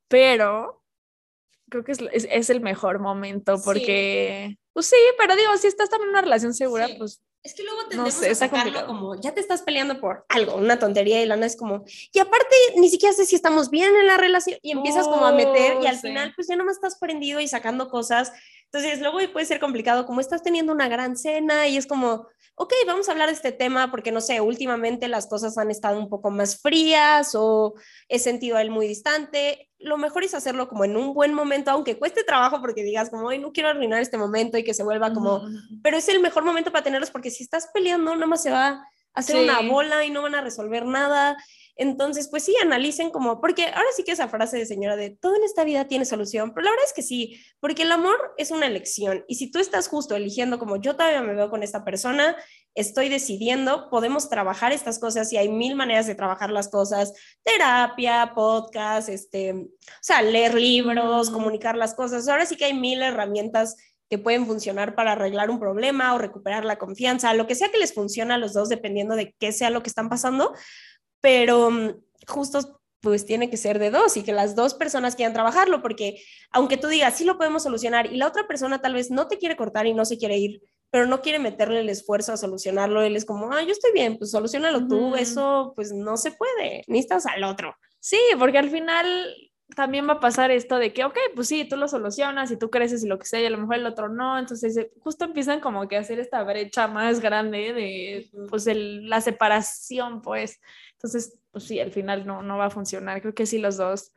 pero 0.08 0.84
creo 1.70 1.84
que 1.84 1.94
es, 1.94 2.00
es, 2.12 2.50
el 2.50 2.62
mejor 2.62 3.00
momento 3.00 3.62
porque, 3.64 4.58
pues 4.74 4.88
sí, 4.88 4.96
pero 5.18 5.36
digo, 5.36 5.56
si 5.58 5.68
estás 5.68 5.90
también 5.90 6.10
en 6.10 6.16
una 6.16 6.22
relación 6.22 6.54
segura, 6.54 6.88
pues... 6.98 7.22
Es 7.44 7.54
que 7.56 7.64
luego 7.64 7.82
tendemos 7.90 8.16
no 8.16 8.22
sé, 8.22 8.30
a 8.30 8.36
sacarlo 8.36 8.86
como, 8.86 9.20
ya 9.20 9.34
te 9.34 9.42
estás 9.42 9.64
peleando 9.64 10.00
por 10.00 10.26
algo, 10.30 10.56
una 10.56 10.80
tontería, 10.80 11.22
y 11.22 11.26
Lana 11.26 11.46
es 11.46 11.58
como, 11.58 11.84
y 12.14 12.20
aparte 12.20 12.56
ni 12.78 12.88
siquiera 12.88 13.14
sé 13.14 13.26
si 13.26 13.36
estamos 13.36 13.70
bien 13.70 13.94
en 13.98 14.08
la 14.08 14.16
relación, 14.16 14.58
y 14.62 14.72
empias 14.72 15.04
como 15.06 15.26
a 15.26 15.34
meter, 15.34 15.74
y 15.82 15.86
oh, 15.86 15.90
al 15.90 15.98
final, 15.98 16.32
pues 16.36 16.48
ya 16.48 16.56
nomás 16.56 16.78
estás 16.78 16.98
prendido 16.98 17.42
y 17.42 17.48
sacando 17.50 17.90
cosas 17.90 18.32
Entonces, 18.74 19.02
luego 19.02 19.20
puede 19.32 19.46
ser 19.46 19.60
complicado, 19.60 20.08
como 20.08 20.20
estás 20.20 20.42
teniendo 20.42 20.74
una 20.74 20.88
gran 20.88 21.16
cena 21.16 21.68
y 21.68 21.78
es 21.78 21.86
como, 21.86 22.28
ok, 22.56 22.74
vamos 22.88 23.08
a 23.08 23.12
hablar 23.12 23.28
de 23.30 23.36
este 23.36 23.52
tema 23.52 23.92
porque, 23.92 24.12
no 24.12 24.20
sé, 24.20 24.42
últimamente 24.42 25.08
las 25.08 25.28
cosas 25.28 25.60
han 25.60 25.70
estado 25.70 26.00
un 26.00 26.10
poco 26.10 26.32
más 26.32 26.60
frías 26.60 27.36
o 27.36 27.76
he 28.10 28.18
sentido 28.18 28.58
a 28.58 28.64
él 28.64 28.72
muy 28.72 28.88
distante. 28.88 29.70
Lo 29.78 29.98
mejor 30.00 30.24
es 30.24 30.34
hacerlo 30.34 30.68
como 30.68 30.86
en 30.86 30.98
un 30.98 31.14
buen 31.14 31.36
momento, 31.36 31.70
aunque 31.70 32.00
cueste 32.00 32.24
trabajo 32.24 32.62
porque 32.62 32.82
digas 32.82 33.12
como, 33.12 33.30
ay, 33.30 33.38
no 33.38 33.52
quiero 33.52 33.70
arruinar 33.70 34.02
este 34.02 34.18
momento 34.18 34.58
y 34.58 34.64
que 34.64 34.74
se 34.74 34.82
vuelva 34.82 35.14
como, 35.14 35.44
pero 35.84 35.98
es 35.98 36.10
el 36.10 36.20
mejor 36.20 36.44
momento 36.44 36.72
para 36.72 36.84
tenerlos 36.84 37.12
porque 37.12 37.30
si 37.30 37.44
estás 37.44 37.70
peleando, 37.72 38.16
nada 38.16 38.26
más 38.26 38.42
se 38.42 38.50
va 38.50 38.70
a 38.70 38.88
hacer 39.14 39.36
una 39.36 39.62
bola 39.62 40.04
y 40.04 40.10
no 40.10 40.24
van 40.24 40.34
a 40.34 40.42
resolver 40.42 40.84
nada. 40.88 41.38
Entonces, 41.76 42.28
pues 42.30 42.44
sí, 42.44 42.56
analicen 42.62 43.10
como, 43.10 43.42
porque 43.42 43.66
ahora 43.66 43.88
sí 43.96 44.04
que 44.04 44.12
esa 44.12 44.28
frase 44.28 44.58
de 44.58 44.66
señora 44.66 44.96
de 44.96 45.10
todo 45.10 45.36
en 45.36 45.44
esta 45.44 45.64
vida 45.64 45.88
tiene 45.88 46.06
solución, 46.06 46.54
pero 46.54 46.66
la 46.66 46.72
verdad 46.72 46.86
es 46.86 46.94
que 46.94 47.02
sí, 47.02 47.42
porque 47.60 47.84
el 47.84 47.92
amor 47.92 48.34
es 48.38 48.52
una 48.52 48.68
elección 48.68 49.26
y 49.28 49.36
si 49.36 49.50
tú 49.50 49.60
estás 49.60 49.88
justo 49.88 50.16
eligiendo 50.16 50.60
como 50.60 50.80
yo 50.80 50.96
todavía 50.96 51.24
me 51.24 51.34
veo 51.34 51.50
con 51.50 51.64
esta 51.64 51.84
persona, 51.84 52.36
estoy 52.76 53.10
decidiendo, 53.10 53.90
podemos 53.90 54.30
trabajar 54.30 54.72
estas 54.72 55.00
cosas 55.00 55.34
y 55.34 55.38
hay 55.38 55.50
mil 55.50 55.76
maneras 55.76 56.06
de 56.06 56.16
trabajar 56.16 56.52
las 56.52 56.70
cosas, 56.70 57.14
terapia, 57.44 58.34
podcast, 58.36 59.10
este, 59.10 59.54
o 59.54 59.68
sea, 60.02 60.22
leer 60.22 60.54
libros, 60.54 61.32
comunicar 61.32 61.76
las 61.76 61.96
cosas, 61.96 62.28
ahora 62.28 62.46
sí 62.46 62.56
que 62.56 62.66
hay 62.66 62.74
mil 62.74 63.02
herramientas 63.02 63.78
que 64.14 64.20
pueden 64.20 64.46
funcionar 64.46 64.94
para 64.94 65.14
arreglar 65.14 65.50
un 65.50 65.60
problema 65.60 66.14
o 66.14 66.20
recuperar 66.20 66.66
la 66.66 66.78
confianza, 66.78 67.34
lo 67.34 67.48
que 67.48 67.56
sea 67.56 67.72
que 67.72 67.80
les 67.80 67.96
funcione 67.96 68.32
a 68.32 68.38
los 68.38 68.54
dos 68.54 68.70
dependiendo 68.70 69.16
de 69.16 69.34
qué 69.40 69.52
sea 69.52 69.72
lo 69.72 69.82
que 69.82 69.90
están 69.90 70.08
pasando, 70.08 70.54
pero 71.24 71.72
mm, 71.72 71.96
justo 72.28 72.82
pues 73.00 73.26
tiene 73.26 73.50
que 73.50 73.58
ser 73.58 73.80
de 73.80 73.92
dos 73.92 74.16
y 74.18 74.24
que 74.24 74.34
las 74.34 74.56
dos 74.56 74.74
personas 74.74 75.16
quieran 75.16 75.34
trabajarlo, 75.34 75.82
porque 75.82 76.22
aunque 76.52 76.78
tú 76.78 76.88
digas, 76.88 77.18
sí 77.18 77.26
lo 77.26 77.38
podemos 77.38 77.64
solucionar 77.64 78.12
y 78.12 78.18
la 78.18 78.28
otra 78.28 78.46
persona 78.48 78.82
tal 78.82 78.94
vez 78.94 79.10
no 79.10 79.28
te 79.28 79.38
quiere 79.38 79.58
cortar 79.58 79.88
y 79.88 79.94
no 79.94 80.06
se 80.06 80.18
quiere 80.18 80.38
ir, 80.38 80.62
pero 80.90 81.06
no 81.06 81.22
quiere 81.22 81.40
meterle 81.40 81.80
el 81.80 81.90
esfuerzo 81.90 82.34
a 82.34 82.38
solucionarlo, 82.38 83.02
él 83.02 83.16
es 83.16 83.26
como, 83.26 83.52
ah, 83.52 83.62
yo 83.64 83.72
estoy 83.72 83.92
bien, 83.94 84.18
pues 84.18 84.32
solucionalo 84.32 84.88
tú, 84.88 85.16
eso 85.16 85.74
pues 85.76 85.92
no 85.92 86.18
se 86.18 86.32
puede, 86.32 86.84
necesitas 86.88 87.26
al 87.26 87.44
otro. 87.44 87.76
Sí, 88.00 88.20
porque 88.38 88.58
al 88.58 88.70
final 88.70 89.34
también 89.76 90.08
va 90.08 90.14
a 90.14 90.20
pasar 90.20 90.52
esto 90.52 90.78
de 90.78 90.94
que, 90.94 91.04
ok, 91.04 91.18
pues 91.36 91.48
sí, 91.48 91.66
tú 91.66 91.76
lo 91.76 91.88
solucionas 91.88 92.52
y 92.52 92.58
tú 92.58 92.70
creces 92.70 93.04
y 93.04 93.08
lo 93.08 93.20
que 93.20 93.26
sea, 93.26 93.42
y 93.42 93.46
a 93.46 93.50
lo 93.50 93.58
mejor 93.58 93.76
el 93.76 93.86
otro 93.86 94.08
no, 94.10 94.38
entonces 94.38 94.78
eh, 94.78 94.92
justo 95.00 95.26
empiezan 95.26 95.60
como 95.60 95.88
que 95.88 95.98
a 95.98 96.02
hacer 96.02 96.20
esta 96.20 96.44
brecha 96.44 96.88
más 96.88 97.20
grande 97.20 97.74
de, 97.74 98.30
pues, 98.50 98.68
el, 98.68 99.10
la 99.10 99.22
separación, 99.22 100.22
pues. 100.22 100.60
Entonces, 101.04 101.38
pues 101.52 101.66
sí, 101.66 101.80
al 101.82 101.92
final 101.92 102.26
no, 102.26 102.42
no 102.42 102.58
va 102.58 102.68
a 102.68 102.70
funcionar. 102.70 103.22
Creo 103.22 103.36
que 103.36 103.46
sí 103.46 103.58
los 103.60 103.76
dos 103.78 104.14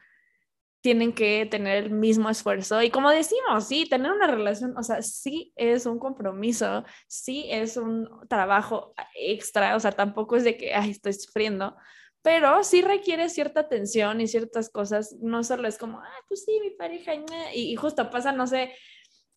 tienen 0.80 1.12
que 1.12 1.46
tener 1.50 1.78
el 1.84 1.90
mismo 1.90 2.30
esfuerzo. 2.30 2.80
Y 2.80 2.90
como 2.90 3.10
decimos, 3.10 3.66
sí, 3.66 3.88
tener 3.88 4.12
una 4.12 4.28
relación, 4.28 4.76
o 4.78 4.84
sea, 4.84 5.02
sí 5.02 5.52
es 5.56 5.84
un 5.84 5.98
compromiso, 5.98 6.84
sí 7.08 7.46
es 7.50 7.76
un 7.76 8.08
trabajo 8.28 8.94
extra, 9.16 9.74
o 9.74 9.80
sea, 9.80 9.90
tampoco 9.90 10.36
es 10.36 10.44
de 10.44 10.56
que, 10.56 10.74
ay, 10.74 10.90
estoy 10.92 11.14
sufriendo, 11.14 11.76
pero 12.22 12.62
sí 12.62 12.82
requiere 12.82 13.28
cierta 13.30 13.60
atención 13.62 14.20
y 14.20 14.28
ciertas 14.28 14.70
cosas, 14.70 15.16
no 15.20 15.42
solo 15.42 15.66
es 15.66 15.76
como, 15.76 15.98
ah, 15.98 16.24
pues 16.28 16.44
sí, 16.44 16.56
mi 16.62 16.70
pareja, 16.70 17.14
y, 17.52 17.72
y 17.72 17.74
justo 17.74 18.08
pasa, 18.08 18.30
no 18.30 18.46
sé, 18.46 18.72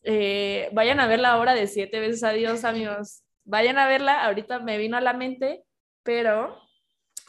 eh, 0.03 0.69
vayan 0.73 0.99
a 0.99 1.07
ver 1.07 1.19
la 1.19 1.39
obra 1.39 1.55
de 1.55 1.65
siete 1.65 1.99
veces 1.99 2.23
adiós, 2.23 2.63
amigos, 2.63 3.23
vayan 3.43 3.79
a 3.79 3.87
verla, 3.87 4.23
ahorita 4.25 4.59
me 4.59 4.77
vino 4.77 4.97
a 4.97 5.01
la 5.01 5.13
mente, 5.13 5.63
pero 6.03 6.68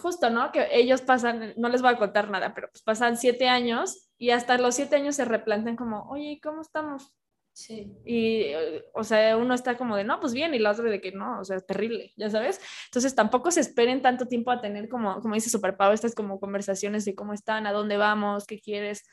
justo, 0.01 0.31
¿no? 0.31 0.51
Que 0.53 0.69
ellos 0.73 1.01
pasan, 1.03 1.55
no 1.57 1.69
les 1.69 1.83
voy 1.83 1.93
a 1.93 1.99
contar 1.99 2.31
nada, 2.31 2.55
pero 2.55 2.69
pues 2.71 2.83
pasan 2.83 3.17
siete 3.17 3.49
años 3.49 4.11
y 4.19 4.31
hasta 4.31 4.59
los 4.59 4.75
siete 4.75 4.97
años 4.97 5.17
se 5.17 5.25
replantean 5.25 5.77
como, 5.77 6.09
oye, 6.11 6.41
¿cómo 6.43 6.63
estamos? 6.63 7.15
Sí. 7.53 7.93
Y, 8.05 8.53
o 8.95 9.05
sea, 9.05 9.37
uno 9.37 9.55
está 9.55 9.77
como 9.77 9.97
de, 9.97 10.05
no, 10.05 10.21
pues 10.21 10.33
bien, 10.33 10.55
y 10.55 10.59
la 10.59 10.71
otra 10.71 10.85
de 10.85 11.01
que 11.01 11.13
no, 11.13 11.41
o 11.41 11.45
sea, 11.45 11.57
es 11.57 11.67
terrible, 11.67 12.13
ya 12.17 12.31
sabes. 12.31 12.61
Entonces 12.87 13.15
tampoco 13.15 13.51
se 13.51 13.61
esperen 13.61 14.03
tanto 14.03 14.27
tiempo 14.27 14.51
a 14.51 14.61
tener 14.61 14.89
como, 14.89 15.21
como 15.21 15.35
dice 15.35 15.51
Super 15.51 15.77
Pau, 15.77 15.93
estas 15.93 16.15
como 16.15 16.41
conversaciones 16.41 17.05
de 17.05 17.15
cómo 17.15 17.33
están, 17.33 17.67
a 17.67 17.73
dónde 17.73 17.97
vamos, 17.97 18.47
qué 18.47 18.61
quieres, 18.61 19.05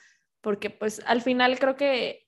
porque 0.41 0.69
pues 0.69 1.01
al 1.05 1.21
final 1.21 1.59
creo 1.59 1.75
que 1.75 2.26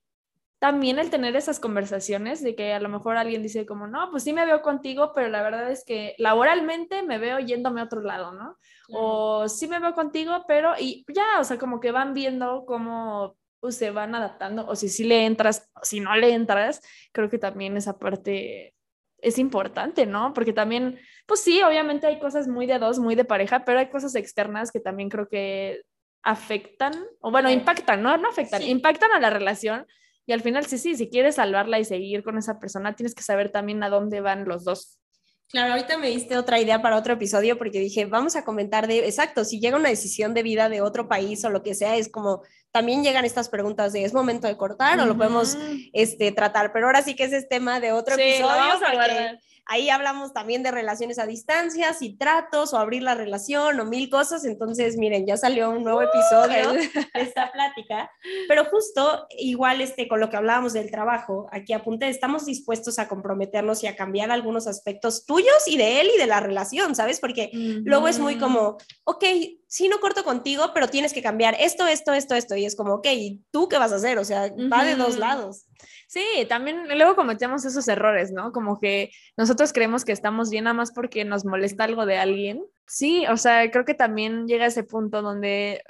también 0.59 0.99
el 0.99 1.09
tener 1.09 1.37
esas 1.37 1.59
conversaciones 1.61 2.43
de 2.43 2.53
que 2.53 2.73
a 2.73 2.81
lo 2.81 2.89
mejor 2.89 3.15
alguien 3.15 3.41
dice 3.41 3.65
como, 3.65 3.87
no, 3.87 4.11
pues 4.11 4.23
sí 4.23 4.33
me 4.33 4.45
veo 4.45 4.61
contigo, 4.61 5.13
pero 5.15 5.29
la 5.29 5.41
verdad 5.41 5.71
es 5.71 5.85
que 5.85 6.15
laboralmente 6.17 7.01
me 7.01 7.17
veo 7.17 7.39
yéndome 7.39 7.79
a 7.79 7.85
otro 7.85 8.01
lado, 8.01 8.33
¿no? 8.33 8.57
O 8.91 9.47
sí 9.47 9.69
me 9.69 9.79
veo 9.79 9.93
contigo, 9.93 10.43
pero 10.47 10.73
y 10.77 11.05
ya, 11.13 11.39
o 11.39 11.45
sea, 11.45 11.57
como 11.57 11.79
que 11.79 11.91
van 11.91 12.13
viendo 12.13 12.65
cómo 12.65 13.37
pues, 13.61 13.77
se 13.77 13.91
van 13.91 14.15
adaptando, 14.15 14.67
o 14.67 14.75
si 14.75 14.89
sí 14.89 15.05
le 15.05 15.25
entras, 15.25 15.69
o 15.75 15.85
si 15.85 16.01
no 16.01 16.13
le 16.17 16.33
entras, 16.33 16.81
creo 17.13 17.29
que 17.29 17.37
también 17.37 17.77
esa 17.77 17.97
parte 17.97 18.75
es 19.21 19.37
importante, 19.37 20.05
¿no? 20.05 20.33
Porque 20.33 20.51
también, 20.51 20.99
pues 21.25 21.41
sí, 21.41 21.61
obviamente 21.61 22.07
hay 22.07 22.19
cosas 22.19 22.49
muy 22.49 22.65
de 22.65 22.79
dos, 22.79 22.99
muy 22.99 23.15
de 23.15 23.25
pareja, 23.25 23.63
pero 23.63 23.79
hay 23.79 23.89
cosas 23.89 24.13
externas 24.15 24.71
que 24.71 24.81
también 24.81 25.09
creo 25.09 25.29
que 25.29 25.83
afectan, 26.21 26.93
o 27.21 27.31
bueno, 27.31 27.49
impactan, 27.49 28.03
¿no? 28.03 28.17
No 28.17 28.27
afectan, 28.27 28.61
impactan 28.61 29.11
a 29.13 29.19
la 29.21 29.29
relación 29.29 29.87
y 30.29 30.31
al 30.31 30.41
final, 30.41 30.63
sí, 30.67 30.77
sí, 30.77 30.95
si 30.95 31.09
quieres 31.09 31.37
salvarla 31.37 31.79
y 31.79 31.85
seguir 31.85 32.23
con 32.23 32.37
esa 32.37 32.59
persona, 32.59 32.95
tienes 32.95 33.15
que 33.15 33.23
saber 33.23 33.49
también 33.51 33.81
a 33.81 33.89
dónde 33.89 34.21
van 34.21 34.47
los 34.47 34.63
dos. 34.63 34.99
Claro, 35.47 35.73
ahorita 35.73 35.97
me 35.97 36.09
diste 36.09 36.37
otra 36.37 36.59
idea 36.59 36.83
para 36.83 36.97
otro 36.97 37.13
episodio 37.13 37.57
porque 37.57 37.79
dije, 37.79 38.05
vamos 38.05 38.35
a 38.35 38.45
comentar 38.45 38.85
de, 38.85 39.07
exacto, 39.07 39.43
si 39.43 39.59
llega 39.59 39.75
una 39.75 39.89
decisión 39.89 40.35
de 40.35 40.43
vida 40.43 40.69
de 40.69 40.81
otro 40.81 41.07
país 41.07 41.43
o 41.45 41.49
lo 41.49 41.63
que 41.63 41.73
sea, 41.73 41.95
es 41.95 42.09
como, 42.09 42.43
también 42.71 43.03
llegan 43.03 43.25
estas 43.25 43.49
preguntas 43.49 43.91
de, 43.91 44.03
¿es 44.03 44.13
momento 44.13 44.45
de 44.45 44.55
cortar 44.55 44.99
o 44.99 45.07
lo 45.07 45.17
podemos 45.17 45.57
este, 45.93 46.31
tratar? 46.31 46.73
Pero 46.73 46.85
ahora 46.85 47.01
sí 47.01 47.15
que 47.15 47.23
ese 47.23 47.37
es 47.37 47.49
tema 47.49 47.79
de 47.79 47.91
otro 47.91 48.13
episodio. 48.13 48.45
vamos 48.45 48.83
a 48.83 49.39
Ahí 49.71 49.89
hablamos 49.89 50.33
también 50.33 50.63
de 50.63 50.71
relaciones 50.71 51.19
a 51.19 51.25
distancia, 51.25 51.95
y 52.01 52.17
tratos 52.17 52.73
o 52.73 52.77
abrir 52.77 53.03
la 53.03 53.15
relación 53.15 53.79
o 53.79 53.85
mil 53.85 54.09
cosas. 54.09 54.45
Entonces, 54.45 54.97
miren, 54.97 55.25
ya 55.25 55.37
salió 55.37 55.69
un 55.69 55.83
nuevo 55.83 56.01
episodio 56.01 56.73
de 57.13 57.21
esta 57.21 57.51
plática. 57.51 58.11
Pero 58.47 58.65
justo 58.65 59.27
igual 59.37 59.81
este, 59.81 60.07
con 60.07 60.19
lo 60.19 60.29
que 60.29 60.37
hablábamos 60.37 60.73
del 60.73 60.91
trabajo, 60.91 61.47
aquí 61.51 61.73
apunté, 61.73 62.09
estamos 62.09 62.45
dispuestos 62.45 62.99
a 62.99 63.07
comprometernos 63.07 63.83
y 63.83 63.87
a 63.87 63.95
cambiar 63.95 64.31
algunos 64.31 64.67
aspectos 64.67 65.25
tuyos 65.25 65.67
y 65.67 65.77
de 65.77 66.01
él 66.01 66.09
y 66.15 66.17
de 66.17 66.27
la 66.27 66.39
relación, 66.39 66.95
¿sabes? 66.95 67.19
Porque 67.19 67.49
luego 67.53 68.07
es 68.07 68.19
muy 68.19 68.37
como, 68.37 68.77
ok, 69.03 69.23
sí, 69.69 69.87
no 69.87 69.99
corto 69.99 70.23
contigo, 70.23 70.71
pero 70.73 70.87
tienes 70.87 71.13
que 71.13 71.21
cambiar 71.21 71.55
esto, 71.59 71.85
esto, 71.87 72.11
esto, 72.11 72.33
esto. 72.33 72.55
Y 72.55 72.65
es 72.65 72.75
como, 72.75 72.95
ok, 72.95 73.05
¿y 73.13 73.41
tú 73.51 73.69
qué 73.69 73.77
vas 73.77 73.91
a 73.91 73.97
hacer? 73.97 74.17
O 74.17 74.25
sea, 74.25 74.51
va 74.71 74.83
de 74.83 74.95
dos 74.95 75.17
lados. 75.17 75.67
Sí, 76.07 76.25
también 76.49 76.87
luego 76.97 77.15
cometemos 77.15 77.63
esos 77.65 77.87
errores, 77.87 78.31
¿no? 78.31 78.51
Como 78.51 78.79
que 78.79 79.11
nosotros 79.37 79.71
creemos 79.71 80.05
que 80.05 80.11
estamos 80.11 80.49
bien 80.49 80.63
nada 80.63 80.73
más 80.73 80.91
porque 80.91 81.23
nos 81.23 81.45
molesta 81.45 81.83
algo 81.83 82.07
de 82.07 82.17
alguien. 82.17 82.65
Sí, 82.87 83.27
o 83.27 83.37
sea, 83.37 83.69
creo 83.69 83.85
que 83.85 83.93
también 83.93 84.47
llega 84.47 84.65
ese 84.65 84.83
punto 84.83 85.21
donde 85.21 85.83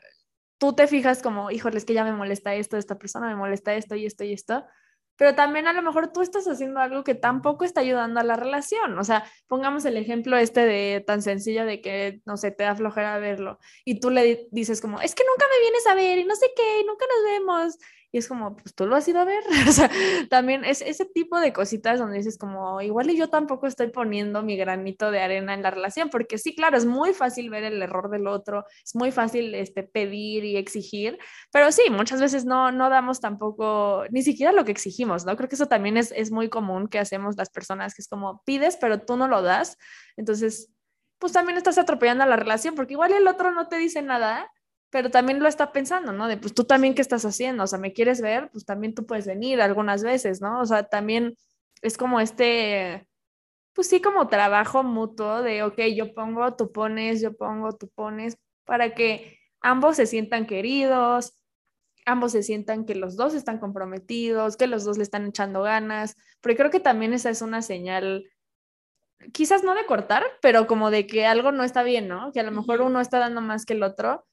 tú 0.58 0.74
te 0.74 0.86
fijas 0.88 1.22
como, 1.22 1.50
híjole, 1.50 1.78
es 1.78 1.86
que 1.86 1.94
ya 1.94 2.04
me 2.04 2.12
molesta 2.12 2.54
esto, 2.56 2.76
esta 2.76 3.00
persona 3.00 3.28
me 3.28 3.38
molesta 3.38 3.74
esto 3.76 3.96
y 3.96 4.06
esto 4.06 4.26
y 4.26 4.34
esto 4.34 4.66
pero 5.20 5.36
también 5.36 5.68
a 5.68 5.74
lo 5.74 5.82
mejor 5.82 6.14
tú 6.14 6.22
estás 6.22 6.48
haciendo 6.48 6.80
algo 6.80 7.04
que 7.04 7.14
tampoco 7.14 7.66
está 7.66 7.82
ayudando 7.82 8.22
a 8.22 8.24
la 8.24 8.38
relación. 8.38 8.98
O 8.98 9.04
sea, 9.04 9.26
pongamos 9.48 9.84
el 9.84 9.98
ejemplo 9.98 10.38
este 10.38 10.66
de 10.66 11.04
tan 11.06 11.22
sencillo 11.22 11.66
de 11.66 11.82
que, 11.82 12.22
no 12.26 12.38
sé, 12.38 12.52
te 12.52 12.64
da 12.64 12.74
flojera 12.74 13.20
verlo 13.20 13.60
y 13.84 14.00
tú 14.00 14.12
le 14.12 14.48
dices 14.52 14.80
como, 14.80 15.02
es 15.02 15.14
que 15.16 15.26
nunca 15.30 15.46
me 15.54 15.62
vienes 15.62 15.88
a 15.88 15.96
ver 15.96 16.20
y 16.20 16.24
no 16.24 16.38
sé 16.38 16.48
qué, 16.56 16.80
y 16.80 16.86
nunca 16.86 17.06
nos 17.06 17.32
vemos 17.32 17.78
y 18.12 18.18
es 18.18 18.28
como, 18.28 18.56
pues 18.56 18.74
tú 18.74 18.88
lo 18.88 18.96
has 18.96 19.08
ido 19.08 19.20
a 19.20 19.26
ver. 19.26 19.44
o 19.68 19.72
sea, 19.72 19.90
también 20.30 20.66
es 20.66 20.82
ese 20.82 21.06
tipo 21.06 21.40
de 21.40 21.54
cositas 21.54 22.00
donde 22.00 22.18
dices 22.18 22.38
como, 22.38 22.82
igual 22.82 23.10
y 23.10 23.18
yo 23.18 23.30
tampoco 23.30 23.68
estoy 23.68 23.90
poniendo 23.90 24.42
mi 24.42 24.58
granito 24.58 25.12
de 25.12 25.22
arena 25.22 25.54
en 25.54 25.62
la 25.62 25.72
relación, 25.72 26.10
porque 26.10 26.38
sí, 26.38 26.56
claro, 26.56 26.78
es 26.78 26.86
muy 26.86 27.14
fácil 27.14 27.50
ver 27.50 27.64
el 27.64 27.82
error 27.82 28.10
del 28.10 28.28
otro, 28.28 28.66
es 28.84 28.96
muy 28.96 29.12
fácil 29.12 29.54
este, 29.54 29.84
pedir 29.84 30.44
y 30.44 30.58
exigir, 30.58 31.20
pero 31.52 31.72
sí, 31.72 31.84
muchas 31.92 32.20
veces 32.20 32.46
no, 32.46 32.72
no 32.72 32.90
damos 32.90 33.20
tampoco 33.20 34.06
ni 34.10 34.24
siquiera 34.24 34.52
lo 34.52 34.66
que 34.66 34.72
exigimos, 34.72 35.26
¿no? 35.26 35.36
Creo 35.36 35.50
que 35.50 35.56
eso 35.56 35.68
también 35.68 35.98
es, 35.98 36.12
es 36.16 36.32
muy 36.32 36.50
común 36.50 36.88
que 36.88 37.00
hacemos 37.00 37.36
las 37.38 37.50
personas, 37.50 37.94
que 37.94 38.02
es 38.02 38.08
como, 38.08 38.42
pides, 38.44 38.78
pero 38.78 39.02
tú 39.02 39.18
no 39.18 39.28
lo 39.28 39.42
das. 39.42 39.78
Entonces, 40.18 40.72
pues 41.20 41.34
también 41.34 41.58
estás 41.58 41.78
atropellando 41.78 42.26
la 42.26 42.38
relación, 42.38 42.76
porque 42.76 42.94
igual 42.94 43.14
el 43.14 43.28
otro 43.28 43.52
no 43.52 43.68
te 43.68 43.78
dice 43.78 44.02
nada 44.02 44.50
pero 44.90 45.12
también 45.12 45.40
lo 45.40 45.48
está 45.48 45.72
pensando, 45.72 46.12
¿no? 46.14 46.28
De 46.28 46.38
pues 46.38 46.54
tú 46.54 46.64
también 46.64 46.96
qué 46.96 47.02
estás 47.02 47.26
haciendo, 47.26 47.64
o 47.64 47.68
sea, 47.68 47.80
me 47.80 47.94
quieres 47.94 48.22
ver, 48.22 48.50
pues 48.52 48.66
también 48.66 48.96
tú 48.96 49.06
puedes 49.06 49.28
venir 49.28 49.62
algunas 49.62 50.04
veces, 50.04 50.42
¿no? 50.42 50.62
O 50.62 50.66
sea, 50.66 50.84
también 50.84 51.36
es 51.82 51.98
como 51.98 52.20
este, 52.20 53.08
pues 53.74 53.88
sí, 53.88 54.02
como 54.02 54.28
trabajo 54.28 54.84
mutuo 54.84 55.42
de, 55.42 55.64
ok, 55.64 55.80
yo 55.96 56.14
pongo, 56.14 56.56
tú 56.56 56.72
pones, 56.72 57.22
yo 57.22 57.36
pongo, 57.38 57.74
tú 57.74 57.90
pones, 57.94 58.38
para 58.66 58.96
que 58.96 59.38
ambos 59.62 59.96
se 59.98 60.08
sientan 60.08 60.48
queridos, 60.48 61.34
ambos 62.06 62.32
se 62.32 62.44
sientan 62.44 62.86
que 62.86 62.96
los 62.96 63.16
dos 63.16 63.36
están 63.36 63.60
comprometidos, 63.60 64.58
que 64.58 64.68
los 64.68 64.84
dos 64.86 64.98
le 64.98 65.04
están 65.04 65.28
echando 65.28 65.62
ganas, 65.62 66.16
porque 66.42 66.58
creo 66.58 66.72
que 66.72 66.80
también 66.80 67.14
esa 67.14 67.30
es 67.30 67.42
una 67.42 67.62
señal 67.62 68.26
quizás 69.34 69.64
no 69.64 69.76
de 69.76 69.86
cortar, 69.86 70.24
pero 70.42 70.66
como 70.66 70.92
de 70.92 71.06
que 71.06 71.26
algo 71.26 71.52
no 71.52 71.64
está 71.64 71.84
bien, 71.84 72.08
¿no? 72.08 72.32
Que 72.32 72.40
a 72.40 72.44
lo 72.44 72.52
mejor 72.52 72.82
uno 72.82 73.02
está 73.02 73.20
dando 73.20 73.42
más 73.42 73.66
que 73.66 73.74
el 73.74 73.84
otro 73.84 74.26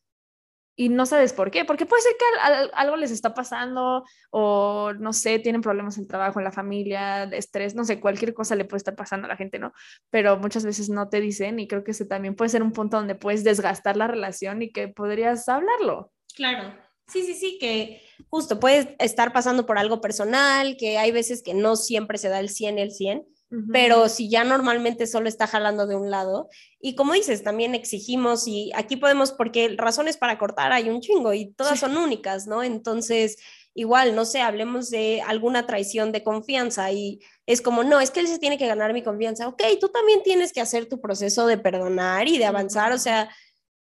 y 0.77 0.91
no 0.91 1.07
sabes 1.07 1.33
por 1.33 1.51
qué, 1.51 1.65
porque 1.65 1.87
puede 1.87 2.03
ser 2.03 2.13
que 2.19 2.71
algo 2.75 2.97
les 2.97 3.11
está 3.11 3.33
pasando 3.33 4.05
o 4.31 4.93
no 4.93 5.15
sé, 5.15 5.39
tienen 5.39 5.63
problemas 5.63 5.97
en 5.97 6.03
el 6.03 6.09
trabajo, 6.09 6.39
en 6.39 6.45
la 6.45 6.53
familia, 6.53 7.25
estrés, 7.25 7.75
no 7.75 7.85
sé, 7.85 7.99
cualquier 7.99 8.35
cosa 8.35 8.55
le 8.55 8.67
puede 8.67 8.79
estar 8.79 8.95
pasando 8.95 9.25
a 9.25 9.29
la 9.29 9.37
gente, 9.37 9.59
¿no? 9.59 9.73
Pero 10.11 10.37
muchas 10.39 10.65
veces 10.67 10.91
no 10.91 11.09
te 11.09 11.23
dicen 11.23 11.59
y 11.59 11.67
creo 11.67 11.83
que 11.83 11.93
ese 11.93 12.05
también 12.05 12.37
puede 12.37 12.51
ser 12.51 12.63
un 12.63 12.73
punto 12.73 12.99
donde 12.99 13.15
puedes 13.15 13.43
desgastar 13.43 13.97
la 13.97 14.07
relación 14.07 14.61
y 14.61 14.71
que 14.71 14.89
podrías 14.89 15.49
hablarlo. 15.49 16.13
Claro. 16.35 16.75
Sí, 17.09 17.23
sí, 17.23 17.35
sí, 17.35 17.59
que 17.59 18.03
justo 18.29 18.61
puedes 18.61 18.89
estar 18.99 19.33
pasando 19.33 19.65
por 19.65 19.79
algo 19.79 20.01
personal, 20.01 20.77
que 20.77 20.99
hay 20.99 21.13
veces 21.13 21.43
que 21.43 21.55
no 21.55 21.77
siempre 21.77 22.19
se 22.19 22.29
da 22.29 22.41
el 22.41 22.51
100, 22.51 22.79
el 22.79 22.91
100, 22.91 23.25
pero 23.73 24.09
si 24.09 24.29
ya 24.29 24.43
normalmente 24.43 25.07
solo 25.07 25.29
está 25.29 25.47
jalando 25.47 25.87
de 25.87 25.95
un 25.95 26.11
lado, 26.11 26.49
y 26.81 26.95
como 26.97 27.13
dices, 27.13 27.45
también 27.45 27.75
exigimos 27.75 28.49
y 28.49 28.73
aquí 28.75 28.97
podemos, 28.97 29.33
porque 29.33 29.75
razones 29.77 30.17
para 30.17 30.39
cortar 30.39 30.73
hay 30.73 30.91
un 30.91 31.01
chingo 31.01 31.33
y 31.33 31.53
todas 31.53 31.79
son 31.79 31.97
únicas, 31.97 32.47
¿no? 32.47 32.63
Entonces, 32.65 33.37
igual, 33.73 34.17
no 34.17 34.25
sé, 34.25 34.41
hablemos 34.41 34.91
de 34.91 35.23
alguna 35.27 35.67
traición 35.67 36.11
de 36.11 36.25
confianza 36.25 36.91
y 36.91 37.21
es 37.47 37.63
como, 37.63 37.85
no, 37.85 38.01
es 38.01 38.11
que 38.11 38.21
él 38.21 38.27
se 38.27 38.39
tiene 38.39 38.59
que 38.59 38.67
ganar 38.67 38.93
mi 38.93 39.03
confianza, 39.03 39.47
ok, 39.47 39.63
tú 39.81 39.91
también 39.91 40.23
tienes 40.25 40.53
que 40.53 40.61
hacer 40.61 40.89
tu 40.89 41.01
proceso 41.01 41.47
de 41.47 41.59
perdonar 41.59 42.27
y 42.27 42.39
de 42.39 42.47
avanzar, 42.47 42.93
o 42.93 42.99
sea, 42.99 43.31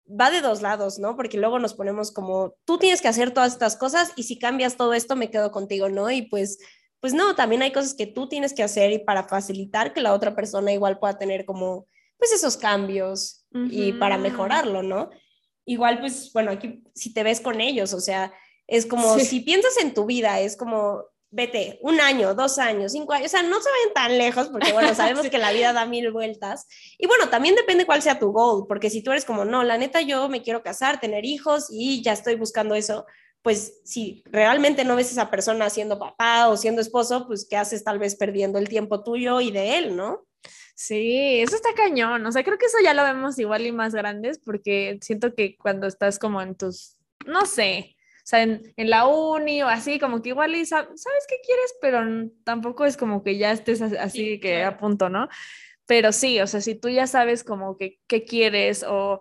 va 0.08 0.30
de 0.30 0.42
dos 0.42 0.62
lados, 0.62 0.98
¿no? 0.98 1.16
Porque 1.16 1.38
luego 1.38 1.58
nos 1.58 1.74
ponemos 1.74 2.12
como, 2.12 2.54
tú 2.64 2.78
tienes 2.78 3.00
que 3.00 3.08
hacer 3.08 3.30
todas 3.30 3.52
estas 3.52 3.76
cosas 3.76 4.12
y 4.16 4.24
si 4.24 4.38
cambias 4.38 4.76
todo 4.76 4.92
esto 4.92 5.16
me 5.16 5.30
quedo 5.30 5.50
contigo, 5.50 5.88
¿no? 5.88 6.10
Y 6.10 6.22
pues, 6.22 6.58
pues 7.04 7.12
no, 7.12 7.34
también 7.34 7.60
hay 7.60 7.70
cosas 7.70 7.92
que 7.92 8.06
tú 8.06 8.30
tienes 8.30 8.54
que 8.54 8.62
hacer 8.62 8.90
y 8.90 8.98
para 8.98 9.24
facilitar 9.24 9.92
que 9.92 10.00
la 10.00 10.14
otra 10.14 10.34
persona 10.34 10.72
igual 10.72 10.98
pueda 10.98 11.18
tener 11.18 11.44
como, 11.44 11.86
pues 12.16 12.32
esos 12.32 12.56
cambios 12.56 13.44
y 13.52 13.92
para 13.92 14.16
mejorarlo, 14.16 14.82
¿no? 14.82 15.10
Igual, 15.66 16.00
pues, 16.00 16.32
bueno, 16.32 16.52
aquí 16.52 16.82
si 16.94 17.12
te 17.12 17.22
ves 17.22 17.42
con 17.42 17.60
ellos, 17.60 17.92
o 17.92 18.00
sea, 18.00 18.32
es 18.66 18.86
como, 18.86 19.18
si 19.18 19.40
piensas 19.40 19.76
en 19.82 19.92
tu 19.92 20.06
vida, 20.06 20.40
es 20.40 20.56
como, 20.56 21.04
vete, 21.30 21.78
un 21.82 22.00
año, 22.00 22.34
dos 22.34 22.56
años, 22.56 22.92
cinco 22.92 23.12
años, 23.12 23.26
o 23.26 23.32
sea, 23.32 23.42
no 23.42 23.60
se 23.60 23.68
vayan 23.68 23.94
tan 23.94 24.16
lejos 24.16 24.48
porque, 24.48 24.72
bueno, 24.72 24.94
sabemos 24.94 25.28
que 25.28 25.36
la 25.36 25.52
vida 25.52 25.74
da 25.74 25.84
mil 25.84 26.10
vueltas. 26.10 26.66
Y 26.96 27.06
bueno, 27.06 27.28
también 27.28 27.54
depende 27.54 27.84
cuál 27.84 28.00
sea 28.00 28.18
tu 28.18 28.32
goal, 28.32 28.64
porque 28.66 28.88
si 28.88 29.02
tú 29.02 29.10
eres 29.10 29.26
como, 29.26 29.44
no, 29.44 29.62
la 29.62 29.76
neta, 29.76 30.00
yo 30.00 30.30
me 30.30 30.40
quiero 30.40 30.62
casar, 30.62 31.00
tener 31.00 31.26
hijos 31.26 31.66
y 31.68 32.02
ya 32.02 32.14
estoy 32.14 32.36
buscando 32.36 32.74
eso, 32.74 33.04
pues 33.44 33.82
si 33.84 34.24
realmente 34.32 34.86
no 34.86 34.96
ves 34.96 35.08
a 35.08 35.10
esa 35.10 35.30
persona 35.30 35.68
siendo 35.68 35.98
papá 35.98 36.48
o 36.48 36.56
siendo 36.56 36.80
esposo, 36.80 37.26
pues 37.26 37.46
¿qué 37.48 37.58
haces 37.58 37.84
tal 37.84 37.98
vez 37.98 38.16
perdiendo 38.16 38.58
el 38.58 38.70
tiempo 38.70 39.04
tuyo 39.04 39.42
y 39.42 39.50
de 39.50 39.76
él, 39.76 39.96
¿no? 39.96 40.26
Sí, 40.74 41.40
eso 41.40 41.54
está 41.54 41.74
cañón. 41.74 42.24
O 42.24 42.32
sea, 42.32 42.42
creo 42.42 42.56
que 42.56 42.64
eso 42.64 42.78
ya 42.82 42.94
lo 42.94 43.02
vemos 43.02 43.38
igual 43.38 43.66
y 43.66 43.70
más 43.70 43.94
grandes 43.94 44.38
porque 44.38 44.98
siento 45.02 45.34
que 45.34 45.58
cuando 45.58 45.86
estás 45.86 46.18
como 46.18 46.40
en 46.40 46.54
tus, 46.54 46.96
no 47.26 47.44
sé, 47.44 47.94
o 47.98 48.26
sea, 48.26 48.42
en, 48.42 48.72
la 48.78 49.06
uni 49.06 49.62
o 49.62 49.68
así, 49.68 49.98
como 49.98 50.22
que 50.22 50.30
igual 50.30 50.54
y 50.54 50.64
sabes 50.64 50.88
qué 51.28 51.36
quieres, 51.44 51.74
pero 51.82 52.00
tampoco 52.44 52.86
es 52.86 52.96
como 52.96 53.22
que 53.22 53.36
ya 53.36 53.52
estés 53.52 53.82
así 53.82 54.40
que 54.40 54.64
a 54.64 54.78
punto, 54.78 55.10
¿no? 55.10 55.28
Pero 55.84 56.12
sí, 56.12 56.40
o 56.40 56.46
sea, 56.46 56.62
si 56.62 56.76
tú 56.76 56.88
ya 56.88 57.06
sabes 57.06 57.44
como 57.44 57.76
que 57.76 58.00
qué 58.06 58.24
quieres 58.24 58.86
o 58.88 59.20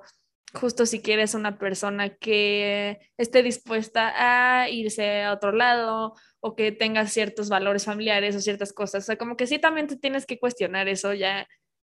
justo 0.54 0.86
si 0.86 1.02
quieres 1.02 1.34
una 1.34 1.58
persona 1.58 2.10
que 2.10 3.00
esté 3.18 3.42
dispuesta 3.42 4.14
a 4.16 4.70
irse 4.70 5.24
a 5.24 5.34
otro 5.34 5.52
lado 5.52 6.14
o 6.40 6.56
que 6.56 6.72
tenga 6.72 7.08
ciertos 7.08 7.50
valores 7.50 7.86
familiares 7.86 8.36
o 8.36 8.40
ciertas 8.40 8.72
cosas, 8.74 9.04
o 9.04 9.06
sea, 9.08 9.18
como 9.18 9.36
que 9.36 9.48
sí 9.48 9.60
también 9.60 9.88
te 9.88 9.98
tienes 9.98 10.26
que 10.26 10.40
cuestionar 10.40 10.88
eso 10.88 11.14
ya 11.14 11.48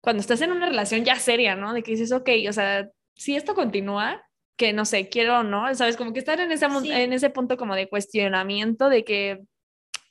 cuando 0.01 0.21
estás 0.21 0.41
en 0.41 0.53
una 0.53 0.67
relación 0.67 1.05
ya 1.05 1.17
seria, 1.17 1.57
¿no? 1.57 1.73
De 1.73 1.83
que 1.83 1.91
dices, 1.93 2.13
ok, 2.13 2.31
o 2.49 2.53
sea, 2.53 2.89
si 3.15 3.37
esto 3.37 3.55
continúa, 3.55 4.23
que 4.57 4.73
no 4.73 4.85
sé, 4.85 5.09
quiero 5.09 5.41
o 5.41 5.43
no, 5.43 5.75
¿sabes? 5.75 5.97
Como 5.97 6.13
que 6.13 6.21
estar 6.21 6.41
en 6.41 6.53
ese, 6.53 6.67
en 6.67 7.13
ese 7.13 7.31
punto 7.31 7.57
como 7.57 7.75
de 7.75 7.89
cuestionamiento 7.89 8.89
de 8.89 9.05
que 9.05 9.41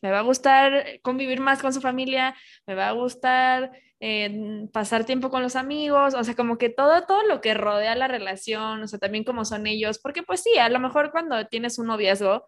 me 0.01 0.11
va 0.11 0.19
a 0.19 0.23
gustar 0.23 0.99
convivir 1.01 1.39
más 1.39 1.61
con 1.61 1.73
su 1.73 1.81
familia, 1.81 2.35
me 2.67 2.75
va 2.75 2.89
a 2.89 2.91
gustar 2.91 3.71
eh, 3.99 4.67
pasar 4.73 5.05
tiempo 5.05 5.29
con 5.29 5.41
los 5.41 5.55
amigos, 5.55 6.13
o 6.13 6.23
sea, 6.23 6.35
como 6.35 6.57
que 6.57 6.69
todo, 6.69 7.05
todo 7.05 7.23
lo 7.23 7.41
que 7.41 7.53
rodea 7.53 7.95
la 7.95 8.07
relación, 8.07 8.83
o 8.83 8.87
sea, 8.87 8.99
también 8.99 9.23
como 9.23 9.45
son 9.45 9.67
ellos, 9.67 9.99
porque 9.99 10.23
pues 10.23 10.41
sí, 10.43 10.57
a 10.57 10.69
lo 10.69 10.79
mejor 10.79 11.11
cuando 11.11 11.47
tienes 11.47 11.79
un 11.79 11.87
noviazgo, 11.87 12.45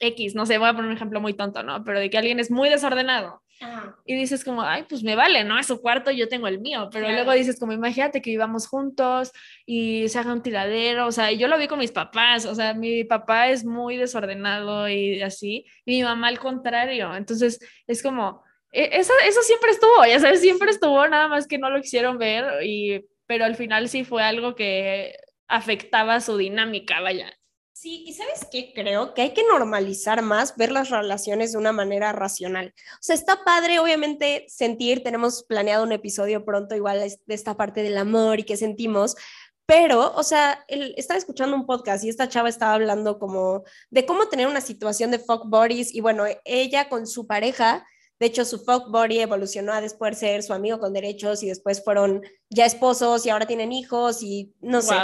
X, 0.00 0.34
no 0.34 0.46
sé, 0.46 0.58
voy 0.58 0.68
a 0.68 0.74
poner 0.74 0.90
un 0.90 0.96
ejemplo 0.96 1.20
muy 1.20 1.34
tonto, 1.34 1.62
¿no? 1.62 1.84
Pero 1.84 2.00
de 2.00 2.10
que 2.10 2.18
alguien 2.18 2.40
es 2.40 2.50
muy 2.50 2.68
desordenado 2.68 3.42
y 4.04 4.16
dices 4.16 4.44
como, 4.44 4.62
ay, 4.62 4.84
pues 4.88 5.04
me 5.04 5.14
vale, 5.14 5.44
¿no? 5.44 5.58
Es 5.58 5.66
su 5.66 5.80
cuarto, 5.80 6.10
yo 6.10 6.28
tengo 6.28 6.48
el 6.48 6.60
mío, 6.60 6.88
pero 6.92 7.08
luego 7.08 7.32
dices 7.32 7.60
como, 7.60 7.72
imagínate 7.72 8.20
que 8.20 8.30
vivamos 8.30 8.66
juntos 8.66 9.30
y 9.64 10.08
se 10.08 10.18
haga 10.18 10.32
un 10.32 10.42
tiradero, 10.42 11.06
o 11.06 11.12
sea, 11.12 11.30
yo 11.30 11.46
lo 11.46 11.58
vi 11.58 11.68
con 11.68 11.78
mis 11.78 11.92
papás, 11.92 12.44
o 12.44 12.54
sea, 12.54 12.74
mi 12.74 13.04
papá 13.04 13.48
es 13.48 13.64
muy 13.64 13.96
desordenado 13.96 14.88
y 14.88 15.22
así, 15.22 15.64
y 15.84 15.92
mi 15.92 16.02
mamá 16.02 16.28
al 16.28 16.40
contrario, 16.40 17.14
entonces 17.14 17.60
es 17.86 18.02
como, 18.02 18.42
eso, 18.72 19.12
eso 19.26 19.42
siempre 19.42 19.70
estuvo, 19.70 20.04
ya 20.06 20.18
sabes, 20.18 20.40
siempre 20.40 20.70
estuvo, 20.70 21.06
nada 21.06 21.28
más 21.28 21.46
que 21.46 21.58
no 21.58 21.70
lo 21.70 21.80
quisieron 21.80 22.18
ver, 22.18 22.64
y, 22.64 23.04
pero 23.26 23.44
al 23.44 23.54
final 23.54 23.88
sí 23.88 24.04
fue 24.04 24.22
algo 24.22 24.54
que 24.54 25.14
afectaba 25.46 26.20
su 26.20 26.36
dinámica, 26.36 27.00
vaya. 27.00 27.32
Sí, 27.72 28.04
y 28.06 28.12
sabes 28.12 28.46
qué 28.50 28.72
creo 28.72 29.12
que 29.12 29.22
hay 29.22 29.34
que 29.34 29.42
normalizar 29.42 30.22
más 30.22 30.56
ver 30.56 30.70
las 30.70 30.90
relaciones 30.90 31.50
de 31.50 31.58
una 31.58 31.72
manera 31.72 32.12
racional. 32.12 32.72
O 32.76 33.02
sea, 33.02 33.16
está 33.16 33.42
padre, 33.44 33.80
obviamente, 33.80 34.46
sentir, 34.48 35.02
tenemos 35.02 35.42
planeado 35.42 35.82
un 35.82 35.90
episodio 35.90 36.44
pronto 36.44 36.76
igual 36.76 37.00
de 37.00 37.34
esta 37.34 37.56
parte 37.56 37.82
del 37.82 37.98
amor 37.98 38.38
y 38.38 38.44
que 38.44 38.56
sentimos, 38.56 39.16
pero, 39.66 40.12
o 40.14 40.22
sea, 40.22 40.64
estaba 40.68 41.18
escuchando 41.18 41.56
un 41.56 41.66
podcast 41.66 42.04
y 42.04 42.08
esta 42.08 42.28
chava 42.28 42.48
estaba 42.48 42.74
hablando 42.74 43.18
como 43.18 43.64
de 43.90 44.06
cómo 44.06 44.28
tener 44.28 44.46
una 44.46 44.60
situación 44.60 45.10
de 45.10 45.18
fuck 45.18 45.46
bodies 45.46 45.94
y 45.94 46.00
bueno, 46.00 46.24
ella 46.44 46.88
con 46.88 47.06
su 47.06 47.26
pareja 47.26 47.84
de 48.22 48.28
hecho, 48.28 48.44
su 48.44 48.60
fuck 48.60 48.88
body 48.88 49.18
evolucionó 49.18 49.72
a 49.72 49.80
después 49.80 50.16
ser 50.16 50.44
su 50.44 50.52
amigo 50.52 50.78
con 50.78 50.92
derechos 50.92 51.42
y 51.42 51.48
después 51.48 51.82
fueron 51.82 52.22
ya 52.50 52.66
esposos 52.66 53.26
y 53.26 53.30
ahora 53.30 53.46
tienen 53.46 53.72
hijos 53.72 54.22
y 54.22 54.54
no 54.60 54.80
sé. 54.80 54.94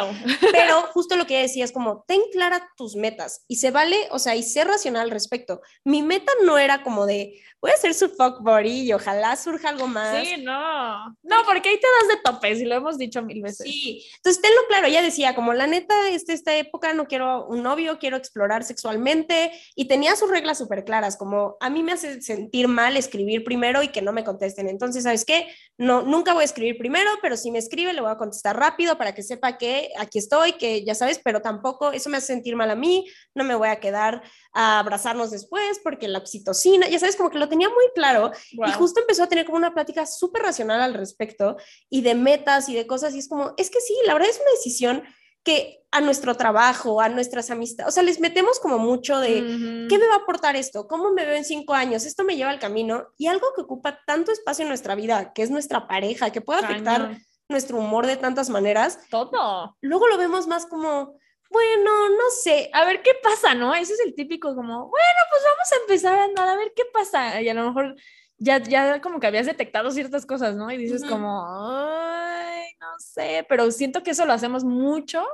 Pero 0.53 0.83
justo 0.93 1.17
lo 1.17 1.27
que 1.27 1.43
decía 1.43 1.65
es 1.65 1.73
como, 1.73 2.05
ten 2.07 2.21
clara 2.31 2.71
tus 2.77 2.95
metas 2.95 3.45
y 3.49 3.57
se 3.57 3.73
vale, 3.73 3.97
o 4.13 4.21
sea, 4.21 4.37
y 4.37 4.45
ser 4.45 4.69
racional 4.69 5.03
al 5.03 5.11
respecto. 5.11 5.63
Mi 5.83 6.01
meta 6.01 6.31
no 6.45 6.59
era 6.59 6.85
como 6.85 7.07
de, 7.07 7.43
voy 7.61 7.73
a 7.73 7.75
hacer 7.75 7.93
su 7.95 8.09
fuck 8.11 8.41
body 8.41 8.83
y 8.83 8.93
ojalá 8.93 9.35
surja 9.37 9.71
algo 9.71 9.87
más. 9.89 10.25
Sí, 10.25 10.37
no. 10.43 11.09
No, 11.23 11.37
porque 11.45 11.71
ahí 11.71 11.81
te 11.81 11.87
das 12.01 12.17
de 12.17 12.23
topes 12.23 12.61
y 12.61 12.65
lo 12.65 12.77
hemos 12.77 12.99
dicho 12.99 13.23
mil 13.23 13.43
veces. 13.43 13.67
Sí. 13.67 14.07
Entonces, 14.17 14.41
tenlo 14.41 14.61
claro, 14.69 14.87
ella 14.87 15.03
decía, 15.03 15.35
como 15.35 15.55
la 15.55 15.67
neta, 15.67 16.09
este, 16.11 16.33
esta 16.33 16.57
época 16.57 16.95
no 16.95 17.07
quiero 17.07 17.47
un 17.47 17.63
novio, 17.63 17.99
quiero 17.99 18.17
explorar 18.17 18.63
sexualmente 18.65 19.51
y 19.75 19.89
tenía 19.89 20.15
sus 20.15 20.31
reglas 20.31 20.59
súper 20.59 20.85
claras, 20.85 21.17
como 21.17 21.57
a 21.61 21.69
mí 21.71 21.83
me 21.83 21.93
hace 21.93 22.23
sentir 22.23 22.69
mal 22.69 22.97
escribir 22.97 23.43
primero 23.43 23.83
y 23.83 23.89
que 23.89 24.03
no 24.03 24.13
me 24.13 24.25
contesten. 24.25 24.69
Entonces, 24.69 25.03
¿sabes 25.03 25.25
qué? 25.25 25.49
No, 25.77 26.03
nunca 26.03 26.35
voy 26.35 26.43
a 26.43 26.45
escribir 26.45 26.79
primero, 26.79 27.11
pero 27.23 27.37
si 27.37 27.51
me 27.51 27.59
escribe, 27.59 27.93
le 27.93 28.01
voy 28.01 28.11
a 28.11 28.19
contestar 28.19 28.57
rápido 28.57 28.97
para 28.97 29.15
que 29.15 29.23
sepa 29.23 29.59
que 29.59 29.91
aquí 29.99 30.19
estoy, 30.19 30.53
que 30.53 30.85
ya 30.85 30.95
sabes, 30.95 31.21
pero 31.23 31.43
tampoco 31.43 31.93
eso 31.93 32.09
me 32.09 32.19
hace 32.19 32.29
sentir 32.29 32.55
mal 32.55 32.71
a 32.71 32.77
mí, 32.77 33.07
no 33.35 33.45
me 33.45 33.55
voy 33.55 33.69
a 33.69 33.81
quedar 33.81 34.23
a 34.53 34.79
abrazarnos 34.79 35.31
después 35.31 35.81
porque 35.83 36.09
la 36.09 36.19
oxitocina, 36.19 36.89
ya 36.89 36.99
sabes, 36.99 37.17
como 37.17 37.31
que 37.31 37.39
lo 37.39 37.48
tenía 37.49 37.69
muy 37.69 37.87
claro 37.95 38.31
y 38.53 38.71
justo 38.73 39.01
empezó 39.01 39.25
a 39.25 39.29
tener 39.29 39.45
como 39.45 39.59
una 39.59 39.75
plática 39.75 40.07
súper 40.07 40.43
racional 40.43 40.81
al 40.81 40.95
respecto 40.95 41.57
y 41.89 42.03
de 42.03 42.15
metas 42.15 42.69
y 42.69 42.75
de 42.75 42.87
cosas 42.87 43.15
y 43.15 43.19
es 43.19 43.29
como, 43.29 43.55
es 43.57 43.71
que 43.71 43.81
sí, 43.81 43.95
la 44.07 44.15
verdad 44.15 44.31
es 44.31 44.41
una 44.41 44.51
decisión 44.51 45.03
que 45.45 45.83
a 45.91 46.01
nuestro 46.03 46.35
trabajo, 46.35 47.01
a 47.01 47.09
nuestras 47.09 47.51
amistades, 47.51 47.89
o 47.89 47.93
sea, 47.93 48.03
les 48.03 48.21
metemos 48.21 48.61
como 48.61 48.79
mucho 48.79 49.19
de, 49.19 49.87
¿qué 49.89 49.99
me 49.99 50.07
va 50.07 50.17
a 50.17 50.19
aportar 50.19 50.57
esto? 50.57 50.87
¿Cómo 50.87 51.11
me 51.13 51.25
veo 51.25 51.37
en 51.37 51.45
cinco 51.45 51.73
años? 51.73 52.05
Esto 52.05 52.25
me 52.25 52.37
lleva 52.37 52.51
al 52.51 52.59
camino 52.59 53.07
y 53.17 53.29
algo 53.29 53.47
que 53.55 53.63
ocupa 53.63 54.01
tanto 54.07 54.31
espacio 54.31 54.65
en 54.65 54.69
nuestra 54.69 54.95
vida, 54.95 55.33
que 55.33 55.43
es 55.43 55.51
nuestra 55.51 55.89
pareja, 55.89 56.31
que 56.31 56.43
puede 56.43 56.61
afectar 56.61 57.17
nuestro 57.49 57.79
humor 57.79 58.07
de 58.07 58.17
tantas 58.17 58.51
maneras. 58.51 58.99
Todo. 59.11 59.77
Luego 59.81 60.09
lo 60.09 60.19
vemos 60.19 60.47
más 60.47 60.67
como, 60.67 61.17
bueno, 61.51 62.09
no 62.11 62.31
sé, 62.43 62.71
a 62.73 62.85
ver 62.85 63.03
qué 63.03 63.13
pasa, 63.23 63.55
¿no? 63.55 63.75
Ese 63.75 63.95
es 63.95 64.01
el 64.01 64.15
típico 64.15 64.55
como, 64.55 64.89
bueno, 64.89 65.21
pues 65.31 65.43
vamos 65.45 65.73
a 65.73 65.77
empezar 65.83 66.19
a 66.19 66.25
andar, 66.25 66.49
a 66.49 66.57
ver 66.57 66.73
qué 66.75 66.85
pasa. 66.93 67.41
Y 67.41 67.49
a 67.49 67.55
lo 67.55 67.67
mejor 67.67 67.97
ya, 68.37 68.59
ya 68.63 69.01
como 69.01 69.19
que 69.21 69.27
habías 69.27 69.47
detectado 69.47 69.91
ciertas 69.91 70.27
cosas, 70.27 70.57
¿no? 70.57 70.71
Y 70.71 70.77
dices 70.77 71.05
como, 71.05 71.45
ay, 71.47 72.73
no 72.81 72.87
sé, 72.99 73.47
pero 73.49 73.71
siento 73.71 74.03
que 74.03 74.11
eso 74.11 74.27
lo 74.27 74.33
hacemos 74.33 74.65
mucho 74.65 75.27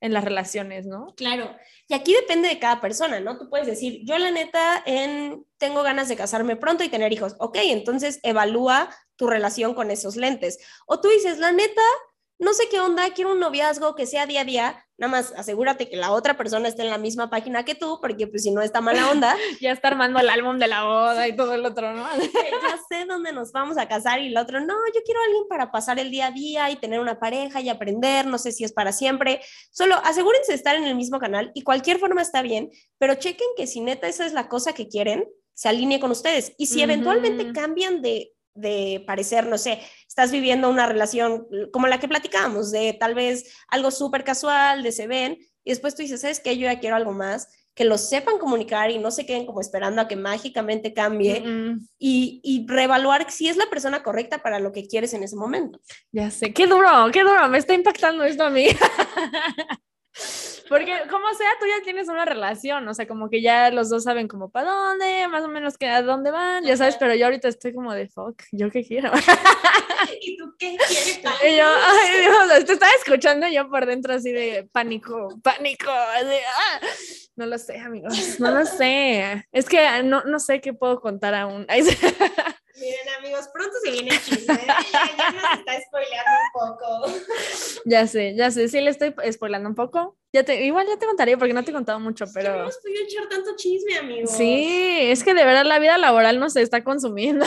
en 0.00 0.12
las 0.12 0.24
relaciones, 0.24 0.86
¿no? 0.86 1.14
Claro. 1.16 1.54
Y 1.88 1.94
aquí 1.94 2.14
depende 2.14 2.48
de 2.48 2.58
cada 2.58 2.80
persona, 2.80 3.20
¿no? 3.20 3.38
Tú 3.38 3.48
puedes 3.50 3.66
decir, 3.66 4.00
yo 4.04 4.18
la 4.18 4.30
neta 4.30 4.82
en, 4.86 5.44
tengo 5.58 5.82
ganas 5.82 6.08
de 6.08 6.16
casarme 6.16 6.56
pronto 6.56 6.84
y 6.84 6.88
tener 6.88 7.12
hijos. 7.12 7.34
Ok, 7.38 7.58
entonces 7.62 8.20
evalúa 8.22 8.90
tu 9.16 9.26
relación 9.26 9.74
con 9.74 9.90
esos 9.90 10.16
lentes. 10.16 10.58
O 10.86 11.00
tú 11.00 11.08
dices, 11.08 11.38
la 11.38 11.52
neta, 11.52 11.82
no 12.38 12.54
sé 12.54 12.68
qué 12.70 12.80
onda, 12.80 13.12
quiero 13.14 13.32
un 13.32 13.40
noviazgo 13.40 13.94
que 13.94 14.06
sea 14.06 14.26
día 14.26 14.42
a 14.42 14.44
día, 14.44 14.87
nada 14.98 15.10
más 15.12 15.32
asegúrate 15.36 15.88
que 15.88 15.96
la 15.96 16.10
otra 16.10 16.36
persona 16.36 16.68
esté 16.68 16.82
en 16.82 16.90
la 16.90 16.98
misma 16.98 17.30
página 17.30 17.64
que 17.64 17.76
tú, 17.76 17.98
porque 18.00 18.26
pues 18.26 18.42
si 18.42 18.50
no 18.50 18.60
está 18.60 18.80
mala 18.80 19.10
onda. 19.10 19.36
ya 19.60 19.70
está 19.70 19.88
armando 19.88 20.18
el 20.18 20.28
álbum 20.28 20.58
de 20.58 20.66
la 20.66 20.84
boda 20.84 21.28
y 21.28 21.36
todo 21.36 21.54
el 21.54 21.64
otro, 21.64 21.94
¿no? 21.94 22.04
ya 22.18 22.78
sé 22.88 23.04
dónde 23.06 23.32
nos 23.32 23.52
vamos 23.52 23.78
a 23.78 23.86
casar 23.86 24.20
y 24.20 24.26
el 24.26 24.36
otro, 24.36 24.60
no, 24.60 24.74
yo 24.94 25.00
quiero 25.04 25.20
a 25.20 25.24
alguien 25.24 25.44
para 25.48 25.70
pasar 25.70 25.98
el 26.00 26.10
día 26.10 26.26
a 26.26 26.30
día 26.32 26.70
y 26.70 26.76
tener 26.76 26.98
una 26.98 27.20
pareja 27.20 27.60
y 27.60 27.68
aprender, 27.68 28.26
no 28.26 28.38
sé 28.38 28.50
si 28.50 28.64
es 28.64 28.72
para 28.72 28.92
siempre. 28.92 29.40
Solo 29.70 29.94
asegúrense 30.04 30.52
de 30.52 30.56
estar 30.56 30.74
en 30.74 30.84
el 30.84 30.96
mismo 30.96 31.20
canal 31.20 31.52
y 31.54 31.62
cualquier 31.62 31.98
forma 31.98 32.20
está 32.20 32.42
bien, 32.42 32.70
pero 32.98 33.14
chequen 33.14 33.48
que 33.56 33.68
si 33.68 33.80
neta 33.80 34.08
esa 34.08 34.26
es 34.26 34.32
la 34.32 34.48
cosa 34.48 34.72
que 34.72 34.88
quieren, 34.88 35.24
se 35.54 35.68
alinee 35.68 36.00
con 36.00 36.10
ustedes. 36.10 36.52
Y 36.58 36.66
si 36.66 36.82
eventualmente 36.82 37.52
cambian 37.52 38.02
de, 38.02 38.32
de 38.54 39.02
parecer, 39.06 39.46
no 39.46 39.58
sé, 39.58 39.80
estás 40.18 40.32
viviendo 40.32 40.68
una 40.68 40.86
relación 40.86 41.46
como 41.72 41.86
la 41.86 42.00
que 42.00 42.08
platicábamos, 42.08 42.72
de 42.72 42.92
tal 42.92 43.14
vez 43.14 43.54
algo 43.68 43.92
súper 43.92 44.24
casual, 44.24 44.82
de 44.82 44.90
se 44.90 45.06
ven, 45.06 45.38
y 45.62 45.70
después 45.70 45.94
tú 45.94 46.02
dices, 46.02 46.22
¿sabes 46.22 46.40
qué? 46.40 46.58
Yo 46.58 46.64
ya 46.64 46.80
quiero 46.80 46.96
algo 46.96 47.12
más, 47.12 47.48
que 47.72 47.84
lo 47.84 47.96
sepan 47.98 48.38
comunicar 48.38 48.90
y 48.90 48.98
no 48.98 49.12
se 49.12 49.24
queden 49.24 49.46
como 49.46 49.60
esperando 49.60 50.02
a 50.02 50.08
que 50.08 50.16
mágicamente 50.16 50.92
cambie 50.92 51.44
y, 52.00 52.40
y 52.42 52.66
reevaluar 52.66 53.30
si 53.30 53.48
es 53.48 53.56
la 53.56 53.70
persona 53.70 54.02
correcta 54.02 54.38
para 54.38 54.58
lo 54.58 54.72
que 54.72 54.88
quieres 54.88 55.14
en 55.14 55.22
ese 55.22 55.36
momento. 55.36 55.78
Ya 56.10 56.32
sé, 56.32 56.52
qué 56.52 56.66
duro, 56.66 56.90
qué 57.12 57.22
duro, 57.22 57.46
me 57.46 57.58
está 57.58 57.74
impactando 57.74 58.24
esto 58.24 58.42
a 58.42 58.50
mí. 58.50 58.66
Porque 60.68 60.92
como 61.10 61.32
sea, 61.34 61.48
tú 61.58 61.66
ya 61.66 61.82
tienes 61.82 62.08
una 62.08 62.24
relación, 62.24 62.86
o 62.86 62.94
sea, 62.94 63.06
como 63.06 63.30
que 63.30 63.40
ya 63.40 63.70
los 63.70 63.88
dos 63.88 64.04
saben 64.04 64.28
como 64.28 64.50
para 64.50 64.70
dónde, 64.70 65.26
más 65.28 65.42
o 65.44 65.48
menos 65.48 65.78
que 65.78 65.86
a 65.88 66.02
dónde 66.02 66.30
van, 66.30 66.64
ya 66.64 66.76
sabes, 66.76 66.96
pero 66.96 67.14
yo 67.14 67.24
ahorita 67.24 67.48
estoy 67.48 67.72
como 67.72 67.94
de 67.94 68.08
fuck, 68.08 68.42
¿yo 68.52 68.70
qué 68.70 68.84
quiero? 68.84 69.10
¿Y 70.20 70.36
tú 70.36 70.54
qué 70.58 70.76
quieres? 70.76 71.20
Y 71.48 71.56
yo, 71.56 71.64
ay 71.64 72.20
Dios, 72.20 72.64
te 72.66 72.72
estaba 72.74 72.92
escuchando 72.98 73.48
yo 73.48 73.68
por 73.68 73.86
dentro 73.86 74.14
así 74.14 74.32
de 74.32 74.68
pánico, 74.72 75.38
pánico, 75.42 75.90
ah". 75.90 76.80
no 77.36 77.46
lo 77.46 77.58
sé, 77.58 77.78
amigos, 77.78 78.38
no 78.38 78.50
lo 78.50 78.66
sé. 78.66 79.46
Es 79.52 79.66
que 79.66 80.02
no, 80.02 80.22
no 80.24 80.38
sé 80.38 80.60
qué 80.60 80.74
puedo 80.74 81.00
contar 81.00 81.34
aún. 81.34 81.66
Miren, 82.80 83.08
amigos, 83.18 83.48
pronto 83.52 83.72
se 83.82 83.90
viene 83.90 84.10
el 84.10 84.22
chisme. 84.22 84.54
¿eh? 84.54 84.66
Ya, 84.66 85.32
nos 85.32 85.58
está 85.58 85.80
spoileando 85.86 86.30
un 86.44 86.76
poco. 86.76 87.20
Ya 87.84 88.06
sé, 88.06 88.34
ya 88.36 88.50
sé. 88.50 88.68
Sí, 88.68 88.80
le 88.80 88.90
estoy 88.90 89.14
spoileando 89.32 89.68
un 89.68 89.74
poco. 89.74 90.16
Ya 90.32 90.44
te, 90.44 90.64
igual 90.64 90.86
ya 90.86 90.98
te 90.98 91.06
contaría 91.06 91.38
porque 91.38 91.54
no 91.54 91.64
te 91.64 91.70
he 91.70 91.74
contado 91.74 91.98
mucho, 92.00 92.26
pero. 92.32 92.56
no 92.56 92.64
nos 92.64 92.78
podido 92.78 93.02
echar 93.04 93.28
tanto 93.28 93.56
chisme, 93.56 93.96
amigos. 93.98 94.30
Sí, 94.30 94.98
es 95.00 95.24
que 95.24 95.34
de 95.34 95.44
verdad 95.44 95.64
la 95.64 95.78
vida 95.78 95.98
laboral 95.98 96.38
nos 96.38 96.56
está 96.56 96.84
consumiendo. 96.84 97.44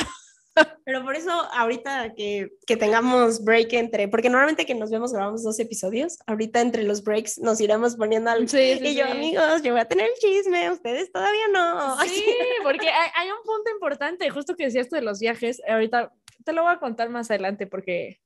Pero 0.85 1.03
por 1.03 1.15
eso 1.15 1.31
ahorita 1.31 2.13
que, 2.15 2.49
que, 2.65 2.77
tengamos 2.77 3.43
break 3.43 3.73
entre, 3.73 4.07
porque 4.07 4.29
normalmente 4.29 4.65
que 4.65 4.75
nos 4.75 4.91
vemos 4.91 5.13
grabamos 5.13 5.43
dos 5.43 5.59
episodios, 5.59 6.17
ahorita 6.27 6.59
entre 6.59 6.83
los 6.83 7.03
breaks 7.03 7.39
nos 7.39 7.61
iremos 7.61 7.95
poniendo 7.95 8.29
algo. 8.29 8.47
Sí, 8.47 8.79
y 8.81 8.95
yo, 8.95 9.05
amigos, 9.05 9.61
yo 9.61 9.71
voy 9.71 9.81
a 9.81 9.85
tener 9.85 10.07
el 10.07 10.13
chisme, 10.19 10.69
ustedes 10.69 11.11
todavía 11.11 11.47
no. 11.53 11.97
Sí, 12.05 12.25
porque 12.63 12.89
hay, 12.89 13.09
hay, 13.15 13.31
un 13.31 13.43
punto 13.43 13.71
importante, 13.71 14.29
justo 14.29 14.55
que 14.55 14.65
decía 14.65 14.81
esto 14.81 14.95
de 14.95 15.01
los 15.01 15.19
viajes, 15.19 15.61
ahorita 15.67 16.11
te 16.43 16.53
lo 16.53 16.63
voy 16.63 16.73
a 16.73 16.79
contar 16.79 17.09
más 17.09 17.29
adelante 17.31 17.67
porque 17.67 18.19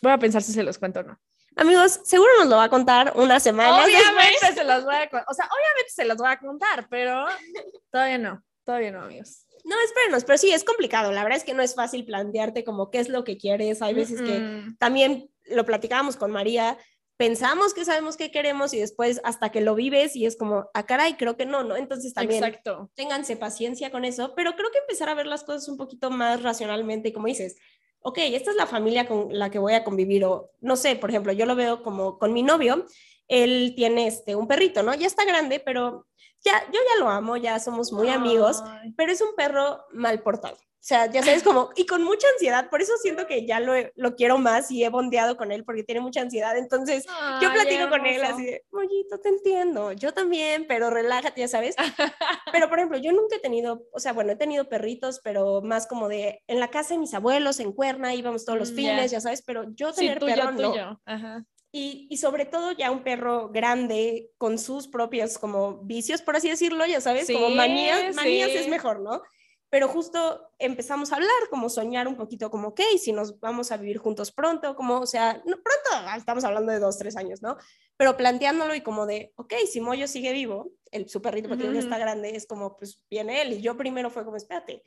voy 0.00 0.12
a 0.12 0.18
pensar 0.18 0.42
si 0.42 0.52
se 0.52 0.62
los 0.62 0.78
cuento 0.78 1.00
o 1.00 1.02
no. 1.02 1.20
Amigos, 1.56 2.00
seguro 2.04 2.30
nos 2.38 2.48
lo 2.48 2.56
va 2.56 2.64
a 2.64 2.70
contar 2.70 3.12
una 3.16 3.38
semana. 3.38 3.84
Obviamente 3.84 4.54
se 4.54 4.64
los 4.64 4.84
voy 4.84 4.94
a 4.94 5.08
contar, 5.10 5.26
o 5.28 5.34
sea, 5.34 5.46
obviamente 5.46 5.90
se 5.90 6.04
los 6.04 6.16
voy 6.16 6.30
a 6.30 6.38
contar, 6.38 6.86
pero 6.88 7.26
todavía 7.90 8.18
no, 8.18 8.42
todavía 8.64 8.90
no, 8.90 9.02
amigos. 9.02 9.46
No, 9.64 9.76
espérenos, 9.84 10.24
pero 10.24 10.38
sí, 10.38 10.50
es 10.50 10.64
complicado. 10.64 11.12
La 11.12 11.22
verdad 11.22 11.38
es 11.38 11.44
que 11.44 11.54
no 11.54 11.62
es 11.62 11.74
fácil 11.74 12.04
plantearte 12.04 12.64
como 12.64 12.90
qué 12.90 12.98
es 12.98 13.08
lo 13.08 13.24
que 13.24 13.36
quieres. 13.36 13.80
Hay 13.80 13.94
veces 13.94 14.20
que 14.20 14.64
también 14.78 15.30
lo 15.44 15.64
platicábamos 15.64 16.16
con 16.16 16.30
María, 16.32 16.78
pensamos 17.16 17.74
que 17.74 17.84
sabemos 17.84 18.16
qué 18.16 18.32
queremos 18.32 18.74
y 18.74 18.80
después 18.80 19.20
hasta 19.22 19.50
que 19.50 19.60
lo 19.60 19.74
vives 19.74 20.16
y 20.16 20.26
es 20.26 20.36
como, 20.36 20.70
ah, 20.74 20.86
caray, 20.86 21.14
creo 21.14 21.36
que 21.36 21.46
no, 21.46 21.62
¿no? 21.62 21.76
Entonces 21.76 22.14
también 22.14 22.42
Exacto. 22.42 22.90
ténganse 22.94 23.36
paciencia 23.36 23.92
con 23.92 24.04
eso, 24.04 24.34
pero 24.34 24.56
creo 24.56 24.72
que 24.72 24.78
empezar 24.78 25.08
a 25.08 25.14
ver 25.14 25.26
las 25.26 25.44
cosas 25.44 25.68
un 25.68 25.76
poquito 25.76 26.10
más 26.10 26.42
racionalmente 26.42 27.10
y 27.10 27.12
como 27.12 27.28
dices, 27.28 27.56
ok, 28.00 28.18
esta 28.18 28.50
es 28.50 28.56
la 28.56 28.66
familia 28.66 29.06
con 29.06 29.28
la 29.30 29.50
que 29.50 29.60
voy 29.60 29.74
a 29.74 29.84
convivir 29.84 30.24
o 30.24 30.50
no 30.60 30.74
sé, 30.74 30.96
por 30.96 31.10
ejemplo, 31.10 31.32
yo 31.32 31.46
lo 31.46 31.54
veo 31.54 31.82
como 31.84 32.18
con 32.18 32.32
mi 32.32 32.42
novio, 32.42 32.86
él 33.28 33.74
tiene 33.76 34.08
este, 34.08 34.34
un 34.34 34.48
perrito, 34.48 34.82
¿no? 34.82 34.94
Ya 34.94 35.06
está 35.06 35.24
grande, 35.24 35.60
pero 35.60 36.06
ya, 36.44 36.64
yo 36.72 36.80
ya 36.90 37.00
lo 37.04 37.08
amo, 37.08 37.36
ya 37.36 37.58
somos 37.58 37.92
muy 37.92 38.08
amigos, 38.08 38.62
pero 38.96 39.12
es 39.12 39.20
un 39.20 39.34
perro 39.36 39.84
mal 39.92 40.22
portado. 40.22 40.56
O 40.82 40.84
sea, 40.84 41.08
ya 41.08 41.22
sabes, 41.22 41.44
como, 41.44 41.70
y 41.76 41.86
con 41.86 42.02
mucha 42.02 42.26
ansiedad, 42.32 42.68
por 42.68 42.82
eso 42.82 42.94
siento 43.00 43.28
que 43.28 43.46
ya 43.46 43.60
lo, 43.60 43.72
lo 43.94 44.16
quiero 44.16 44.38
más 44.38 44.68
y 44.72 44.82
he 44.82 44.88
bondeado 44.88 45.36
con 45.36 45.52
él 45.52 45.62
porque 45.64 45.84
tiene 45.84 46.00
mucha 46.00 46.22
ansiedad. 46.22 46.58
Entonces, 46.58 47.06
yo 47.40 47.52
platico 47.52 47.88
con 47.88 48.04
él 48.04 48.24
así 48.24 48.44
de, 48.44 48.64
Mollito, 48.72 49.20
te 49.20 49.28
entiendo, 49.28 49.92
yo 49.92 50.12
también, 50.12 50.66
pero 50.66 50.90
relájate, 50.90 51.40
ya 51.40 51.46
sabes. 51.46 51.76
pero, 52.52 52.68
por 52.68 52.80
ejemplo, 52.80 52.98
yo 52.98 53.12
nunca 53.12 53.36
he 53.36 53.38
tenido, 53.38 53.84
o 53.92 54.00
sea, 54.00 54.12
bueno, 54.12 54.32
he 54.32 54.36
tenido 54.36 54.68
perritos, 54.68 55.20
pero 55.22 55.62
más 55.62 55.86
como 55.86 56.08
de, 56.08 56.42
en 56.48 56.58
la 56.58 56.68
casa 56.68 56.94
de 56.94 56.98
mis 56.98 57.14
abuelos, 57.14 57.60
en 57.60 57.70
Cuerna, 57.70 58.12
íbamos 58.16 58.44
todos 58.44 58.58
los 58.58 58.72
mm, 58.72 58.74
fines, 58.74 59.12
ya 59.12 59.20
sabes, 59.20 59.42
pero 59.42 59.72
yo 59.74 59.92
tener 59.92 60.18
perro 60.18 60.50
no. 60.50 61.00
Ajá. 61.04 61.44
Y, 61.74 62.06
y, 62.10 62.18
sobre 62.18 62.44
todo 62.44 62.72
ya 62.72 62.90
un 62.90 63.02
perro 63.02 63.48
grande 63.48 64.30
con 64.36 64.58
sus 64.58 64.88
propios 64.88 65.38
como 65.38 65.78
vicios, 65.78 66.20
por 66.20 66.36
así 66.36 66.50
decirlo, 66.50 66.84
ya 66.84 67.00
sabes, 67.00 67.26
como 67.32 67.48
manías, 67.48 68.14
manías 68.14 68.50
es 68.50 68.68
mejor, 68.68 69.00
¿no? 69.00 69.22
Pero 69.70 69.88
justo 69.88 70.50
empezamos 70.58 71.12
a 71.12 71.16
hablar, 71.16 71.30
como 71.48 71.70
soñar 71.70 72.06
un 72.06 72.16
poquito, 72.16 72.50
como, 72.50 72.68
ok, 72.68 72.82
si 72.98 73.10
nos 73.10 73.40
vamos 73.40 73.72
a 73.72 73.78
vivir 73.78 73.96
juntos 73.96 74.30
pronto, 74.30 74.76
como, 74.76 75.00
o 75.00 75.06
sea, 75.06 75.42
no, 75.46 75.56
pronto, 75.56 75.90
ah, 75.92 76.14
estamos 76.18 76.44
hablando 76.44 76.72
de 76.72 76.78
dos, 76.78 76.98
tres 76.98 77.16
años, 77.16 77.40
¿no? 77.40 77.56
Pero 77.96 78.18
planteándolo 78.18 78.74
y 78.74 78.82
como 78.82 79.06
de, 79.06 79.32
ok, 79.36 79.54
si 79.66 79.80
Moyo 79.80 80.06
sigue 80.06 80.32
vivo, 80.32 80.72
el 80.90 81.08
su 81.08 81.22
perrito, 81.22 81.48
porque 81.48 81.72
ya 81.72 81.80
está 81.80 81.96
grande, 81.96 82.36
es 82.36 82.46
como, 82.46 82.76
pues 82.76 83.02
viene 83.08 83.40
él. 83.40 83.54
Y 83.54 83.62
yo 83.62 83.74
primero 83.78 84.10
fue 84.10 84.26
como, 84.26 84.36
espérate, 84.36 84.82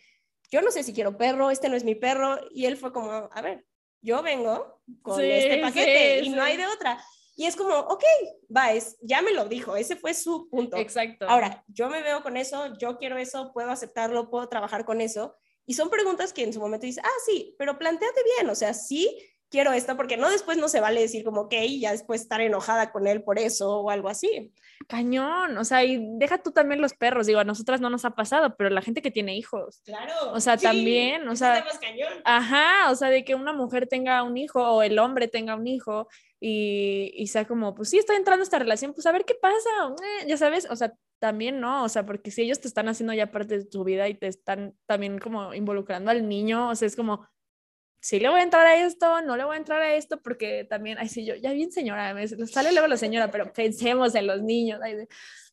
yo 0.51 0.61
no 0.61 0.69
sé 0.69 0.83
si 0.83 0.93
quiero 0.93 1.17
perro, 1.17 1.49
este 1.49 1.67
no 1.67 1.75
es 1.75 1.83
mi 1.83 1.95
perro. 1.95 2.37
Y 2.51 2.65
él 2.65 2.77
fue 2.77 2.93
como, 2.93 3.11
a 3.11 3.41
ver, 3.41 3.65
yo 4.01 4.21
vengo 4.21 4.81
con 5.01 5.21
este 5.21 5.61
paquete 5.61 6.21
y 6.21 6.29
no 6.29 6.41
hay 6.41 6.57
de 6.57 6.67
otra. 6.67 7.03
Y 7.37 7.45
es 7.45 7.55
como, 7.55 7.77
ok, 7.77 8.03
va, 8.55 8.71
es, 8.71 8.97
ya 9.01 9.21
me 9.21 9.33
lo 9.33 9.45
dijo, 9.45 9.75
ese 9.75 9.97
fue 9.97 10.13
su 10.13 10.47
punto. 10.49 10.77
Exacto. 10.77 11.27
Ahora, 11.27 11.63
yo 11.67 11.89
me 11.89 12.01
veo 12.01 12.23
con 12.23 12.37
eso, 12.37 12.73
yo 12.77 12.97
quiero 12.97 13.17
eso, 13.17 13.51
puedo 13.53 13.69
aceptarlo, 13.71 14.29
puedo 14.29 14.47
trabajar 14.47 14.85
con 14.85 15.01
eso. 15.01 15.35
Y 15.65 15.73
son 15.73 15.89
preguntas 15.89 16.31
que 16.31 16.43
en 16.43 16.53
su 16.53 16.59
momento 16.59 16.85
dices, 16.85 17.03
ah, 17.03 17.19
sí, 17.25 17.55
pero 17.57 17.77
planteate 17.77 18.21
bien, 18.37 18.49
o 18.49 18.55
sea, 18.55 18.73
sí 18.73 19.19
quiero 19.49 19.71
esto, 19.71 19.95
porque 19.95 20.17
no 20.17 20.29
después 20.29 20.57
no 20.57 20.67
se 20.67 20.79
vale 20.79 21.01
decir 21.01 21.23
como, 21.23 21.41
ok, 21.41 21.53
ya 21.79 21.91
después 21.91 22.21
estar 22.21 22.41
enojada 22.41 22.91
con 22.91 23.07
él 23.07 23.23
por 23.23 23.39
eso 23.39 23.79
o 23.79 23.89
algo 23.89 24.09
así. 24.09 24.51
Cañón, 24.87 25.57
o 25.57 25.63
sea, 25.63 25.83
y 25.83 26.05
deja 26.17 26.37
tú 26.41 26.51
también 26.51 26.81
los 26.81 26.93
perros, 26.93 27.27
digo, 27.27 27.39
a 27.39 27.45
nosotras 27.45 27.81
no 27.81 27.89
nos 27.89 28.05
ha 28.05 28.11
pasado, 28.11 28.55
pero 28.57 28.69
la 28.69 28.81
gente 28.81 29.01
que 29.01 29.11
tiene 29.11 29.37
hijos. 29.37 29.81
Claro. 29.85 30.13
O 30.33 30.39
sea, 30.39 30.57
también, 30.57 31.27
o 31.27 31.35
sea, 31.35 31.65
ajá, 32.23 32.91
o 32.91 32.95
sea, 32.95 33.09
de 33.09 33.23
que 33.23 33.35
una 33.35 33.53
mujer 33.53 33.87
tenga 33.87 34.23
un 34.23 34.37
hijo 34.37 34.61
o 34.61 34.81
el 34.83 34.99
hombre 34.99 35.27
tenga 35.27 35.55
un 35.55 35.67
hijo 35.67 36.07
y, 36.39 37.11
y 37.15 37.27
sea 37.27 37.45
como, 37.45 37.73
pues 37.75 37.89
sí, 37.89 37.97
estoy 37.97 38.17
entrando 38.17 38.41
a 38.41 38.45
esta 38.45 38.59
relación, 38.59 38.93
pues 38.93 39.05
a 39.05 39.11
ver 39.11 39.25
qué 39.25 39.35
pasa, 39.35 39.69
eh, 40.21 40.25
ya 40.27 40.37
sabes, 40.37 40.67
o 40.69 40.75
sea, 40.75 40.93
también 41.19 41.59
no, 41.59 41.83
o 41.83 41.89
sea, 41.89 42.05
porque 42.05 42.29
si 42.29 42.41
ellos 42.41 42.59
te 42.59 42.67
están 42.67 42.89
haciendo 42.89 43.13
ya 43.13 43.31
parte 43.31 43.57
de 43.57 43.65
tu 43.65 43.83
vida 43.83 44.07
y 44.09 44.15
te 44.15 44.27
están 44.27 44.75
también 44.85 45.17
como 45.17 45.53
involucrando 45.53 46.11
al 46.11 46.27
niño, 46.27 46.69
o 46.69 46.75
sea, 46.75 46.87
es 46.87 46.95
como, 46.95 47.27
sí 47.99 48.19
le 48.19 48.29
voy 48.29 48.39
a 48.39 48.43
entrar 48.43 48.65
a 48.67 48.77
esto, 48.85 49.21
no 49.21 49.35
le 49.37 49.43
voy 49.43 49.55
a 49.55 49.57
entrar 49.57 49.81
a 49.81 49.95
esto, 49.95 50.21
porque 50.21 50.65
también, 50.69 50.97
ay, 50.99 51.09
sí, 51.09 51.25
yo, 51.25 51.35
ya 51.35 51.51
bien 51.53 51.71
señora, 51.71 52.13
me 52.13 52.27
sale 52.27 52.71
luego 52.71 52.87
la 52.87 52.97
señora, 52.97 53.31
pero 53.31 53.51
pensemos 53.53 54.13
en 54.15 54.27
los 54.27 54.41
niños, 54.41 54.79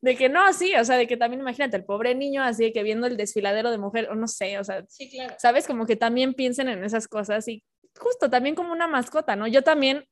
de, 0.03 0.17
que 0.17 0.29
no, 0.29 0.53
sí, 0.53 0.75
o 0.75 0.85
sea, 0.85 0.97
de 0.97 1.07
que 1.07 1.17
también 1.17 1.41
imagínate, 1.41 1.77
el 1.77 1.85
pobre 1.85 2.15
niño 2.15 2.43
así 2.43 2.73
que 2.73 2.83
viendo 2.83 3.07
el 3.07 3.17
desfiladero 3.17 3.71
de 3.71 3.79
mujer, 3.79 4.09
o 4.11 4.15
no 4.15 4.29
sé, 4.29 4.59
o 4.59 4.65
sea, 4.65 4.85
sí, 4.89 5.11
claro. 5.11 5.35
sabes, 5.39 5.67
como 5.67 5.87
que 5.87 5.97
también 5.97 6.35
piensen 6.35 6.69
en 6.69 6.85
esas 6.85 7.09
cosas 7.09 7.47
y 7.49 7.63
justo 7.99 8.29
también 8.29 8.55
como 8.55 8.73
una 8.73 8.89
mascota, 8.89 9.37
¿no? 9.37 9.47
Yo 9.47 9.63
también 9.63 10.05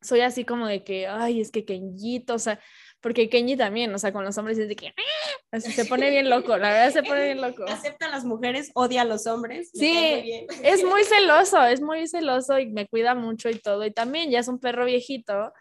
soy 0.00 0.20
así 0.20 0.44
como 0.44 0.66
de 0.66 0.84
que, 0.84 1.06
ay, 1.06 1.40
es 1.40 1.50
que 1.50 1.64
Kenjito, 1.64 2.34
o 2.34 2.38
sea, 2.38 2.60
porque 3.00 3.28
Kenji 3.28 3.56
también, 3.56 3.94
o 3.94 3.98
sea, 3.98 4.12
con 4.12 4.24
los 4.24 4.36
hombres 4.38 4.58
es 4.58 4.68
de 4.68 4.76
que 4.76 4.88
¡Ah! 4.88 5.56
así 5.56 5.72
se 5.72 5.84
pone 5.84 6.10
bien 6.10 6.28
loco, 6.28 6.56
la 6.56 6.70
verdad 6.70 6.92
se 6.92 7.02
pone 7.02 7.24
bien 7.24 7.40
loco. 7.40 7.64
Acepta 7.68 8.06
a 8.06 8.10
las 8.10 8.24
mujeres, 8.24 8.70
odia 8.74 9.02
a 9.02 9.04
los 9.04 9.26
hombres. 9.26 9.70
Sí, 9.72 10.46
es 10.62 10.84
muy 10.84 11.04
celoso, 11.04 11.62
es 11.64 11.80
muy 11.80 12.06
celoso 12.08 12.58
y 12.58 12.66
me 12.66 12.86
cuida 12.88 13.14
mucho 13.14 13.48
y 13.48 13.58
todo. 13.58 13.84
Y 13.84 13.92
también 13.92 14.30
ya 14.30 14.40
es 14.40 14.48
un 14.48 14.58
perro 14.58 14.84
viejito. 14.84 15.52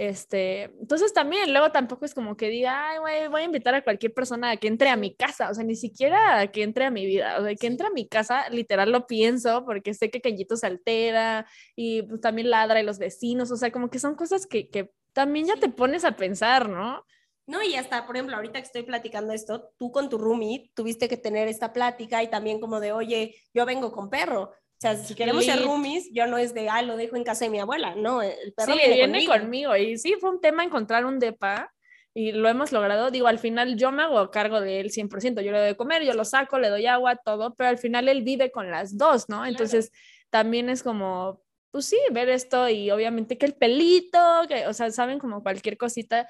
Este, 0.00 0.62
entonces 0.80 1.12
también, 1.12 1.52
luego 1.52 1.72
tampoco 1.72 2.06
es 2.06 2.14
como 2.14 2.34
que 2.34 2.48
diga, 2.48 2.88
ay, 2.88 2.98
güey, 3.00 3.28
voy 3.28 3.42
a 3.42 3.44
invitar 3.44 3.74
a 3.74 3.84
cualquier 3.84 4.14
persona 4.14 4.52
a 4.52 4.56
que 4.56 4.66
entre 4.66 4.88
a 4.88 4.96
mi 4.96 5.14
casa, 5.14 5.50
o 5.50 5.54
sea, 5.54 5.62
ni 5.62 5.76
siquiera 5.76 6.40
a 6.40 6.46
que 6.46 6.62
entre 6.62 6.86
a 6.86 6.90
mi 6.90 7.04
vida, 7.04 7.38
o 7.38 7.44
sea, 7.44 7.54
que 7.54 7.66
entre 7.66 7.86
a 7.86 7.90
mi 7.90 8.08
casa, 8.08 8.48
literal 8.48 8.92
lo 8.92 9.06
pienso, 9.06 9.66
porque 9.66 9.92
sé 9.92 10.10
que 10.10 10.22
Kenjito 10.22 10.56
se 10.56 10.66
altera 10.66 11.46
y 11.76 12.00
pues, 12.04 12.22
también 12.22 12.48
ladra 12.48 12.80
y 12.80 12.84
los 12.86 12.98
vecinos, 12.98 13.50
o 13.50 13.56
sea, 13.56 13.70
como 13.70 13.90
que 13.90 13.98
son 13.98 14.14
cosas 14.14 14.46
que, 14.46 14.70
que 14.70 14.90
también 15.12 15.46
ya 15.46 15.56
te 15.56 15.68
pones 15.68 16.04
a 16.04 16.16
pensar, 16.16 16.68
¿no? 16.68 17.04
No, 17.46 17.62
y 17.62 17.74
hasta, 17.74 18.06
por 18.06 18.16
ejemplo, 18.16 18.36
ahorita 18.36 18.60
que 18.60 18.66
estoy 18.66 18.82
platicando 18.84 19.32
esto, 19.32 19.72
tú 19.76 19.90
con 19.90 20.08
tu 20.08 20.18
roomie 20.18 20.70
tuviste 20.74 21.08
que 21.08 21.16
tener 21.16 21.48
esta 21.48 21.72
plática 21.72 22.22
y 22.22 22.28
también 22.28 22.60
como 22.60 22.78
de, 22.78 22.92
oye, 22.92 23.34
yo 23.52 23.66
vengo 23.66 23.90
con 23.90 24.08
perro. 24.08 24.42
O 24.42 24.80
sea, 24.80 24.96
si 24.96 25.14
queremos 25.14 25.44
ser 25.44 25.62
roomies, 25.62 26.08
yo 26.12 26.26
no 26.26 26.38
es 26.38 26.54
de, 26.54 26.68
ah, 26.68 26.80
lo 26.80 26.96
dejo 26.96 27.16
en 27.16 27.24
casa 27.24 27.44
de 27.44 27.50
mi 27.50 27.58
abuela, 27.58 27.94
no, 27.96 28.22
el 28.22 28.54
perro 28.54 28.72
sí, 28.72 28.78
viene, 28.86 29.26
conmigo. 29.26 29.76
Y 29.76 29.98
sí, 29.98 30.14
fue 30.20 30.30
un 30.30 30.40
tema 30.40 30.64
encontrar 30.64 31.04
un 31.04 31.18
depa 31.18 31.70
y 32.14 32.32
lo 32.32 32.48
hemos 32.48 32.72
logrado. 32.72 33.10
Digo, 33.10 33.26
al 33.26 33.38
final 33.38 33.76
yo 33.76 33.92
me 33.92 34.04
hago 34.04 34.30
cargo 34.30 34.60
de 34.60 34.80
él 34.80 34.90
100%. 34.90 35.42
Yo 35.42 35.52
le 35.52 35.58
doy 35.58 35.66
de 35.66 35.76
comer, 35.76 36.04
yo 36.04 36.14
lo 36.14 36.24
saco, 36.24 36.58
le 36.58 36.68
doy 36.68 36.86
agua, 36.86 37.16
todo, 37.16 37.54
pero 37.54 37.68
al 37.68 37.78
final 37.78 38.08
él 38.08 38.22
vive 38.22 38.50
con 38.50 38.70
las 38.70 38.96
dos, 38.96 39.28
¿no? 39.28 39.44
Entonces 39.44 39.90
también 40.30 40.70
es 40.70 40.82
como, 40.82 41.42
pues 41.70 41.86
sí, 41.86 41.98
ver 42.12 42.28
esto 42.28 42.68
y 42.68 42.90
obviamente 42.90 43.38
que 43.38 43.46
el 43.46 43.54
pelito, 43.54 44.18
que, 44.48 44.66
o 44.66 44.72
sea, 44.72 44.90
saben 44.90 45.18
como 45.18 45.42
cualquier 45.42 45.76
cosita 45.76 46.28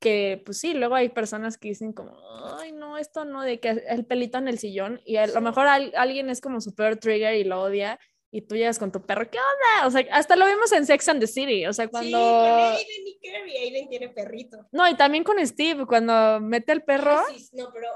que 0.00 0.42
pues 0.44 0.58
sí, 0.58 0.74
luego 0.74 0.96
hay 0.96 1.08
personas 1.08 1.56
que 1.56 1.68
dicen 1.68 1.92
como, 1.92 2.18
ay, 2.58 2.72
no, 2.72 2.98
esto 2.98 3.24
no, 3.24 3.42
de 3.42 3.60
que 3.60 3.68
el 3.70 4.04
pelito 4.04 4.36
en 4.36 4.48
el 4.48 4.58
sillón 4.58 5.00
y 5.04 5.16
a 5.16 5.28
lo 5.28 5.40
mejor 5.40 5.66
alguien 5.68 6.28
es 6.28 6.40
como 6.40 6.60
super 6.60 6.96
trigger 6.98 7.36
y 7.36 7.44
lo 7.44 7.62
odia 7.62 8.00
y 8.34 8.40
tú 8.40 8.56
llegas 8.56 8.78
con 8.78 8.90
tu 8.90 9.02
perro, 9.02 9.30
¿qué 9.30 9.36
onda? 9.36 9.86
O 9.86 9.90
sea, 9.90 10.06
hasta 10.10 10.36
lo 10.36 10.46
vimos 10.46 10.72
en 10.72 10.86
Sex 10.86 11.06
and 11.10 11.20
the 11.20 11.26
City, 11.26 11.66
o 11.66 11.72
sea, 11.74 11.88
cuando... 11.88 12.08
Sí, 12.08 12.12
con 12.12 12.60
Aiden 12.60 13.06
y 13.06 13.18
Kirby, 13.18 13.56
Aiden 13.58 13.88
tiene 13.90 14.08
perrito. 14.08 14.66
No, 14.72 14.88
y 14.88 14.96
también 14.96 15.22
con 15.22 15.46
Steve, 15.46 15.84
cuando 15.84 16.40
mete 16.40 16.72
el 16.72 16.82
perro... 16.82 17.20
Sí, 17.28 17.50
no, 17.52 17.70
pero 17.70 17.88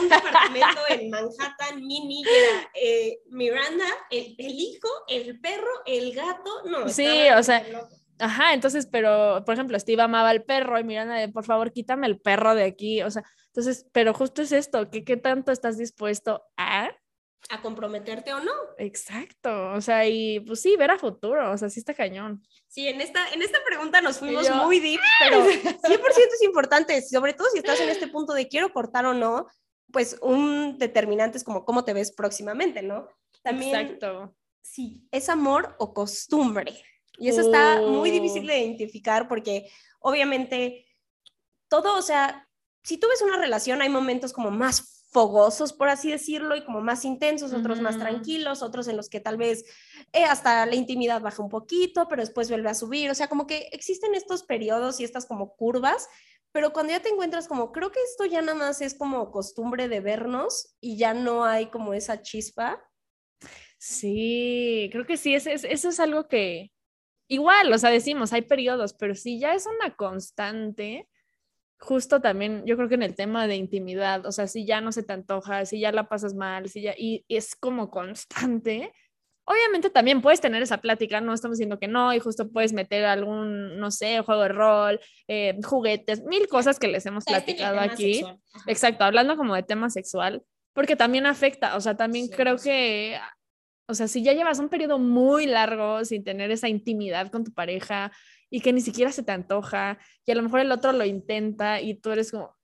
un 0.00 0.08
departamento 0.08 0.80
en 0.88 1.08
Manhattan, 1.08 1.86
mini, 1.86 2.24
era 2.24 2.70
eh, 2.74 3.20
Miranda, 3.30 3.86
el, 4.10 4.34
el, 4.38 4.58
hijo, 4.58 4.88
el 5.06 5.40
perro, 5.40 5.70
el 5.86 6.12
gato, 6.12 6.64
no. 6.64 6.88
Sí, 6.88 7.28
o 7.36 7.42
sea... 7.44 7.64
Ajá, 8.18 8.54
entonces, 8.54 8.86
pero, 8.86 9.44
por 9.44 9.54
ejemplo, 9.54 9.78
Steve 9.78 10.02
amaba 10.02 10.30
al 10.30 10.42
perro 10.42 10.80
y 10.80 10.84
Miranda, 10.84 11.30
por 11.32 11.44
favor, 11.44 11.70
quítame 11.70 12.08
el 12.08 12.18
perro 12.18 12.54
de 12.54 12.64
aquí, 12.64 13.02
o 13.02 13.10
sea, 13.10 13.22
entonces, 13.48 13.86
pero 13.92 14.14
justo 14.14 14.42
es 14.42 14.52
esto, 14.52 14.90
¿qué, 14.90 15.04
qué 15.04 15.16
tanto 15.16 15.52
estás 15.52 15.76
dispuesto 15.76 16.42
a 16.56 16.90
a 17.48 17.62
comprometerte 17.62 18.32
o 18.32 18.40
no. 18.40 18.52
Exacto, 18.78 19.72
o 19.72 19.80
sea, 19.80 20.06
y 20.06 20.40
pues 20.40 20.60
sí, 20.60 20.76
ver 20.76 20.90
a 20.90 20.98
futuro, 20.98 21.52
o 21.52 21.56
sea, 21.56 21.70
sí 21.70 21.80
está 21.80 21.94
cañón. 21.94 22.42
Sí, 22.66 22.88
en 22.88 23.00
esta, 23.00 23.28
en 23.32 23.42
esta 23.42 23.58
pregunta 23.64 24.00
nos 24.00 24.18
fuimos 24.18 24.48
muy 24.50 24.80
deep, 24.80 25.00
pero 25.20 25.44
100% 25.44 25.80
es 25.82 26.42
importante, 26.42 27.00
sobre 27.02 27.34
todo 27.34 27.48
si 27.50 27.58
estás 27.58 27.80
en 27.80 27.88
este 27.88 28.08
punto 28.08 28.32
de 28.32 28.48
quiero 28.48 28.72
cortar 28.72 29.06
o 29.06 29.14
no, 29.14 29.46
pues 29.92 30.18
un 30.22 30.78
determinante 30.78 31.38
es 31.38 31.44
como 31.44 31.64
cómo 31.64 31.84
te 31.84 31.92
ves 31.92 32.12
próximamente, 32.12 32.82
¿no? 32.82 33.08
También, 33.42 33.76
Exacto. 33.76 34.34
Sí, 34.62 35.06
es 35.12 35.28
amor 35.28 35.76
o 35.78 35.94
costumbre. 35.94 36.82
Y 37.18 37.28
eso 37.28 37.40
está 37.40 37.80
muy 37.80 38.10
difícil 38.10 38.44
oh. 38.44 38.48
de 38.48 38.58
identificar 38.58 39.28
porque 39.28 39.70
obviamente 40.00 40.86
todo, 41.68 41.96
o 41.96 42.02
sea, 42.02 42.48
si 42.82 42.98
tú 42.98 43.08
ves 43.08 43.22
una 43.22 43.38
relación, 43.38 43.80
hay 43.80 43.88
momentos 43.88 44.32
como 44.32 44.50
más 44.50 44.95
fogosos, 45.16 45.72
por 45.72 45.88
así 45.88 46.10
decirlo, 46.10 46.56
y 46.56 46.62
como 46.62 46.82
más 46.82 47.06
intensos, 47.06 47.54
otros 47.54 47.80
más 47.80 47.98
tranquilos, 47.98 48.60
otros 48.60 48.86
en 48.86 48.98
los 48.98 49.08
que 49.08 49.18
tal 49.18 49.38
vez 49.38 49.64
eh, 50.12 50.24
hasta 50.24 50.66
la 50.66 50.74
intimidad 50.74 51.22
baja 51.22 51.42
un 51.42 51.48
poquito, 51.48 52.06
pero 52.06 52.20
después 52.20 52.50
vuelve 52.50 52.68
a 52.68 52.74
subir. 52.74 53.10
O 53.10 53.14
sea, 53.14 53.26
como 53.26 53.46
que 53.46 53.70
existen 53.72 54.14
estos 54.14 54.42
periodos 54.42 55.00
y 55.00 55.04
estas 55.04 55.24
como 55.24 55.56
curvas, 55.56 56.06
pero 56.52 56.74
cuando 56.74 56.92
ya 56.92 57.00
te 57.00 57.08
encuentras 57.08 57.48
como, 57.48 57.72
creo 57.72 57.90
que 57.90 58.00
esto 58.02 58.26
ya 58.26 58.42
nada 58.42 58.58
más 58.58 58.82
es 58.82 58.92
como 58.92 59.30
costumbre 59.30 59.88
de 59.88 60.00
vernos 60.00 60.76
y 60.82 60.98
ya 60.98 61.14
no 61.14 61.46
hay 61.46 61.70
como 61.70 61.94
esa 61.94 62.20
chispa. 62.20 62.78
Sí, 63.78 64.90
creo 64.92 65.06
que 65.06 65.16
sí, 65.16 65.34
eso 65.34 65.48
es 65.64 65.98
algo 65.98 66.28
que 66.28 66.72
igual, 67.26 67.72
o 67.72 67.78
sea, 67.78 67.88
decimos, 67.88 68.34
hay 68.34 68.42
periodos, 68.42 68.92
pero 68.92 69.14
si 69.14 69.40
ya 69.40 69.54
es 69.54 69.64
una 69.64 69.96
constante, 69.96 71.08
justo 71.78 72.20
también, 72.20 72.64
yo 72.66 72.76
creo 72.76 72.88
que 72.88 72.94
en 72.94 73.02
el 73.02 73.14
tema 73.14 73.46
de 73.46 73.56
intimidad, 73.56 74.26
o 74.26 74.32
sea, 74.32 74.46
si 74.46 74.64
ya 74.64 74.80
no 74.80 74.92
se 74.92 75.02
te 75.02 75.12
antoja, 75.12 75.66
si 75.66 75.80
ya 75.80 75.92
la 75.92 76.08
pasas 76.08 76.34
mal, 76.34 76.68
si 76.68 76.82
ya, 76.82 76.94
y, 76.96 77.24
es 77.28 77.54
como 77.54 77.90
constante, 77.90 78.92
obviamente 79.44 79.90
también 79.90 80.22
puedes 80.22 80.40
tener 80.40 80.62
esa 80.62 80.78
plática, 80.78 81.20
no 81.20 81.32
estamos 81.32 81.58
diciendo 81.58 81.78
que 81.78 81.88
no, 81.88 82.12
y 82.12 82.18
justo 82.18 82.50
puedes 82.50 82.72
meter 82.72 83.04
algún, 83.04 83.78
no 83.78 83.90
sé, 83.90 84.20
juego 84.22 84.42
de 84.42 84.48
rol, 84.48 85.00
eh, 85.28 85.58
juguetes, 85.62 86.22
mil 86.24 86.48
cosas 86.48 86.78
que 86.78 86.88
les 86.88 87.06
hemos 87.06 87.24
platicado 87.24 87.78
aquí. 87.80 88.24
Exacto, 88.66 89.04
hablando 89.04 89.36
como 89.36 89.54
de 89.54 89.62
tema 89.62 89.90
sexual, 89.90 90.42
porque 90.72 90.96
también 90.96 91.26
afecta, 91.26 91.76
o 91.76 91.80
sea, 91.80 91.96
también 91.96 92.28
creo 92.28 92.56
que, 92.56 93.18
o 93.86 93.94
sea, 93.94 94.08
si 94.08 94.22
ya 94.22 94.32
llevas 94.32 94.58
un 94.58 94.68
periodo 94.68 94.98
muy 94.98 95.46
largo 95.46 96.04
sin 96.04 96.24
tener 96.24 96.50
esa 96.50 96.68
intimidad 96.68 97.30
con 97.30 97.44
tu 97.44 97.52
pareja, 97.52 98.10
y 98.50 98.60
que 98.60 98.72
ni 98.72 98.80
siquiera 98.80 99.12
se 99.12 99.22
te 99.22 99.32
antoja 99.32 99.98
y 100.24 100.32
a 100.32 100.34
lo 100.34 100.42
mejor 100.42 100.60
el 100.60 100.72
otro 100.72 100.92
lo 100.92 101.04
intenta 101.04 101.80
y 101.80 101.94
tú 102.00 102.10
eres 102.10 102.30
como, 102.30 102.56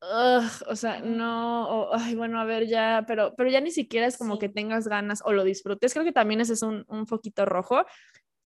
o 0.69 0.77
sea, 0.77 1.01
no, 1.01 1.69
o, 1.69 1.95
ay, 1.95 2.15
bueno, 2.15 2.41
a 2.41 2.45
ver 2.45 2.67
ya, 2.67 3.05
pero, 3.07 3.35
pero 3.37 3.51
ya 3.51 3.61
ni 3.61 3.71
siquiera 3.71 4.07
es 4.07 4.17
como 4.17 4.39
que 4.39 4.49
tengas 4.49 4.89
ganas 4.89 5.23
o 5.25 5.33
lo 5.33 5.45
disfrutes. 5.45 5.93
Creo 5.93 6.05
que 6.05 6.13
también 6.13 6.41
ese 6.41 6.55
es 6.55 6.63
un, 6.63 6.85
un 6.89 7.07
foquito 7.07 7.45
rojo 7.45 7.85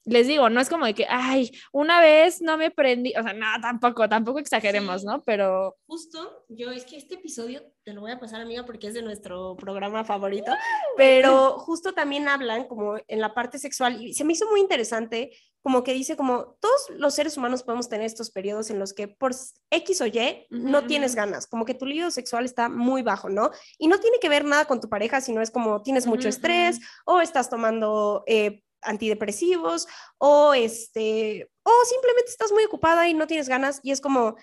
les 0.05 0.27
digo, 0.27 0.49
no 0.49 0.59
es 0.59 0.69
como 0.69 0.85
de 0.85 0.93
que, 0.93 1.05
ay, 1.09 1.51
una 1.71 2.01
vez 2.01 2.41
no 2.41 2.57
me 2.57 2.71
prendí, 2.71 3.13
o 3.17 3.23
sea, 3.23 3.33
no, 3.33 3.45
tampoco, 3.61 4.09
tampoco 4.09 4.39
exageremos, 4.39 5.03
¿no? 5.03 5.23
Pero... 5.23 5.77
Justo, 5.87 6.45
yo 6.49 6.71
es 6.71 6.83
que 6.85 6.97
este 6.97 7.15
episodio 7.15 7.61
te 7.83 7.93
lo 7.93 8.01
voy 8.01 8.11
a 8.11 8.19
pasar, 8.19 8.41
amiga, 8.41 8.65
porque 8.65 8.87
es 8.87 8.93
de 8.93 9.01
nuestro 9.01 9.55
programa 9.55 10.03
favorito, 10.03 10.51
pero 10.97 11.57
justo 11.59 11.93
también 11.93 12.27
hablan 12.27 12.67
como 12.67 12.97
en 13.07 13.19
la 13.21 13.33
parte 13.33 13.59
sexual 13.59 14.01
y 14.01 14.13
se 14.13 14.23
me 14.23 14.33
hizo 14.33 14.49
muy 14.49 14.59
interesante, 14.59 15.31
como 15.61 15.83
que 15.83 15.93
dice 15.93 16.17
como 16.17 16.57
todos 16.59 16.89
los 16.97 17.13
seres 17.13 17.37
humanos 17.37 17.63
podemos 17.63 17.87
tener 17.87 18.05
estos 18.05 18.31
periodos 18.31 18.69
en 18.69 18.79
los 18.79 18.93
que 18.93 19.07
por 19.07 19.31
X 19.69 20.01
o 20.01 20.05
Y 20.05 20.47
no 20.49 20.85
tienes 20.85 21.15
ganas, 21.15 21.47
como 21.47 21.63
que 21.63 21.73
tu 21.73 21.85
lío 21.85 22.11
sexual 22.11 22.43
está 22.43 22.67
muy 22.67 23.01
bajo, 23.01 23.29
¿no? 23.29 23.51
Y 23.77 23.87
no 23.87 23.99
tiene 23.99 24.19
que 24.19 24.29
ver 24.29 24.43
nada 24.43 24.65
con 24.65 24.81
tu 24.81 24.89
pareja, 24.89 25.21
sino 25.21 25.41
es 25.41 25.51
como 25.51 25.81
tienes 25.81 26.05
mucho 26.07 26.27
estrés 26.27 26.79
o 27.05 27.21
estás 27.21 27.49
tomando... 27.49 28.23
Eh, 28.27 28.61
antidepresivos 28.83 29.87
o 30.17 30.53
este 30.53 31.49
o 31.63 31.71
simplemente 31.85 32.31
estás 32.31 32.51
muy 32.51 32.63
ocupada 32.65 33.07
y 33.07 33.13
no 33.13 33.27
tienes 33.27 33.49
ganas 33.49 33.79
y 33.83 33.91
es 33.91 34.01
como 34.01 34.35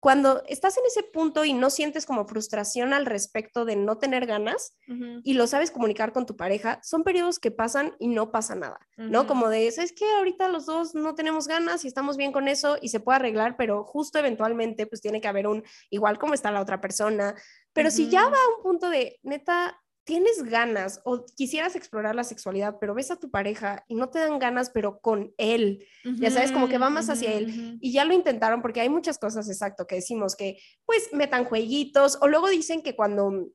cuando 0.00 0.44
estás 0.46 0.76
en 0.78 0.84
ese 0.86 1.02
punto 1.02 1.44
y 1.44 1.52
no 1.52 1.70
sientes 1.70 2.06
como 2.06 2.24
frustración 2.24 2.92
al 2.92 3.04
respecto 3.04 3.64
de 3.64 3.74
no 3.74 3.98
tener 3.98 4.26
ganas 4.26 4.76
y 5.24 5.34
lo 5.34 5.46
sabes 5.46 5.72
comunicar 5.72 6.12
con 6.12 6.24
tu 6.24 6.36
pareja, 6.36 6.80
son 6.84 7.02
periodos 7.02 7.40
que 7.40 7.50
pasan 7.50 7.94
y 7.98 8.06
no 8.06 8.30
pasa 8.30 8.54
nada, 8.54 8.78
¿no? 8.96 9.26
Como 9.26 9.48
de, 9.48 9.66
es 9.66 9.92
que 9.92 10.04
ahorita 10.18 10.48
los 10.48 10.66
dos 10.66 10.94
no 10.94 11.14
tenemos 11.14 11.48
ganas 11.48 11.84
y 11.84 11.88
estamos 11.88 12.16
bien 12.16 12.30
con 12.30 12.46
eso 12.46 12.78
y 12.80 12.90
se 12.90 13.00
puede 13.00 13.16
arreglar, 13.16 13.56
pero 13.56 13.82
justo 13.82 14.18
eventualmente 14.18 14.86
pues 14.86 15.00
tiene 15.00 15.20
que 15.20 15.28
haber 15.28 15.48
un, 15.48 15.64
igual 15.90 16.18
como 16.18 16.34
está 16.34 16.52
la 16.52 16.60
otra 16.60 16.80
persona, 16.80 17.34
pero 17.72 17.90
si 17.90 18.08
ya 18.08 18.28
va 18.28 18.36
a 18.36 18.56
un 18.56 18.62
punto 18.62 18.90
de, 18.90 19.18
neta, 19.22 19.80
tienes 20.08 20.42
ganas 20.42 21.02
o 21.04 21.26
quisieras 21.36 21.76
explorar 21.76 22.14
la 22.14 22.24
sexualidad, 22.24 22.78
pero 22.80 22.94
ves 22.94 23.10
a 23.10 23.16
tu 23.16 23.30
pareja 23.30 23.84
y 23.88 23.94
no 23.94 24.08
te 24.08 24.18
dan 24.18 24.38
ganas, 24.38 24.70
pero 24.70 25.00
con 25.00 25.34
él, 25.36 25.84
ya 26.02 26.30
sabes, 26.30 26.50
como 26.50 26.66
que 26.66 26.78
va 26.78 26.88
más 26.88 27.10
hacia 27.10 27.34
él. 27.34 27.76
Y 27.82 27.92
ya 27.92 28.06
lo 28.06 28.14
intentaron 28.14 28.62
porque 28.62 28.80
hay 28.80 28.88
muchas 28.88 29.18
cosas, 29.18 29.50
exacto, 29.50 29.86
que 29.86 29.96
decimos 29.96 30.34
que 30.34 30.62
pues 30.86 31.10
metan 31.12 31.44
jueguitos 31.44 32.16
o 32.22 32.26
luego 32.26 32.48
dicen 32.48 32.80
que 32.80 32.96
cuando 32.96 33.50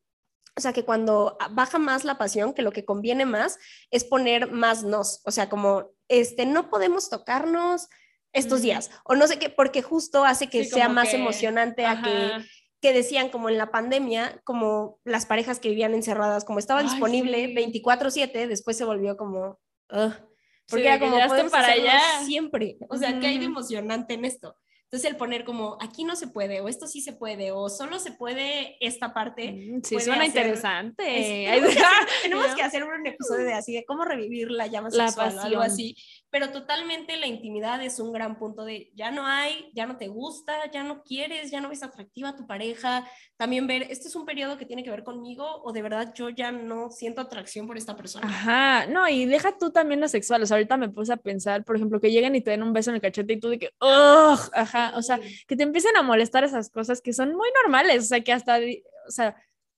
o 0.55 0.61
sea, 0.61 0.73
que 0.73 0.85
cuando 0.85 1.39
baja 1.53 1.79
más 1.79 2.05
la 2.05 2.19
pasión, 2.19 2.53
que 2.53 2.61
lo 2.61 2.71
que 2.71 2.85
conviene 2.85 3.25
más 3.25 3.57
es 3.89 4.03
poner 4.03 4.51
más 4.51 4.83
nos, 4.83 5.21
o 5.25 5.31
sea, 5.31 5.49
como, 5.49 5.89
este, 6.07 6.45
no 6.45 6.69
podemos 6.69 7.09
tocarnos 7.09 7.89
estos 8.31 8.61
días, 8.61 8.91
o 9.05 9.15
no 9.15 9.25
sé 9.25 9.39
qué, 9.39 9.49
porque 9.49 9.81
justo 9.81 10.23
hace 10.23 10.51
que 10.51 10.65
sea 10.65 10.87
más 10.87 11.15
emocionante 11.15 11.87
a 11.87 12.03
que 12.03 12.45
que 12.83 12.91
decían 12.91 13.29
como 13.29 13.47
en 13.47 13.57
la 13.57 13.71
pandemia, 13.71 14.41
como 14.43 14.99
las 15.05 15.25
parejas 15.25 15.59
que 15.59 15.69
vivían 15.69 15.93
encerradas, 15.93 16.43
como 16.43 16.59
estaba 16.59 16.83
disponible 16.83 17.55
24/7, 17.55 18.45
después 18.45 18.75
se 18.75 18.83
volvió 18.83 19.15
como, 19.15 19.57
porque 19.87 20.87
era 20.87 20.99
como, 20.99 21.17
para 21.49 21.71
allá 21.71 22.01
siempre, 22.25 22.75
o 22.89 22.97
sea, 22.97 23.21
¿qué 23.21 23.27
hay 23.27 23.37
de 23.37 23.45
emocionante 23.45 24.15
en 24.15 24.25
esto? 24.25 24.57
Entonces 24.83 25.09
el 25.09 25.15
poner 25.15 25.45
como 25.45 25.77
aquí 25.79 26.03
no 26.03 26.17
se 26.17 26.27
puede 26.27 26.59
o 26.59 26.67
esto 26.67 26.85
sí 26.85 26.99
se 26.99 27.13
puede 27.13 27.53
o 27.53 27.69
solo 27.69 27.99
se 27.99 28.11
puede 28.11 28.75
esta 28.85 29.13
parte. 29.13 29.53
Mm, 29.53 29.81
sí, 29.81 29.99
suena 30.01 30.25
interesante. 30.25 31.03
tenemos, 32.21 32.53
que, 32.53 32.61
hacer 32.61 32.83
un 32.83 33.07
episodio 33.07 33.45
de 33.45 33.53
así 33.53 33.73
de 33.73 33.85
cómo 33.85 34.03
revivir 34.03 34.51
la 34.51 34.67
llama 34.67 34.91
sexual 34.91 35.37
o 35.37 35.41
algo 35.41 35.61
así. 35.61 35.95
Pero 36.33 36.49
totalmente 36.49 37.15
la 37.17 37.27
intimidad 37.27 37.83
es 37.83 37.99
un 37.99 38.11
gran 38.11 38.39
punto 38.39 38.65
de 38.65 38.91
ya 38.95 39.11
no 39.11 39.27
hay, 39.27 39.69
ya 39.75 39.85
no 39.85 39.97
te 39.97 40.07
gusta, 40.07 40.71
ya 40.71 40.83
no 40.83 41.03
quieres, 41.03 41.51
ya 41.51 41.61
no 41.61 41.69
ves 41.69 41.83
atractiva 41.83 42.29
a 42.29 42.35
tu 42.35 42.47
pareja. 42.47 43.07
También 43.37 43.67
ver, 43.67 43.83
este 43.83 44.07
es 44.07 44.15
un 44.15 44.25
periodo 44.25 44.57
que 44.57 44.65
tiene 44.65 44.83
que 44.83 44.89
ver 44.89 45.03
conmigo 45.03 45.45
o 45.63 45.71
de 45.71 45.83
verdad 45.83 46.11
yo 46.15 46.29
ya 46.29 46.51
no 46.51 46.89
siento 46.89 47.21
atracción 47.21 47.67
por 47.67 47.77
esta 47.77 47.95
persona. 47.95 48.27
Ajá, 48.27 48.87
no, 48.87 49.07
y 49.07 49.25
deja 49.25 49.57
tú 49.59 49.71
también 49.71 50.01
lo 50.01 50.07
sexual. 50.07 50.41
O 50.41 50.45
sea, 50.47 50.55
ahorita 50.55 50.75
me 50.75 50.89
puse 50.89 51.13
a 51.13 51.17
pensar, 51.17 51.63
por 51.63 51.75
ejemplo, 51.75 52.01
que 52.01 52.11
lleguen 52.11 52.35
y 52.35 52.41
te 52.41 52.49
den 52.49 52.63
un 52.63 52.73
beso 52.73 52.89
en 52.89 52.95
el 52.95 53.01
cachete 53.01 53.33
y 53.33 53.39
tú 53.39 53.49
de 53.49 53.59
que, 53.59 53.69
¡oh! 53.79 54.39
Ajá 54.53 54.93
o 54.95 55.01
sea, 55.01 55.19
que 55.47 55.55
te 55.55 55.63
empiecen 55.63 55.95
a 55.97 56.01
molestar 56.01 56.43
esas 56.43 56.69
cosas 56.69 57.01
que 57.01 57.13
son 57.13 57.35
muy 57.35 57.49
normales, 57.61 58.03
o 58.03 58.07
sea, 58.07 58.21
que 58.21 58.33
hasta, 58.33 58.59
o 59.07 59.11
sea, 59.11 59.35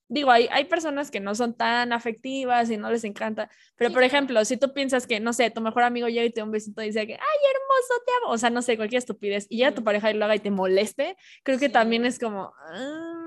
digo, 0.08 0.32
hay, 0.32 0.48
hay 0.52 0.65
personas 0.65 1.12
que 1.12 1.20
no 1.20 1.36
son 1.36 1.56
tan 1.56 1.94
afectivas 1.94 2.70
y 2.70 2.78
no 2.78 2.91
les 2.91 3.04
encanta, 3.04 3.50
pero 3.76 3.91
por 3.91 4.04
ejemplo, 4.04 4.44
si 4.46 4.58
tú 4.58 4.74
piensas 4.74 5.08
que, 5.08 5.20
no 5.20 5.34
sé, 5.34 5.50
tu 5.50 5.62
mejor 5.62 5.84
amigo 5.84 6.08
llega 6.08 6.26
y 6.26 6.30
te 6.32 6.41
da 6.41 6.46
un 6.46 6.52
besito 6.52 6.82
y 6.82 6.88
dice 6.88 7.08
que, 7.08 7.13
ay, 7.13 7.20
hermoso, 7.20 8.04
te 8.06 8.12
amo, 8.22 8.34
o 8.34 8.38
sea, 8.38 8.50
no 8.50 8.62
sé, 8.62 8.78
cualquier 8.78 9.00
estupidez, 9.00 9.48
y 9.50 9.58
llega 9.58 9.74
tu 9.74 9.84
pareja 9.84 10.12
y 10.12 10.13
lo 10.13 10.26
haga 10.26 10.36
y 10.36 10.39
te 10.39 10.52
moleste, 10.52 11.18
creo 11.44 11.58
que 11.58 11.70
también 11.70 12.06
es 12.06 12.20
como, 12.20 12.54
ah, 12.72 13.26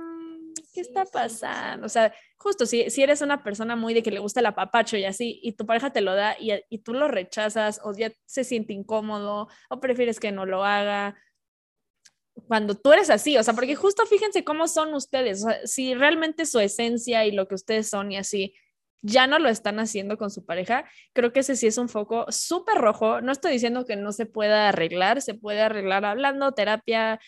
¿qué 0.73 0.81
está 0.81 1.05
pasando? 1.05 1.87
O 1.87 1.89
sea, 1.89 2.15
justo 2.37 2.67
si, 2.67 2.89
si 2.91 3.03
eres 3.03 3.21
una 3.21 3.43
persona 3.43 3.75
muy 3.75 3.95
de 3.95 4.03
que 4.03 4.11
le 4.11 4.21
gusta 4.21 4.41
el 4.41 4.47
apapacho 4.47 4.97
y 4.97 5.05
así, 5.05 5.41
y 5.43 5.53
tu 5.53 5.67
pareja 5.67 5.91
te 5.91 6.01
lo 6.01 6.15
da 6.15 6.37
y, 6.39 6.53
y 6.69 6.79
tú 6.79 6.95
lo 6.95 7.09
rechazas 7.09 7.81
o 7.83 7.93
ya 7.97 8.13
se 8.27 8.45
siente 8.45 8.73
incómodo 8.73 9.49
o 9.69 9.81
prefieres 9.81 10.21
que 10.21 10.33
no 10.33 10.47
lo 10.47 10.65
haga, 10.65 11.17
cuando 12.49 12.75
tú 12.75 12.93
eres 12.93 13.11
así, 13.11 13.37
o 13.37 13.43
sea, 13.43 13.55
porque 13.55 13.77
justo 13.77 14.05
fíjense 14.07 14.43
cómo 14.43 14.67
son 14.67 14.95
ustedes, 14.95 15.45
o 15.45 15.49
sea, 15.49 15.67
si 15.67 15.95
realmente 15.95 16.47
su 16.47 16.59
esencia 16.59 17.25
y 17.27 17.33
lo 17.33 17.47
que 17.47 17.55
ustedes 17.55 17.89
son 17.89 18.11
y 18.11 18.17
así 18.17 18.55
ya 19.03 19.27
no 19.27 19.39
lo 19.39 19.49
están 19.49 19.79
haciendo 19.79 20.19
con 20.19 20.31
su 20.31 20.45
pareja, 20.45 20.85
creo 21.13 21.33
que 21.33 21.41
ese 21.41 21.57
sí 21.57 21.67
es 21.67 21.79
un 21.79 21.89
foco 21.89 22.27
súper 22.31 22.79
rojo. 22.79 23.21
No 23.21 23.33
estoy 23.33 23.53
diciendo 23.53 23.85
que 23.85 23.97
no 23.97 24.13
se 24.13 24.27
pueda 24.27 24.69
arreglar, 24.69 25.23
se 25.23 25.35
puede 25.35 25.61
arreglar 25.61 26.05
hablando, 26.05 26.53
terapia, 26.53 27.21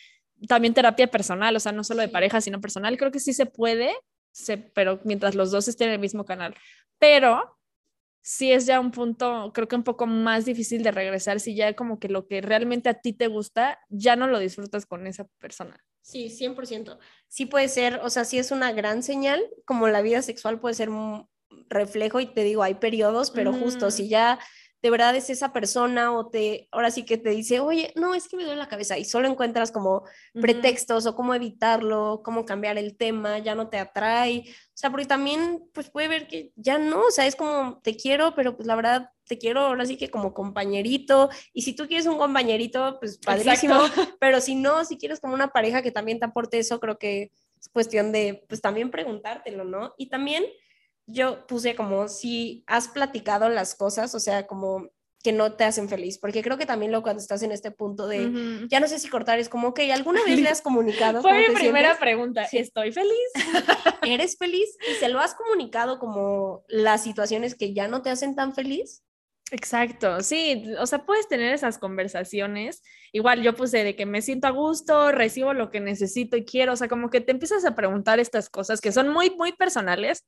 también 0.49 0.75
terapia 0.75 1.07
personal, 1.09 1.55
o 1.55 1.61
sea, 1.61 1.73
no 1.73 1.85
solo 1.85 2.03
de 2.03 2.09
pareja, 2.09 2.41
sino 2.41 2.61
personal. 2.61 2.97
Creo 2.97 3.11
que 3.13 3.21
sí 3.21 3.33
se 3.33 3.47
puede, 3.47 3.95
se, 4.33 4.57
pero 4.57 5.01
mientras 5.05 5.35
los 5.35 5.51
dos 5.51 5.69
estén 5.69 5.89
en 5.89 5.95
el 5.95 6.01
mismo 6.01 6.25
canal. 6.25 6.57
Pero 6.99 7.57
sí 8.23 8.53
es 8.53 8.67
ya 8.67 8.81
un 8.81 8.91
punto, 8.91 9.53
creo 9.55 9.69
que 9.69 9.77
un 9.77 9.85
poco 9.85 10.07
más 10.07 10.45
difícil 10.45 10.83
de 10.83 10.91
regresar 10.91 11.41
si 11.41 11.55
ya 11.55 11.75
como 11.75 11.99
que 11.99 12.09
lo 12.09 12.27
que 12.27 12.41
realmente 12.41 12.89
a 12.89 12.95
ti 12.95 13.13
te 13.13 13.27
gusta, 13.29 13.79
ya 13.89 14.17
no 14.17 14.27
lo 14.27 14.39
disfrutas 14.39 14.87
con 14.87 15.07
esa 15.07 15.25
persona. 15.39 15.83
Sí, 16.03 16.31
100%. 16.31 16.99
Sí 17.29 17.47
puede 17.47 17.69
ser, 17.69 18.01
o 18.03 18.11
sea, 18.11 18.25
sí 18.25 18.39
es 18.39 18.51
una 18.51 18.73
gran 18.73 19.03
señal, 19.03 19.43
como 19.65 19.89
la 19.89 20.03
vida 20.03 20.23
sexual 20.23 20.59
puede 20.59 20.75
ser 20.75 20.91
reflejo 21.69 22.21
y 22.21 22.27
te 22.27 22.43
digo, 22.43 22.63
hay 22.63 22.75
periodos, 22.75 23.31
pero 23.31 23.53
justo 23.53 23.91
si 23.91 24.09
ya 24.09 24.39
de 24.83 24.91
verdad 24.91 25.15
es 25.15 25.29
esa 25.29 25.53
persona 25.53 26.13
o 26.13 26.29
te, 26.29 26.69
ahora 26.73 26.91
sí 26.91 27.05
que 27.05 27.19
te 27.19 27.31
dice, 27.31 27.61
oye, 27.61 27.93
no, 27.97 28.15
es 28.15 28.29
que 28.29 28.37
me 28.37 28.45
duele 28.45 28.59
la 28.59 28.69
cabeza 28.69 28.97
y 28.97 29.05
solo 29.05 29.29
encuentras 29.29 29.73
como 29.73 30.05
pretextos 30.33 31.07
o 31.07 31.15
cómo 31.15 31.35
evitarlo, 31.35 32.23
cómo 32.25 32.47
cambiar 32.47 32.79
el 32.79 32.97
tema, 32.97 33.39
ya 33.39 33.55
no 33.55 33.69
te 33.69 33.79
atrae, 33.79 34.45
o 34.49 34.77
sea, 34.81 34.91
porque 34.91 35.05
también 35.05 35.63
pues 35.75 35.91
puede 35.91 36.09
ver 36.09 36.29
que 36.29 36.53
ya 36.57 36.79
no, 36.79 37.03
o 37.03 37.11
sea, 37.11 37.27
es 37.27 37.37
como 37.37 37.81
te 37.83 37.97
quiero, 37.97 38.35
pero 38.35 38.57
pues 38.57 38.67
la 38.67 38.77
verdad 38.77 39.11
te 39.27 39.37
quiero 39.37 39.61
ahora 39.61 39.85
sí 39.85 39.97
que 39.97 40.11
como 40.11 40.33
compañerito 40.33 41.29
y 41.53 41.63
si 41.63 41.75
tú 41.75 41.87
quieres 41.87 42.07
un 42.07 42.17
compañerito, 42.17 42.97
pues 42.99 43.19
padrísimo, 43.19 43.75
pero 44.21 44.41
si 44.41 44.55
no, 44.55 44.85
si 44.85 44.97
quieres 44.97 45.21
como 45.21 45.35
una 45.35 45.49
pareja 45.49 45.83
que 45.83 45.93
también 45.93 46.19
te 46.19 46.25
aporte 46.25 46.59
eso, 46.59 46.81
creo 46.81 46.99
que 46.99 47.31
es 47.61 47.69
cuestión 47.69 48.13
de 48.13 48.45
pues 48.49 48.63
también 48.63 48.91
preguntártelo, 48.91 49.65
¿no? 49.65 49.95
Y 49.99 50.09
también 50.09 50.45
yo 51.13 51.47
puse 51.47 51.75
como 51.75 52.09
si 52.09 52.65
has 52.67 52.89
platicado 52.89 53.49
las 53.49 53.75
cosas, 53.75 54.15
o 54.15 54.21
sea, 54.21 54.47
como 54.47 54.89
que 55.23 55.33
no 55.33 55.53
te 55.53 55.65
hacen 55.65 55.89
feliz, 55.89 56.19
porque 56.19 56.43
creo 56.43 56.57
que 56.57 56.65
también 56.65 56.93
lo 56.93 57.03
cuando 57.03 57.21
estás 57.21 57.43
en 57.43 57.53
este 57.53 57.71
punto 57.71 58.09
de, 58.09 58.67
ya 58.71 58.81
no 58.81 58.89
sé 58.89 58.99
si 58.99 59.09
cortar, 59.09 59.39
es 59.39 59.51
como, 59.51 59.69
ok, 59.69 59.81
¿alguna 59.93 60.25
vez 60.25 60.41
le 60.41 60.49
has 60.49 60.63
comunicado? 60.63 61.21
Fue 61.21 61.49
mi 61.49 61.55
primera 61.55 61.99
pregunta, 61.99 62.47
¿estoy 62.51 62.93
feliz? 62.93 63.31
¿Eres 64.03 64.37
feliz? 64.39 64.77
¿Y 64.91 64.95
se 64.95 65.11
lo 65.11 65.21
has 65.21 65.35
comunicado 65.35 65.99
como 65.99 66.65
las 66.69 67.03
situaciones 67.03 67.55
que 67.55 67.75
ya 67.75 67.87
no 67.87 68.01
te 68.03 68.11
hacen 68.11 68.35
tan 68.35 68.55
feliz? 68.55 69.03
Exacto, 69.53 70.21
sí, 70.23 70.65
o 70.79 70.87
sea, 70.87 71.05
puedes 71.05 71.29
tener 71.29 71.53
esas 71.53 71.79
conversaciones. 71.79 72.83
Igual 73.13 73.43
yo 73.43 73.55
puse 73.55 73.83
de 73.83 73.97
que 73.97 74.07
me 74.07 74.23
siento 74.23 74.47
a 74.47 74.51
gusto, 74.51 75.11
recibo 75.11 75.53
lo 75.55 75.71
que 75.71 75.81
necesito 75.81 76.37
y 76.37 76.45
quiero, 76.45 76.73
o 76.73 76.77
sea, 76.77 76.89
como 76.89 77.11
que 77.11 77.21
te 77.21 77.33
empiezas 77.33 77.65
a 77.65 77.75
preguntar 77.75 78.21
estas 78.21 78.49
cosas 78.49 78.81
que 78.81 78.93
son 78.93 79.09
muy, 79.09 79.31
muy 79.31 79.53
personales, 79.53 80.25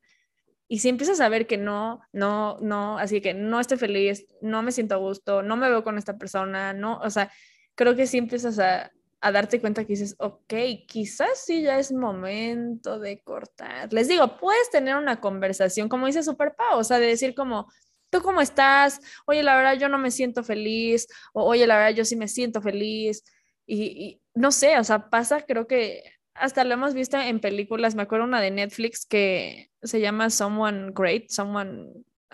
y 0.72 0.78
si 0.78 0.88
empiezas 0.88 1.20
a 1.20 1.28
ver 1.28 1.46
que 1.46 1.58
no, 1.58 2.00
no, 2.12 2.56
no, 2.62 2.96
así 2.96 3.20
que 3.20 3.34
no 3.34 3.60
estoy 3.60 3.76
feliz, 3.76 4.26
no 4.40 4.62
me 4.62 4.72
siento 4.72 4.94
a 4.94 4.98
gusto, 4.98 5.42
no 5.42 5.54
me 5.54 5.68
veo 5.68 5.84
con 5.84 5.98
esta 5.98 6.16
persona, 6.16 6.72
no, 6.72 6.98
o 7.00 7.10
sea, 7.10 7.30
creo 7.74 7.94
que 7.94 8.06
sí 8.06 8.16
empiezas 8.16 8.58
a, 8.58 8.90
a 9.20 9.32
darte 9.32 9.60
cuenta 9.60 9.82
que 9.82 9.92
dices, 9.92 10.16
ok, 10.18 10.54
quizás 10.88 11.44
sí 11.44 11.60
ya 11.60 11.78
es 11.78 11.92
momento 11.92 12.98
de 12.98 13.20
cortar. 13.20 13.92
Les 13.92 14.08
digo, 14.08 14.38
puedes 14.38 14.70
tener 14.70 14.96
una 14.96 15.20
conversación, 15.20 15.90
como 15.90 16.06
dice 16.06 16.22
Super 16.22 16.54
o 16.72 16.82
sea, 16.84 16.98
de 16.98 17.06
decir 17.08 17.34
como, 17.34 17.70
¿tú 18.08 18.22
cómo 18.22 18.40
estás? 18.40 18.98
Oye, 19.26 19.42
la 19.42 19.54
verdad 19.54 19.74
yo 19.78 19.90
no 19.90 19.98
me 19.98 20.10
siento 20.10 20.42
feliz, 20.42 21.06
o 21.34 21.44
oye, 21.44 21.66
la 21.66 21.76
verdad 21.76 21.94
yo 21.98 22.06
sí 22.06 22.16
me 22.16 22.28
siento 22.28 22.62
feliz. 22.62 23.24
Y, 23.66 23.82
y 23.82 24.22
no 24.34 24.50
sé, 24.50 24.78
o 24.78 24.84
sea, 24.84 25.10
pasa, 25.10 25.42
creo 25.42 25.66
que 25.66 26.02
hasta 26.34 26.64
lo 26.64 26.74
hemos 26.74 26.94
visto 26.94 27.18
en 27.18 27.40
películas, 27.40 27.94
me 27.94 28.02
acuerdo 28.02 28.24
una 28.24 28.40
de 28.40 28.50
Netflix 28.50 29.06
que 29.06 29.70
se 29.82 30.00
llama 30.00 30.30
Someone 30.30 30.92
Great, 30.94 31.28
Someone, 31.28 31.88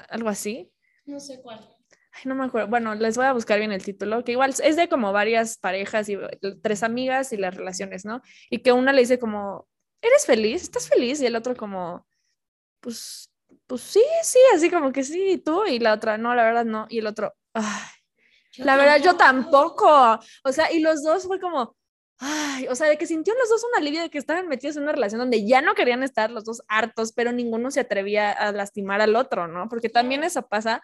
algo 0.09 0.29
así. 0.29 0.71
No 1.07 1.21
sé 1.21 1.41
cuál. 1.41 1.59
Ay, 2.13 2.23
no 2.25 2.35
me 2.35 2.45
acuerdo. 2.45 2.69
Bueno, 2.69 2.95
les 2.95 3.17
voy 3.17 3.27
a 3.27 3.33
buscar 3.33 3.59
bien 3.59 3.73
el 3.73 3.85
título, 3.85 4.25
que 4.25 4.33
igual 4.33 4.55
es 4.63 4.77
de 4.77 4.89
como 4.89 5.13
varias 5.13 5.59
parejas 5.59 6.09
y 6.09 6.19
tres 6.63 6.83
amigas 6.83 7.33
y 7.33 7.37
las 7.37 7.55
relaciones, 7.55 8.05
¿no? 8.05 8.23
Y 8.51 8.59
que 8.59 8.73
una 8.73 8.93
le 8.93 9.03
dice 9.03 9.19
como, 9.19 9.69
¿eres 10.01 10.27
feliz? 10.27 10.63
¿Estás 10.63 10.89
feliz? 10.89 11.21
Y 11.21 11.27
el 11.27 11.37
otro 11.37 11.57
como, 11.57 12.07
pues, 12.81 13.33
pues 13.67 13.83
sí, 13.83 14.03
sí, 14.23 14.39
así 14.55 14.71
como 14.71 14.93
que 14.93 15.05
sí, 15.05 15.33
¿y 15.33 15.39
tú? 15.39 15.65
Y 15.67 15.79
la 15.79 15.95
otra, 15.95 16.19
no, 16.19 16.35
la 16.35 16.45
verdad 16.45 16.65
no. 16.65 16.87
Y 16.89 16.99
el 16.99 17.07
otro, 17.07 17.35
ay, 17.55 17.65
la 18.59 18.77
verdad 18.77 19.01
yo 19.03 19.17
tampoco. 19.17 20.19
O 20.45 20.53
sea, 20.53 20.73
y 20.73 20.81
los 20.81 21.03
dos 21.03 21.25
fue 21.27 21.41
como, 21.41 21.77
Ay, 22.21 22.67
o 22.69 22.75
sea, 22.75 22.89
de 22.89 22.99
que 22.99 23.07
sintió 23.07 23.33
los 23.35 23.49
dos 23.49 23.63
un 23.65 23.81
alivio 23.81 24.03
de 24.03 24.11
que 24.11 24.19
estaban 24.19 24.49
metidos 24.49 24.77
en 24.77 24.83
una 24.83 24.93
relación 24.93 25.21
donde 25.21 25.47
ya 25.47 25.63
no 25.63 25.75
querían 25.75 26.03
estar 26.03 26.31
los 26.31 26.45
dos 26.45 26.63
hartos, 26.67 27.13
pero 27.13 27.31
ninguno 27.31 27.71
se 27.71 27.81
atrevía 27.81 28.33
a 28.33 28.51
lastimar 28.51 29.01
al 29.01 29.15
otro, 29.15 29.47
¿no? 29.47 29.69
Porque 29.69 29.89
también 29.89 30.25
eso 30.25 30.49
pasa, 30.49 30.83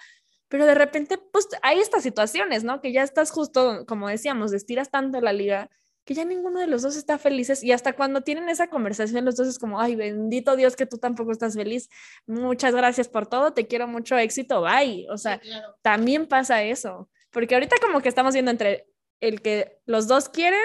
pero 0.49 0.64
de 0.64 0.74
repente, 0.76 1.18
pues 1.18 1.49
hay 1.62 1.80
estas 1.80 2.05
situaciones, 2.05 2.62
¿no? 2.62 2.80
Que 2.80 2.93
ya 2.93 3.03
estás 3.03 3.32
justo, 3.32 3.85
como 3.87 4.09
decíamos, 4.09 4.53
estiras 4.53 4.91
tanto 4.91 5.20
la 5.20 5.32
liga 5.32 5.70
que 6.05 6.14
ya 6.14 6.24
ninguno 6.24 6.61
de 6.61 6.66
los 6.66 6.82
dos 6.82 6.97
está 6.97 7.18
felices 7.18 7.64
y 7.64 7.72
hasta 7.72 7.95
cuando 7.95 8.20
tienen 8.20 8.49
esa 8.49 8.68
conversación 8.68 9.24
los 9.24 9.37
dos 9.37 9.49
es 9.49 9.59
como, 9.59 9.80
ay, 9.80 9.97
bendito 9.97 10.55
Dios 10.55 10.76
que 10.76 10.87
tú 10.87 10.99
tampoco 10.99 11.32
estás 11.32 11.55
feliz, 11.55 11.89
muchas 12.26 12.74
gracias 12.74 13.09
por 13.09 13.26
todo, 13.26 13.55
te 13.55 13.66
quiero 13.66 13.89
mucho, 13.89 14.16
éxito, 14.18 14.61
bye. 14.62 15.07
O 15.11 15.16
sea, 15.16 15.41
también 15.82 16.26
pasa 16.26 16.62
eso, 16.62 17.09
porque 17.30 17.55
ahorita 17.55 17.76
como 17.80 18.01
que 18.01 18.09
estamos 18.09 18.35
viendo 18.35 18.51
entre 18.51 18.87
el 19.20 19.41
que 19.41 19.80
los 19.87 20.07
dos 20.07 20.28
quieren 20.28 20.61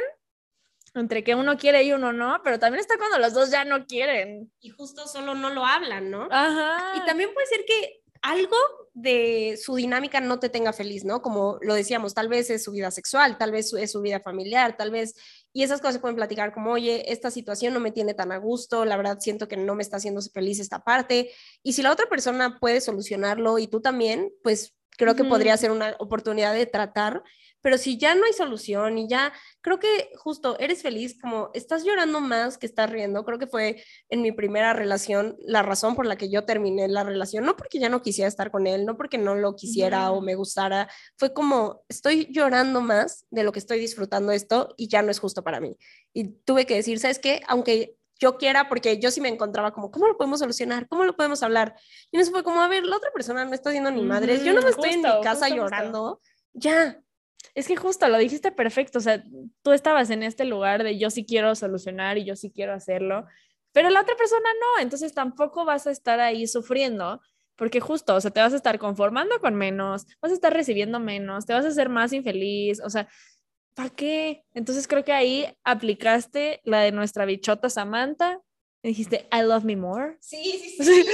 entre 1.00 1.24
que 1.24 1.36
uno 1.36 1.58
quiere 1.58 1.84
y 1.84 1.94
uno 1.94 2.14
no, 2.14 2.42
pero 2.44 2.60
también 2.60 2.82
está 2.82 2.98
cuando 2.98 3.20
los 3.20 3.34
dos 3.34 3.52
ya 3.52 3.66
no 3.66 3.86
quieren. 3.86 4.52
Y 4.60 4.70
justo 4.70 5.08
solo 5.08 5.36
no 5.36 5.50
lo 5.50 5.66
hablan, 5.66 6.10
¿no? 6.12 6.28
Ajá. 6.32 6.94
Y 6.96 7.06
también 7.06 7.34
puede 7.34 7.48
ser 7.48 7.66
que 7.66 8.02
algo 8.22 8.58
de 8.94 9.58
su 9.62 9.76
dinámica 9.76 10.20
no 10.20 10.40
te 10.40 10.50
tenga 10.50 10.74
feliz, 10.74 11.06
¿no? 11.06 11.22
Como 11.22 11.58
lo 11.62 11.74
decíamos, 11.74 12.14
tal 12.14 12.28
vez 12.28 12.50
es 12.50 12.64
su 12.64 12.72
vida 12.72 12.92
sexual, 12.92 13.38
tal 13.38 13.52
vez 13.52 13.74
es 13.74 13.92
su 13.92 14.02
vida 14.02 14.20
familiar, 14.20 14.76
tal 14.76 14.92
vez, 14.92 15.16
y 15.54 15.64
esas 15.64 15.80
cosas 15.80 15.96
se 15.96 16.00
pueden 16.02 16.18
platicar 16.18 16.54
como, 16.54 16.72
oye, 16.72 17.12
esta 17.12 17.32
situación 17.32 17.74
no 17.74 17.80
me 17.80 17.92
tiene 17.92 18.14
tan 18.14 18.32
a 18.32 18.38
gusto, 18.38 18.84
la 18.84 18.98
verdad 18.98 19.20
siento 19.20 19.48
que 19.48 19.58
no 19.58 19.76
me 19.76 19.84
está 19.84 19.98
haciendo 19.98 20.22
feliz 20.22 20.60
esta 20.60 20.84
parte, 20.84 21.32
y 21.64 21.74
si 21.74 21.82
la 21.82 21.92
otra 21.92 22.08
persona 22.08 22.60
puede 22.60 22.82
solucionarlo 22.82 23.58
y 23.58 23.68
tú 23.68 23.82
también, 23.82 24.32
pues 24.44 24.76
creo 24.98 25.16
que 25.16 25.24
podría 25.24 25.56
ser 25.56 25.72
una 25.72 25.96
oportunidad 26.00 26.54
de 26.54 26.66
tratar 26.66 27.24
pero 27.62 27.78
si 27.78 27.98
ya 27.98 28.16
no 28.16 28.26
hay 28.26 28.34
solución 28.34 28.98
y 28.98 29.08
ya, 29.08 29.34
creo 29.62 29.80
que 29.80 30.12
justo 30.18 30.58
eres 30.60 30.82
feliz, 30.82 31.20
como 31.20 31.50
estás 31.54 31.84
llorando 31.84 32.22
más 32.22 32.58
que 32.58 32.66
estás 32.66 32.90
riendo, 32.90 33.26
creo 33.26 33.40
que 33.40 33.48
fue 33.48 33.84
en 34.10 34.22
mi 34.22 34.32
primera 34.32 34.74
relación 34.74 35.38
la 35.40 35.62
razón 35.62 35.96
por 35.96 36.06
la 36.06 36.16
que 36.16 36.30
yo 36.30 36.46
terminé 36.46 36.88
la 36.88 37.04
relación, 37.04 37.46
no 37.46 37.56
porque 37.56 37.80
ya 37.80 37.90
no 37.90 38.02
quisiera 38.02 38.28
estar 38.28 38.52
con 38.52 38.68
él, 38.68 38.86
no 38.86 38.98
porque 38.98 39.18
no 39.18 39.36
lo 39.36 39.56
quisiera 39.56 40.12
o 40.12 40.22
me 40.22 40.36
gustara, 40.36 40.90
fue 41.18 41.34
como 41.34 41.84
estoy 41.90 42.28
llorando 42.32 42.82
más 42.82 43.26
de 43.30 43.44
lo 43.44 43.52
que 43.52 43.60
estoy 43.60 43.80
disfrutando 43.80 44.32
esto 44.32 44.74
y 44.78 44.88
ya 44.88 45.02
no 45.02 45.12
es 45.12 45.20
justo 45.20 45.44
para 45.44 45.60
mí. 45.60 45.78
Y 46.14 46.30
tuve 46.44 46.66
que 46.66 46.76
decir, 46.76 47.00
¿sabes 47.00 47.20
qué? 47.20 47.42
Aunque 47.48 47.96
yo 48.20 48.38
quiera, 48.38 48.68
porque 48.68 49.00
yo 49.00 49.12
sí 49.12 49.22
me 49.22 49.30
encontraba 49.30 49.72
como, 49.72 49.92
¿cómo 49.92 50.08
lo 50.08 50.18
podemos 50.18 50.40
solucionar? 50.40 50.88
¿Cómo 50.88 51.06
lo 51.06 51.16
podemos 51.16 51.42
hablar? 51.42 51.76
Y 52.12 52.18
no 52.18 52.26
fue 52.26 52.44
como, 52.44 52.62
a 52.62 52.68
ver, 52.68 52.84
la 52.84 52.98
otra 52.98 53.12
persona 53.12 53.46
no 53.46 53.54
está 53.54 53.70
haciendo 53.70 53.92
ni 53.92 54.04
madres, 54.04 54.44
yo 54.44 54.54
no 54.54 54.62
me 54.62 54.70
estoy 54.70 54.92
en 54.92 55.02
mi 55.02 55.22
casa 55.24 55.48
llorando, 55.50 56.22
ya, 56.54 57.02
es 57.56 57.68
que 57.68 57.76
justo 57.76 58.08
lo 58.08 58.18
dijiste 58.18 58.52
perfecto, 58.52 59.00
o 59.00 59.02
sea, 59.02 59.24
tú 59.62 59.72
estabas 59.72 60.10
en 60.10 60.24
este 60.24 60.46
lugar 60.46 60.84
de 60.84 60.98
yo 60.98 61.10
sí 61.10 61.26
quiero 61.26 61.56
solucionar 61.56 62.18
y 62.18 62.26
yo 62.26 62.36
sí 62.36 62.52
quiero 62.52 62.74
hacerlo, 62.74 63.26
pero 63.72 63.90
la 63.90 64.02
otra 64.02 64.16
persona 64.16 64.50
no, 64.60 64.82
entonces 64.82 65.14
tampoco 65.14 65.66
vas 65.66 65.88
a 65.88 65.92
estar 65.92 66.20
ahí 66.20 66.48
sufriendo, 66.48 67.22
porque 67.56 67.80
justo, 67.80 68.16
o 68.16 68.22
sea, 68.22 68.32
te 68.32 68.40
vas 68.40 68.54
a 68.54 68.58
estar 68.58 68.80
conformando 68.80 69.40
con 69.40 69.56
menos, 69.56 70.06
vas 70.22 70.32
a 70.32 70.36
estar 70.36 70.54
recibiendo 70.54 71.00
menos, 71.00 71.46
te 71.46 71.54
vas 71.54 71.66
a 71.66 71.70
hacer 71.70 71.90
más 71.90 72.14
infeliz, 72.14 72.82
o 72.82 72.90
sea, 72.90 73.08
¿para 73.74 73.90
qué? 73.90 74.44
Entonces 74.54 74.88
creo 74.88 75.04
que 75.04 75.14
ahí 75.14 75.46
aplicaste 75.64 76.62
la 76.64 76.82
de 76.82 76.92
nuestra 76.92 77.26
bichota 77.26 77.70
Samantha, 77.70 78.42
dijiste, 78.82 79.28
I 79.32 79.42
love 79.44 79.66
me 79.66 79.76
more. 79.76 80.18
Sí, 80.22 80.60
sí, 80.62 80.84
sí. 80.84 81.06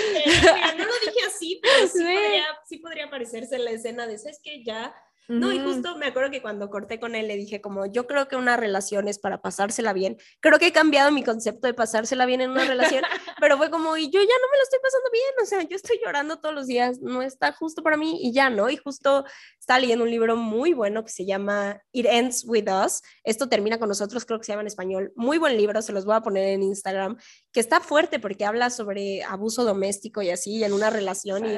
no 0.78 0.86
lo 0.86 0.94
dije 1.00 1.26
así, 1.28 1.60
pero 1.62 1.88
sí, 1.88 2.04
Podría, 2.04 2.46
sí 2.68 2.78
podría 2.78 3.10
parecerse 3.10 3.58
la 3.58 3.72
escena 3.72 4.08
de, 4.08 4.18
¿sabes 4.18 4.40
que 4.44 4.64
Ya 4.64 4.96
No, 5.28 5.52
y 5.52 5.60
justo 5.60 5.98
me 5.98 6.06
acuerdo 6.08 6.30
que 6.30 6.42
cuando 6.42 6.70
corté 6.70 7.00
con 7.00 7.16
él 7.16 7.28
le 7.28 7.36
dije 7.36 7.60
como, 7.60 7.86
yo 7.88 8.06
creo 8.06 8.28
que 8.28 8.36
una 8.36 8.58
relación 8.58 9.08
es 9.08 9.18
para 9.18 9.42
pasársela 9.42 9.92
bien. 9.92 10.18
Creo 10.40 10.60
que 10.60 10.68
he 10.68 10.72
cambiado 10.72 11.12
mi 11.12 11.24
concepto 11.24 11.68
de 11.68 11.74
pasársela 11.74 12.26
bien 12.26 12.42
en 12.42 12.52
una 12.52 12.66
relación, 12.66 13.04
pero 13.40 13.58
fue 13.58 13.72
como, 13.72 13.98
y 13.98 14.10
yo 14.12 14.20
ya 14.22 14.26
no 14.26 14.52
me 14.52 14.58
lo 14.58 14.64
estoy 14.64 14.80
pasando 14.82 15.10
bien, 15.12 15.34
o 15.42 15.46
sea, 15.46 15.62
yo 15.64 15.76
estoy 15.76 16.00
llorando 16.04 16.38
todos 16.38 16.54
los 16.54 16.68
días, 16.68 17.00
no 17.02 17.22
está 17.22 17.52
justo 17.54 17.82
para 17.82 17.98
mí 17.98 18.20
y 18.22 18.34
ya, 18.34 18.50
¿no? 18.50 18.70
Y 18.70 18.78
justo 18.78 19.26
estaba 19.60 19.80
leyendo 19.80 20.04
un 20.04 20.12
libro 20.12 20.36
muy 20.36 20.74
bueno 20.74 21.04
que 21.04 21.12
se 21.12 21.26
llama 21.26 21.82
It 21.92 22.06
Ends 22.06 22.44
With 22.46 22.70
Us. 22.70 23.02
Esto 23.24 23.50
termina 23.50 23.80
con 23.80 23.90
nosotros, 23.90 24.26
creo 24.26 24.40
que 24.40 24.46
se 24.46 24.52
llama 24.52 24.62
en 24.62 24.68
español. 24.68 25.12
Muy 25.16 25.40
buen 25.40 25.58
libro, 25.58 25.82
se 25.82 25.92
los 25.92 26.06
voy 26.06 26.16
a 26.16 26.22
poner 26.22 26.50
en 26.50 26.62
Instagram, 26.62 27.18
que 27.52 27.60
está 27.60 27.80
fuerte 27.80 28.20
porque 28.20 28.46
habla 28.46 28.70
sobre 28.70 29.24
abuso 29.24 29.64
doméstico 29.64 30.22
y 30.22 30.30
así, 30.30 30.64
en 30.64 30.74
una 30.74 30.92
relación 30.92 31.46
y 31.46 31.58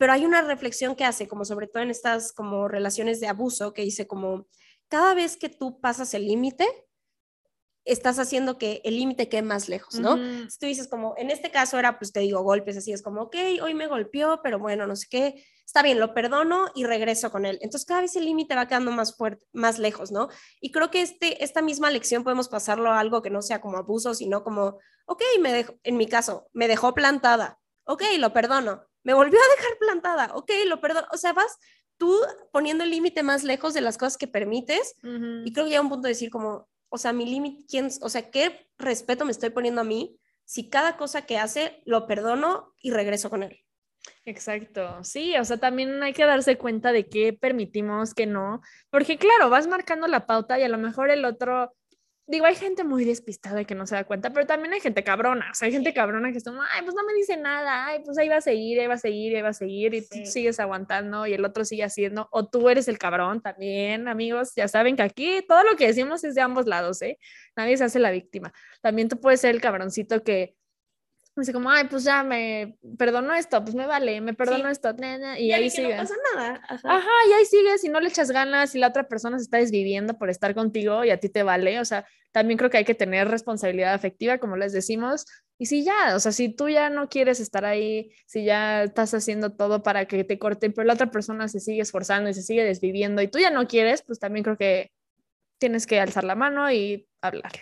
pero 0.00 0.14
hay 0.14 0.24
una 0.24 0.40
reflexión 0.40 0.96
que 0.96 1.04
hace, 1.04 1.28
como 1.28 1.44
sobre 1.44 1.66
todo 1.66 1.82
en 1.82 1.90
estas 1.90 2.32
como 2.32 2.68
relaciones 2.68 3.20
de 3.20 3.26
abuso, 3.26 3.74
que 3.74 3.82
dice 3.82 4.06
como, 4.06 4.46
cada 4.88 5.12
vez 5.12 5.36
que 5.36 5.50
tú 5.50 5.78
pasas 5.78 6.14
el 6.14 6.26
límite, 6.26 6.66
estás 7.84 8.18
haciendo 8.18 8.56
que 8.56 8.80
el 8.84 8.96
límite 8.96 9.28
quede 9.28 9.42
más 9.42 9.68
lejos, 9.68 9.96
¿no? 9.96 10.14
Ujú. 10.14 10.22
Entonces 10.22 10.58
tú 10.58 10.64
dices 10.64 10.88
como, 10.88 11.12
en 11.18 11.30
este 11.30 11.50
caso 11.50 11.78
era, 11.78 11.98
pues 11.98 12.12
te 12.12 12.20
digo, 12.20 12.42
golpes, 12.42 12.78
así 12.78 12.94
es 12.94 13.02
como, 13.02 13.24
ok, 13.24 13.36
hoy 13.62 13.74
me 13.74 13.88
golpeó, 13.88 14.40
pero 14.42 14.58
bueno, 14.58 14.86
no 14.86 14.96
sé 14.96 15.06
qué, 15.10 15.44
está 15.66 15.82
bien, 15.82 16.00
lo 16.00 16.14
perdono 16.14 16.68
y 16.74 16.84
regreso 16.84 17.30
con 17.30 17.44
él. 17.44 17.58
Entonces 17.60 17.86
cada 17.86 18.00
vez 18.00 18.16
el 18.16 18.24
límite 18.24 18.54
va 18.54 18.68
quedando 18.68 18.92
más 18.92 19.14
fuerte, 19.14 19.44
más 19.52 19.78
lejos, 19.78 20.10
¿no? 20.10 20.28
Y 20.62 20.72
creo 20.72 20.90
que 20.90 21.02
este, 21.02 21.44
esta 21.44 21.60
misma 21.60 21.90
lección 21.90 22.24
podemos 22.24 22.48
pasarlo 22.48 22.90
a 22.90 23.00
algo 23.00 23.20
que 23.20 23.28
no 23.28 23.42
sea 23.42 23.60
como 23.60 23.76
abuso, 23.76 24.14
sino 24.14 24.44
como, 24.44 24.78
ok, 25.04 25.22
me 25.40 25.52
dejó, 25.52 25.74
en 25.82 25.98
mi 25.98 26.06
caso, 26.06 26.48
me 26.54 26.68
dejó 26.68 26.94
plantada, 26.94 27.60
ok, 27.84 28.02
lo 28.18 28.32
perdono, 28.32 28.88
me 29.02 29.14
volvió 29.14 29.38
a 29.38 29.56
dejar 29.56 29.78
plantada, 29.78 30.30
ok, 30.34 30.50
lo 30.66 30.80
perdono, 30.80 31.06
o 31.12 31.16
sea, 31.16 31.32
vas 31.32 31.58
tú 31.96 32.16
poniendo 32.52 32.84
el 32.84 32.90
límite 32.90 33.22
más 33.22 33.44
lejos 33.44 33.74
de 33.74 33.82
las 33.82 33.98
cosas 33.98 34.16
que 34.16 34.26
permites 34.26 34.94
y 35.02 35.52
creo 35.52 35.66
que 35.66 35.70
llega 35.70 35.82
un 35.82 35.90
punto 35.90 36.06
de 36.06 36.14
decir 36.14 36.30
como, 36.30 36.68
o 36.88 36.98
sea, 36.98 37.12
mi 37.12 37.26
límite, 37.26 37.64
¿quién, 37.68 37.90
o 38.00 38.08
sea, 38.08 38.30
qué 38.30 38.66
respeto 38.78 39.24
me 39.24 39.32
estoy 39.32 39.50
poniendo 39.50 39.82
a 39.82 39.84
mí 39.84 40.18
si 40.44 40.68
cada 40.68 40.96
cosa 40.96 41.26
que 41.26 41.38
hace 41.38 41.82
lo 41.84 42.06
perdono 42.06 42.74
y 42.82 42.90
regreso 42.90 43.30
con 43.30 43.44
él. 43.44 43.60
Exacto, 44.24 45.04
sí, 45.04 45.36
o 45.36 45.44
sea, 45.44 45.58
también 45.58 46.02
hay 46.02 46.12
que 46.12 46.24
darse 46.24 46.56
cuenta 46.56 46.90
de 46.90 47.08
qué 47.08 47.32
permitimos, 47.32 48.14
qué 48.14 48.26
no, 48.26 48.60
porque 48.90 49.18
claro, 49.18 49.50
vas 49.50 49.66
marcando 49.66 50.08
la 50.08 50.26
pauta 50.26 50.58
y 50.58 50.62
a 50.62 50.68
lo 50.68 50.78
mejor 50.78 51.10
el 51.10 51.24
otro, 51.24 51.72
digo, 52.30 52.46
hay 52.46 52.54
gente 52.54 52.84
muy 52.84 53.04
despistada 53.04 53.64
que 53.64 53.74
no 53.74 53.86
se 53.86 53.96
da 53.96 54.04
cuenta, 54.04 54.30
pero 54.32 54.46
también 54.46 54.72
hay 54.72 54.80
gente 54.80 55.02
cabrona, 55.02 55.48
o 55.50 55.54
sea, 55.54 55.66
hay 55.66 55.72
gente 55.72 55.92
cabrona 55.92 56.30
que 56.30 56.38
está, 56.38 56.52
ay, 56.72 56.82
pues 56.82 56.94
no 56.94 57.02
me 57.04 57.12
dice 57.14 57.36
nada, 57.36 57.86
ay, 57.86 58.00
pues 58.04 58.16
ahí 58.18 58.28
va 58.28 58.36
a 58.36 58.40
seguir, 58.40 58.78
ahí 58.80 58.86
va 58.86 58.94
a 58.94 58.98
seguir, 58.98 59.34
ahí 59.36 59.42
va 59.42 59.48
a 59.48 59.52
seguir, 59.52 59.94
y 59.94 60.00
Sí. 60.02 60.22
tú 60.24 60.30
sigues 60.30 60.60
aguantando 60.60 61.26
y 61.26 61.32
el 61.34 61.44
otro 61.44 61.64
sigue 61.64 61.82
haciendo, 61.84 62.28
o 62.30 62.46
tú 62.48 62.68
eres 62.68 62.86
el 62.88 62.98
cabrón 62.98 63.40
también, 63.42 64.06
amigos, 64.08 64.52
ya 64.54 64.68
saben 64.68 64.96
que 64.96 65.02
aquí 65.02 65.44
todo 65.48 65.64
lo 65.64 65.76
que 65.76 65.88
decimos 65.88 66.22
es 66.24 66.34
de 66.36 66.40
ambos 66.40 66.66
lados, 66.66 67.02
¿eh? 67.02 67.18
Nadie 67.56 67.76
se 67.76 67.84
hace 67.84 67.98
la 67.98 68.10
víctima. 68.12 68.52
También 68.80 69.08
tú 69.08 69.18
puedes 69.20 69.40
ser 69.40 69.54
el 69.54 69.60
cabroncito 69.60 70.22
que 70.22 70.54
dice 71.40 71.52
como, 71.52 71.70
ay, 71.70 71.84
pues 71.90 72.04
ya 72.04 72.22
me 72.22 72.78
perdono 72.98 73.34
esto, 73.34 73.62
pues 73.62 73.74
me 73.74 73.86
vale, 73.86 74.20
me 74.20 74.34
perdono 74.34 74.66
Sí. 74.66 74.72
esto, 74.72 74.92
na, 74.94 75.18
na", 75.18 75.38
y 75.38 75.52
ahí 75.52 75.64
vi 75.64 75.70
que 75.70 75.82
no 75.82 75.90
pasa 75.96 76.14
nada. 76.34 76.60
Ajá. 76.68 76.96
Ajá, 76.96 77.10
y 77.28 77.32
ahí 77.32 77.44
sigues 77.46 77.84
y 77.84 77.88
no 77.88 78.00
le 78.00 78.08
echas 78.08 78.30
ganas 78.30 78.74
y 78.74 78.78
la 78.78 78.88
otra 78.88 79.08
persona 79.08 79.38
se 79.38 79.44
está 79.44 79.58
desviviendo 79.58 80.18
por 80.18 80.30
estar 80.30 80.54
contigo 80.54 81.04
y 81.04 81.10
a 81.10 81.18
ti 81.18 81.28
te 81.28 81.42
vale. 81.42 81.80
O 81.80 81.84
sea, 81.84 82.06
también 82.32 82.58
creo 82.58 82.70
que 82.70 82.78
hay 82.78 82.84
que 82.84 82.94
tener 82.94 83.28
responsabilidad 83.28 83.94
afectiva, 83.94 84.38
como 84.38 84.56
les 84.56 84.72
decimos. 84.72 85.24
Y 85.58 85.66
si 85.66 85.84
ya, 85.84 86.16
o 86.16 86.20
sea, 86.20 86.32
si 86.32 86.48
tú 86.54 86.68
ya 86.68 86.88
no 86.88 87.08
quieres 87.08 87.38
estar 87.40 87.64
ahí, 87.64 88.12
si 88.26 88.44
ya 88.44 88.84
estás 88.84 89.12
haciendo 89.12 89.52
todo 89.52 89.82
para 89.82 90.06
que 90.06 90.24
te 90.24 90.38
corten, 90.38 90.72
pero 90.72 90.86
la 90.86 90.94
otra 90.94 91.10
persona 91.10 91.48
se 91.48 91.60
sigue 91.60 91.82
esforzando 91.82 92.30
y 92.30 92.34
se 92.34 92.42
sigue 92.42 92.64
desviviendo 92.64 93.20
y 93.20 93.28
tú 93.28 93.38
ya 93.38 93.50
no 93.50 93.66
quieres, 93.68 94.02
pues 94.02 94.18
también 94.18 94.42
creo 94.44 94.56
que 94.56 94.90
tienes 95.58 95.86
que 95.86 96.00
alzar 96.00 96.24
la 96.24 96.34
mano 96.34 96.70
y 96.72 97.06
hablarlo. 97.20 97.60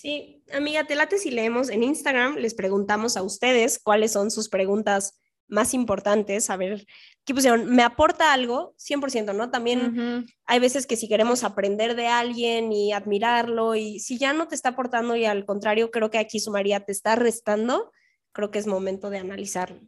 Sí, 0.00 0.42
amiga, 0.54 0.84
te 0.84 0.94
late 0.94 1.18
si 1.18 1.30
leemos 1.30 1.68
en 1.68 1.82
Instagram, 1.82 2.36
les 2.36 2.54
preguntamos 2.54 3.18
a 3.18 3.22
ustedes 3.22 3.78
cuáles 3.78 4.12
son 4.12 4.30
sus 4.30 4.48
preguntas 4.48 5.20
más 5.46 5.74
importantes, 5.74 6.48
a 6.48 6.56
ver, 6.56 6.86
¿qué 7.26 7.34
pusieron? 7.34 7.66
¿Me 7.66 7.82
aporta 7.82 8.32
algo? 8.32 8.74
100%, 8.78 9.34
¿no? 9.34 9.50
También 9.50 10.24
hay 10.46 10.58
veces 10.58 10.86
que 10.86 10.96
si 10.96 11.06
queremos 11.06 11.44
aprender 11.44 11.96
de 11.96 12.06
alguien 12.06 12.72
y 12.72 12.94
admirarlo 12.94 13.74
y 13.74 13.98
si 14.00 14.16
ya 14.16 14.32
no 14.32 14.48
te 14.48 14.54
está 14.54 14.70
aportando 14.70 15.16
y 15.16 15.26
al 15.26 15.44
contrario, 15.44 15.90
creo 15.90 16.08
que 16.08 16.16
aquí 16.18 16.40
sumaría, 16.40 16.80
te 16.80 16.92
está 16.92 17.14
restando, 17.14 17.92
creo 18.32 18.50
que 18.50 18.58
es 18.58 18.66
momento 18.66 19.10
de 19.10 19.18
analizarlo. 19.18 19.82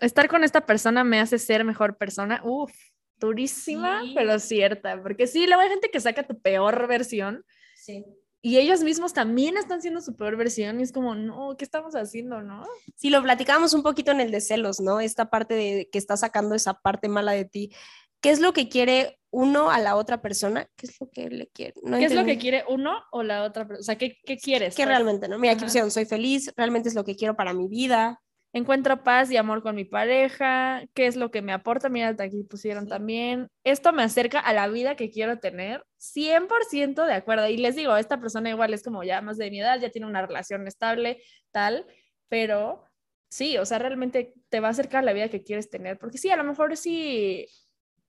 Estar 0.00 0.28
con 0.28 0.44
esta 0.44 0.64
persona 0.64 1.02
me 1.02 1.18
hace 1.18 1.40
ser 1.40 1.64
mejor 1.64 1.96
persona. 1.96 2.40
Uf, 2.44 2.70
durísima, 3.16 4.02
Sí. 4.04 4.12
pero 4.14 4.38
cierta. 4.38 5.02
Porque 5.02 5.26
sí, 5.26 5.46
luego 5.48 5.62
hay 5.62 5.70
gente 5.70 5.90
que 5.90 5.98
saca 5.98 6.22
tu 6.22 6.40
peor 6.40 6.86
versión 6.86 7.44
Sí. 7.74 8.04
Y 8.48 8.56
ellos 8.56 8.82
mismos 8.82 9.12
también 9.12 9.58
están 9.58 9.82
siendo 9.82 10.00
su 10.00 10.16
peor 10.16 10.36
versión 10.36 10.80
y 10.80 10.82
es 10.82 10.90
como, 10.90 11.14
no, 11.14 11.54
¿qué 11.58 11.66
estamos 11.66 11.94
haciendo, 11.94 12.40
no? 12.40 12.64
Sí, 12.96 13.10
lo 13.10 13.22
platicábamos 13.22 13.74
un 13.74 13.82
poquito 13.82 14.10
en 14.10 14.22
el 14.22 14.30
de 14.30 14.40
celos, 14.40 14.80
¿no? 14.80 15.00
Esta 15.00 15.28
parte 15.28 15.52
de 15.52 15.90
que 15.92 15.98
está 15.98 16.16
sacando 16.16 16.54
esa 16.54 16.80
parte 16.80 17.10
mala 17.10 17.32
de 17.32 17.44
ti. 17.44 17.74
¿Qué 18.22 18.30
es 18.30 18.40
lo 18.40 18.54
que 18.54 18.70
quiere 18.70 19.18
uno 19.28 19.70
a 19.70 19.78
la 19.80 19.96
otra 19.96 20.22
persona? 20.22 20.66
¿Qué 20.76 20.86
es 20.86 20.98
lo 20.98 21.10
que 21.10 21.28
le 21.28 21.48
quiere? 21.48 21.74
No 21.82 21.98
¿Qué 21.98 22.06
es 22.06 22.12
lo 22.12 22.24
que 22.24 22.32
entendí. 22.32 22.40
quiere 22.40 22.64
uno 22.70 23.02
o 23.12 23.22
la 23.22 23.42
otra 23.42 23.68
persona? 23.68 23.80
O 23.80 23.84
sea, 23.84 23.98
¿qué, 23.98 24.16
qué 24.24 24.38
quieres? 24.38 24.74
¿Qué 24.74 24.84
pues? 24.84 24.88
realmente, 24.88 25.28
no? 25.28 25.38
Mira, 25.38 25.52
aquí 25.52 25.64
pusieron, 25.64 25.90
soy 25.90 26.06
feliz, 26.06 26.50
realmente 26.56 26.88
es 26.88 26.94
lo 26.94 27.04
que 27.04 27.16
quiero 27.16 27.36
para 27.36 27.52
mi 27.52 27.68
vida. 27.68 28.18
Encuentro 28.54 29.02
paz 29.04 29.30
y 29.30 29.36
amor 29.36 29.62
con 29.62 29.74
mi 29.76 29.84
pareja. 29.84 30.82
¿Qué 30.94 31.06
es 31.06 31.16
lo 31.16 31.30
que 31.30 31.42
me 31.42 31.52
aporta? 31.52 31.88
Mira, 31.90 32.16
aquí 32.18 32.44
pusieron 32.44 32.84
Sí. 32.84 32.88
también. 32.88 33.48
Esto 33.64 33.92
me 33.92 34.02
acerca 34.02 34.40
a 34.40 34.52
la 34.54 34.68
vida 34.68 34.96
que 34.96 35.10
quiero 35.10 35.38
tener. 35.38 35.82
100% 35.98 37.04
de 37.04 37.12
acuerdo. 37.12 37.46
Y 37.48 37.58
les 37.58 37.76
digo, 37.76 37.94
esta 37.96 38.18
persona 38.20 38.48
igual 38.50 38.72
es 38.72 38.82
como 38.82 39.04
ya 39.04 39.20
más 39.20 39.36
de 39.36 39.50
mi 39.50 39.60
edad, 39.60 39.78
ya 39.80 39.90
tiene 39.90 40.06
una 40.06 40.26
relación 40.26 40.66
estable, 40.66 41.22
tal, 41.50 41.86
pero 42.28 42.84
sí, 43.28 43.58
o 43.58 43.66
sea, 43.66 43.78
realmente 43.78 44.32
te 44.48 44.60
va 44.60 44.68
a 44.68 44.70
acercar 44.70 45.00
a 45.00 45.02
la 45.06 45.12
vida 45.12 45.28
que 45.28 45.42
quieres 45.42 45.68
tener. 45.68 45.98
Porque 45.98 46.16
sí, 46.18 46.30
a 46.30 46.36
lo 46.36 46.44
mejor 46.44 46.76
sí, 46.78 47.46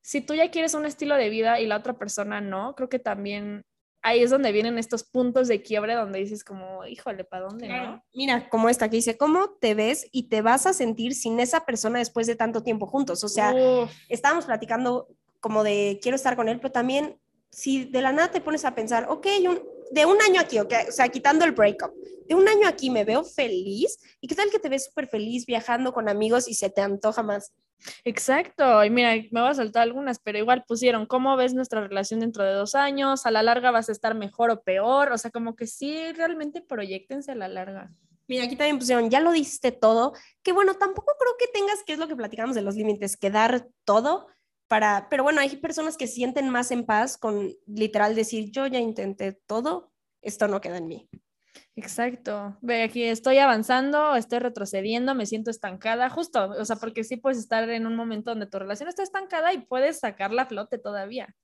si 0.02 0.22
tú 0.22 0.36
ya 0.36 0.52
quieres 0.52 0.74
un 0.74 0.86
estilo 0.86 1.16
de 1.16 1.30
vida 1.30 1.60
y 1.60 1.68
la 1.68 1.78
otra 1.78 1.98
persona 1.98 2.42
no, 2.42 2.76
creo 2.76 2.88
que 2.90 3.00
también 3.00 3.64
ahí 4.02 4.22
es 4.24 4.30
donde 4.30 4.52
vienen 4.52 4.78
estos 4.78 5.04
puntos 5.04 5.48
de 5.48 5.62
quiebre 5.62 5.94
donde 5.94 6.20
dices 6.20 6.44
como, 6.44 6.86
híjole, 6.86 7.24
¿para 7.24 7.46
dónde, 7.46 7.68
no? 7.70 8.04
Mira, 8.14 8.50
como 8.50 8.70
esta 8.70 8.90
que 8.90 8.98
dice, 8.98 9.18
¿cómo 9.18 9.52
te 9.60 9.74
ves 9.76 10.08
y 10.12 10.24
te 10.30 10.42
vas 10.42 10.66
a 10.66 10.74
sentir 10.74 11.14
sin 11.16 11.40
esa 11.40 11.66
persona 11.66 12.00
después 12.00 12.28
de 12.28 12.36
tanto 12.36 12.64
tiempo 12.64 12.86
juntos? 12.88 13.24
O 13.24 13.28
sea, 13.28 13.54
Uf. 13.54 13.92
estábamos 14.08 14.46
platicando 14.46 15.08
como 15.40 15.64
de 15.64 16.00
quiero 16.02 16.16
estar 16.16 16.36
con 16.36 16.50
él, 16.50 16.60
pero 16.60 16.72
también 16.72 17.20
si 17.52 17.86
de 17.86 18.02
la 18.02 18.12
nada 18.12 18.30
te 18.32 18.42
pones 18.42 18.64
a 18.66 18.76
pensar, 18.76 19.08
ok, 19.10 19.28
un- 19.48 19.62
de 19.92 20.06
un 20.06 20.22
año 20.22 20.40
aquí, 20.40 20.60
ok, 20.60 20.74
o 20.90 20.92
sea, 20.92 21.10
quitando 21.10 21.46
el 21.46 21.52
breakup, 21.52 21.92
de 22.28 22.36
un 22.36 22.48
año 22.48 22.68
aquí 22.68 22.90
me 22.92 23.04
veo 23.06 23.24
feliz, 23.24 23.98
¿y 24.22 24.28
qué 24.28 24.36
tal 24.36 24.52
que 24.52 24.60
te 24.60 24.70
ves 24.70 24.86
súper 24.86 25.08
feliz 25.08 25.46
viajando 25.48 25.92
con 25.94 26.08
amigos 26.10 26.48
y 26.48 26.54
se 26.54 26.70
te 26.70 26.82
antoja 26.82 27.24
más? 27.24 27.54
Exacto, 28.04 28.84
y 28.84 28.90
mira, 28.90 29.16
me 29.32 29.42
voy 29.42 29.50
a 29.50 29.54
saltar 29.54 29.84
algunas, 29.84 30.20
pero 30.20 30.38
igual 30.38 30.64
pusieron, 30.68 31.06
¿cómo 31.06 31.36
ves 31.38 31.54
nuestra 31.54 31.82
relación 31.82 32.20
dentro 32.20 32.44
de 32.44 32.54
dos 32.54 32.76
años? 32.76 33.26
A 33.26 33.32
la 33.32 33.44
larga 33.44 33.72
vas 33.72 33.90
a 33.90 33.92
estar 33.92 34.16
mejor 34.16 34.52
o 34.52 34.62
peor, 34.62 35.12
o 35.12 35.18
sea, 35.18 35.32
como 35.32 35.56
que 35.56 35.68
sí, 35.68 36.12
realmente 36.14 36.62
proyectense 36.62 37.32
a 37.32 37.36
la 37.36 37.48
larga. 37.48 37.92
Mira, 38.28 38.44
aquí 38.44 38.56
también 38.56 38.78
pusieron, 38.78 39.10
ya 39.10 39.22
lo 39.22 39.32
diste 39.32 39.72
todo, 39.72 40.14
que 40.44 40.52
bueno, 40.52 40.76
tampoco 40.76 41.14
creo 41.18 41.34
que 41.40 41.48
tengas, 41.48 41.84
que 41.84 41.94
es 41.94 42.00
lo 42.00 42.08
que 42.08 42.16
platicamos 42.16 42.56
de 42.56 42.62
los 42.62 42.76
límites, 42.76 43.18
que 43.18 43.32
dar 43.32 43.68
todo 43.86 44.28
para, 44.68 45.08
pero 45.10 45.24
bueno, 45.24 45.42
hay 45.42 45.58
personas 45.58 45.98
que 45.98 46.06
sienten 46.06 46.50
más 46.50 46.70
en 46.70 46.86
paz 46.86 47.18
con 47.18 47.52
literal 47.66 48.14
decir, 48.14 48.52
yo 48.52 48.68
ya 48.68 48.80
intenté 48.80 49.34
todo, 49.34 49.92
esto 50.22 50.48
no 50.48 50.62
queda 50.62 50.78
en 50.78 50.88
mí. 50.88 51.10
Exacto, 51.76 52.58
ve 52.62 52.84
aquí, 52.84 53.04
estoy 53.04 53.38
avanzando, 53.38 54.16
estoy 54.16 54.40
retrocediendo, 54.40 55.16
me 55.16 55.26
siento 55.26 55.50
estancada, 55.50 56.10
justo, 56.10 56.50
o 56.50 56.66
sea, 56.66 56.76
porque 56.76 57.04
sí 57.04 57.16
puedes 57.18 57.40
estar 57.40 57.70
en 57.70 57.88
un 57.88 57.96
momento 57.96 58.32
donde 58.32 58.48
tu 58.48 58.60
relación 58.60 58.90
está 58.90 59.02
estancada 59.04 59.54
y 59.54 59.60
puedes 59.60 60.00
sacarla 60.00 60.44
a 60.44 60.48
flote 60.48 60.78
todavía. 60.78 61.36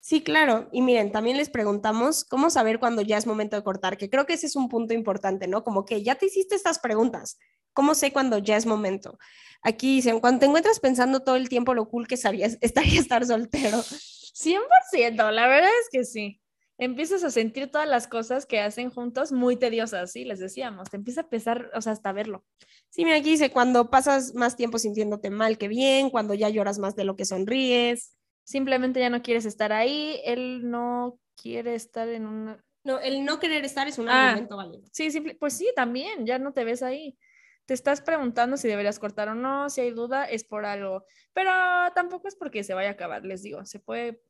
Sí, 0.00 0.22
claro. 0.22 0.68
Y 0.70 0.82
miren, 0.82 1.10
también 1.10 1.36
les 1.36 1.50
preguntamos 1.50 2.24
cómo 2.24 2.48
saber 2.48 2.78
cuando 2.78 3.02
ya 3.02 3.18
es 3.18 3.26
momento 3.26 3.56
de 3.56 3.64
cortar, 3.64 3.96
que 3.96 4.08
creo 4.08 4.24
que 4.24 4.34
ese 4.34 4.46
es 4.46 4.54
un 4.54 4.68
punto 4.68 4.94
importante, 4.94 5.48
¿no? 5.48 5.64
Como 5.64 5.84
que 5.84 6.04
ya 6.04 6.14
te 6.14 6.26
hiciste 6.26 6.54
estas 6.54 6.78
preguntas. 6.78 7.38
¿Cómo 7.72 7.94
sé 7.94 8.12
cuando 8.12 8.38
ya 8.38 8.56
es 8.56 8.66
momento? 8.66 9.18
Aquí 9.62 9.96
dicen, 9.96 10.20
cuando 10.20 10.38
te 10.38 10.46
encuentras 10.46 10.78
pensando 10.78 11.24
todo 11.24 11.34
el 11.34 11.48
tiempo 11.48 11.74
lo 11.74 11.88
cool 11.88 12.06
que 12.06 12.14
estaría, 12.14 12.46
estaría 12.60 13.00
estar 13.00 13.26
soltero. 13.26 13.82
100%, 13.82 15.30
la 15.32 15.48
verdad 15.48 15.70
es 15.82 15.88
que 15.90 16.04
sí. 16.04 16.40
Empiezas 16.78 17.24
a 17.24 17.30
sentir 17.30 17.70
todas 17.70 17.88
las 17.88 18.06
cosas 18.06 18.44
que 18.44 18.60
hacen 18.60 18.90
juntos 18.90 19.32
muy 19.32 19.56
tediosas, 19.56 20.12
sí, 20.12 20.24
les 20.24 20.38
decíamos, 20.38 20.90
te 20.90 20.96
empieza 20.98 21.22
a 21.22 21.28
pesar, 21.30 21.70
o 21.74 21.80
sea, 21.80 21.92
hasta 21.92 22.12
verlo. 22.12 22.44
Sí, 22.90 23.04
mira, 23.04 23.16
aquí 23.16 23.30
dice, 23.30 23.50
cuando 23.50 23.88
pasas 23.88 24.34
más 24.34 24.56
tiempo 24.56 24.78
sintiéndote 24.78 25.30
mal 25.30 25.56
que 25.56 25.68
bien, 25.68 26.10
cuando 26.10 26.34
ya 26.34 26.50
lloras 26.50 26.78
más 26.78 26.94
de 26.94 27.04
lo 27.04 27.16
que 27.16 27.24
sonríes. 27.24 28.14
Simplemente 28.44 29.00
ya 29.00 29.08
no 29.10 29.22
quieres 29.22 29.46
estar 29.46 29.72
ahí, 29.72 30.20
él 30.24 30.70
no 30.70 31.18
quiere 31.40 31.74
estar 31.74 32.08
en 32.08 32.26
una... 32.26 32.62
No, 32.84 33.00
el 33.00 33.24
no 33.24 33.40
querer 33.40 33.64
estar 33.64 33.88
es 33.88 33.98
un 33.98 34.08
Ah. 34.08 34.28
argumento 34.30 34.56
válido. 34.56 34.84
Sí, 34.92 35.10
simple... 35.10 35.34
pues 35.34 35.54
sí, 35.54 35.72
también, 35.74 36.26
ya 36.26 36.38
no 36.38 36.52
te 36.52 36.64
ves 36.64 36.82
ahí. 36.82 37.16
te 37.64 37.74
estás 37.74 38.00
preguntando 38.00 38.56
si 38.56 38.68
deberías 38.68 39.00
cortar 39.00 39.28
o 39.30 39.34
no, 39.34 39.68
si 39.70 39.80
hay 39.80 39.90
duda, 39.90 40.24
es 40.26 40.44
por 40.44 40.64
algo. 40.64 41.04
Pero 41.32 41.50
tampoco 41.96 42.28
es 42.28 42.36
porque 42.36 42.62
se 42.62 42.74
vaya 42.74 42.90
a 42.90 42.92
acabar, 42.92 43.24
les 43.24 43.42
digo, 43.42 43.64
se 43.66 43.80
puede 43.80 44.22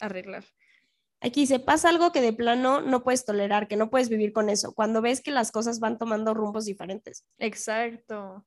arreglar. 0.00 0.44
Aquí 1.20 1.46
se 1.46 1.58
pasa 1.58 1.88
algo 1.88 2.12
que 2.12 2.20
de 2.20 2.32
plano 2.32 2.80
no 2.80 3.02
puedes 3.02 3.24
tolerar, 3.24 3.66
que 3.66 3.76
no 3.76 3.90
puedes 3.90 4.08
vivir 4.08 4.32
con 4.32 4.48
eso, 4.48 4.72
cuando 4.72 5.02
ves 5.02 5.20
que 5.20 5.32
las 5.32 5.50
cosas 5.50 5.80
van 5.80 5.98
tomando 5.98 6.32
rumbos 6.32 6.64
diferentes. 6.64 7.24
Exacto. 7.38 8.46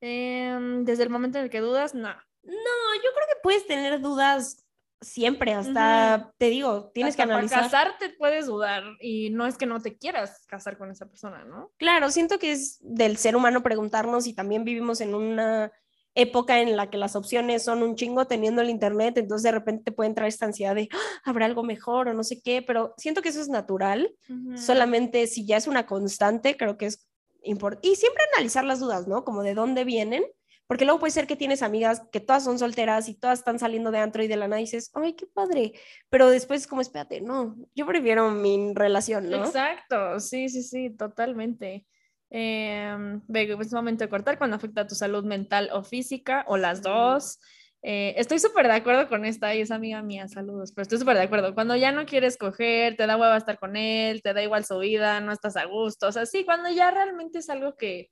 Em, 0.00 0.84
desde 0.84 1.02
el 1.02 1.10
momento 1.10 1.38
en 1.38 1.44
el 1.44 1.50
que 1.50 1.60
dudas, 1.60 1.94
no. 1.94 2.14
No, 2.42 2.94
yo 2.96 3.10
creo 3.14 3.26
que 3.28 3.40
puedes 3.42 3.66
tener 3.66 4.00
dudas 4.00 4.64
siempre, 5.00 5.52
hasta, 5.52 6.32
te 6.38 6.48
digo, 6.48 6.90
tienes 6.94 7.16
que 7.16 7.22
analizar. 7.22 7.58
Para 7.58 7.70
casarte 7.70 8.10
puedes 8.10 8.46
dudar 8.46 8.84
y 9.00 9.30
no 9.30 9.46
es 9.46 9.58
que 9.58 9.66
no 9.66 9.80
te 9.80 9.96
quieras 9.96 10.44
casar 10.46 10.78
con 10.78 10.90
esa 10.90 11.06
persona, 11.06 11.44
¿no? 11.44 11.72
Claro, 11.76 12.10
siento 12.10 12.38
que 12.38 12.52
es 12.52 12.78
del 12.80 13.16
ser 13.16 13.36
humano 13.36 13.62
preguntarnos 13.62 14.26
y 14.26 14.34
también 14.34 14.64
vivimos 14.64 15.00
en 15.00 15.14
una 15.14 15.72
época 16.14 16.60
en 16.60 16.76
la 16.76 16.90
que 16.90 16.98
las 16.98 17.16
opciones 17.16 17.64
son 17.64 17.82
un 17.82 17.96
chingo 17.96 18.26
teniendo 18.26 18.62
el 18.62 18.70
internet, 18.70 19.16
entonces 19.18 19.44
de 19.44 19.52
repente 19.52 19.84
te 19.84 19.92
puede 19.92 20.08
entrar 20.08 20.28
esta 20.28 20.46
ansiedad 20.46 20.74
de, 20.74 20.88
¡Ah! 20.92 20.98
¿habrá 21.24 21.46
algo 21.46 21.62
mejor 21.62 22.08
o 22.08 22.14
no 22.14 22.24
sé 22.24 22.40
qué? 22.42 22.62
Pero 22.62 22.94
siento 22.96 23.22
que 23.22 23.30
eso 23.30 23.40
es 23.40 23.48
natural, 23.48 24.14
solamente 24.56 25.26
si 25.26 25.46
ya 25.46 25.56
es 25.56 25.66
una 25.66 25.86
constante, 25.86 26.56
creo 26.56 26.76
que 26.76 26.86
es 26.86 27.08
importante. 27.42 27.88
Y 27.88 27.96
siempre 27.96 28.22
analizar 28.34 28.64
las 28.64 28.80
dudas, 28.80 29.08
¿no? 29.08 29.24
Como 29.24 29.42
de 29.42 29.54
dónde 29.54 29.84
vienen 29.84 30.24
porque 30.72 30.86
luego 30.86 31.00
puede 31.00 31.10
ser 31.10 31.26
que 31.26 31.36
tienes 31.36 31.62
amigas 31.62 32.02
que 32.10 32.20
todas 32.20 32.44
son 32.44 32.58
solteras 32.58 33.06
y 33.06 33.14
todas 33.14 33.40
están 33.40 33.58
saliendo 33.58 33.90
de 33.90 33.98
antro 33.98 34.22
y 34.22 34.26
de 34.26 34.36
la 34.36 34.48
nada 34.48 34.58
y 34.58 34.64
dices, 34.64 34.90
ay, 34.94 35.12
qué 35.12 35.26
padre. 35.26 35.74
Pero 36.08 36.30
después, 36.30 36.66
como, 36.66 36.80
espérate, 36.80 37.20
no, 37.20 37.56
yo 37.74 37.84
prefiero 37.84 38.30
mi 38.30 38.72
relación, 38.74 39.28
¿no? 39.28 39.44
Exacto, 39.44 40.18
sí, 40.18 40.48
sí, 40.48 40.62
sí, 40.62 40.88
totalmente. 40.88 41.86
Eh, 42.34 43.20
es 43.34 43.72
momento 43.74 44.04
de 44.04 44.08
cortar 44.08 44.38
cuando 44.38 44.56
afecta 44.56 44.80
a 44.80 44.86
tu 44.86 44.94
salud 44.94 45.22
mental 45.22 45.68
o 45.72 45.84
física 45.84 46.44
o 46.48 46.56
las 46.56 46.80
dos. 46.80 47.38
Eh, 47.82 48.14
estoy 48.16 48.38
súper 48.38 48.68
de 48.68 48.74
acuerdo 48.74 49.08
con 49.08 49.26
esta 49.26 49.54
y 49.54 49.60
es 49.60 49.70
amiga 49.70 50.02
mía, 50.02 50.28
saludos, 50.28 50.72
pero 50.72 50.82
estoy 50.82 50.98
súper 50.98 51.16
de 51.16 51.24
acuerdo. 51.24 51.52
Cuando 51.52 51.76
ya 51.76 51.92
no 51.92 52.06
quieres 52.06 52.38
coger, 52.38 52.96
te 52.96 53.06
da 53.06 53.18
hueva 53.18 53.36
estar 53.36 53.58
con 53.58 53.76
él, 53.76 54.22
te 54.22 54.32
da 54.32 54.42
igual 54.42 54.64
su 54.64 54.78
vida, 54.78 55.20
no 55.20 55.32
estás 55.32 55.56
a 55.56 55.66
gusto, 55.66 56.06
o 56.06 56.12
sea, 56.12 56.24
sí, 56.24 56.44
cuando 56.44 56.70
ya 56.70 56.90
realmente 56.90 57.40
es 57.40 57.50
algo 57.50 57.74
que, 57.76 58.08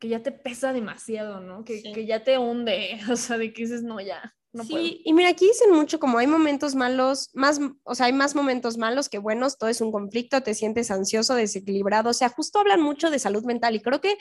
que 0.00 0.08
ya 0.08 0.22
te 0.22 0.32
pesa 0.32 0.72
demasiado, 0.72 1.40
¿no? 1.40 1.64
Que, 1.64 1.82
que, 1.82 2.06
ya 2.06 2.24
te 2.24 2.38
hunde, 2.38 2.98
o 3.12 3.16
sea, 3.16 3.38
de 3.38 3.52
que 3.52 3.62
dices, 3.62 3.82
no, 3.82 4.00
ya. 4.00 4.34
No 4.54 4.64
sí, 4.64 5.02
y 5.04 5.12
mira, 5.12 5.30
aquí 5.30 5.46
dicen 5.46 5.72
mucho 5.72 5.98
como 5.98 6.18
hay 6.18 6.28
momentos 6.28 6.76
malos, 6.76 7.30
más, 7.34 7.60
o 7.82 7.94
sea, 7.96 8.06
hay 8.06 8.12
más 8.12 8.36
momentos 8.36 8.78
malos 8.78 9.08
que 9.08 9.18
buenos, 9.18 9.58
todo 9.58 9.68
es 9.68 9.80
un 9.80 9.90
conflicto, 9.90 10.42
te 10.44 10.54
sientes 10.54 10.92
ansioso, 10.92 11.34
desequilibrado, 11.34 12.10
o 12.10 12.14
sea, 12.14 12.28
justo 12.28 12.60
hablan 12.60 12.80
mucho 12.80 13.10
de 13.10 13.18
salud 13.18 13.44
mental 13.44 13.74
y 13.74 13.80
creo 13.80 14.00
que 14.00 14.16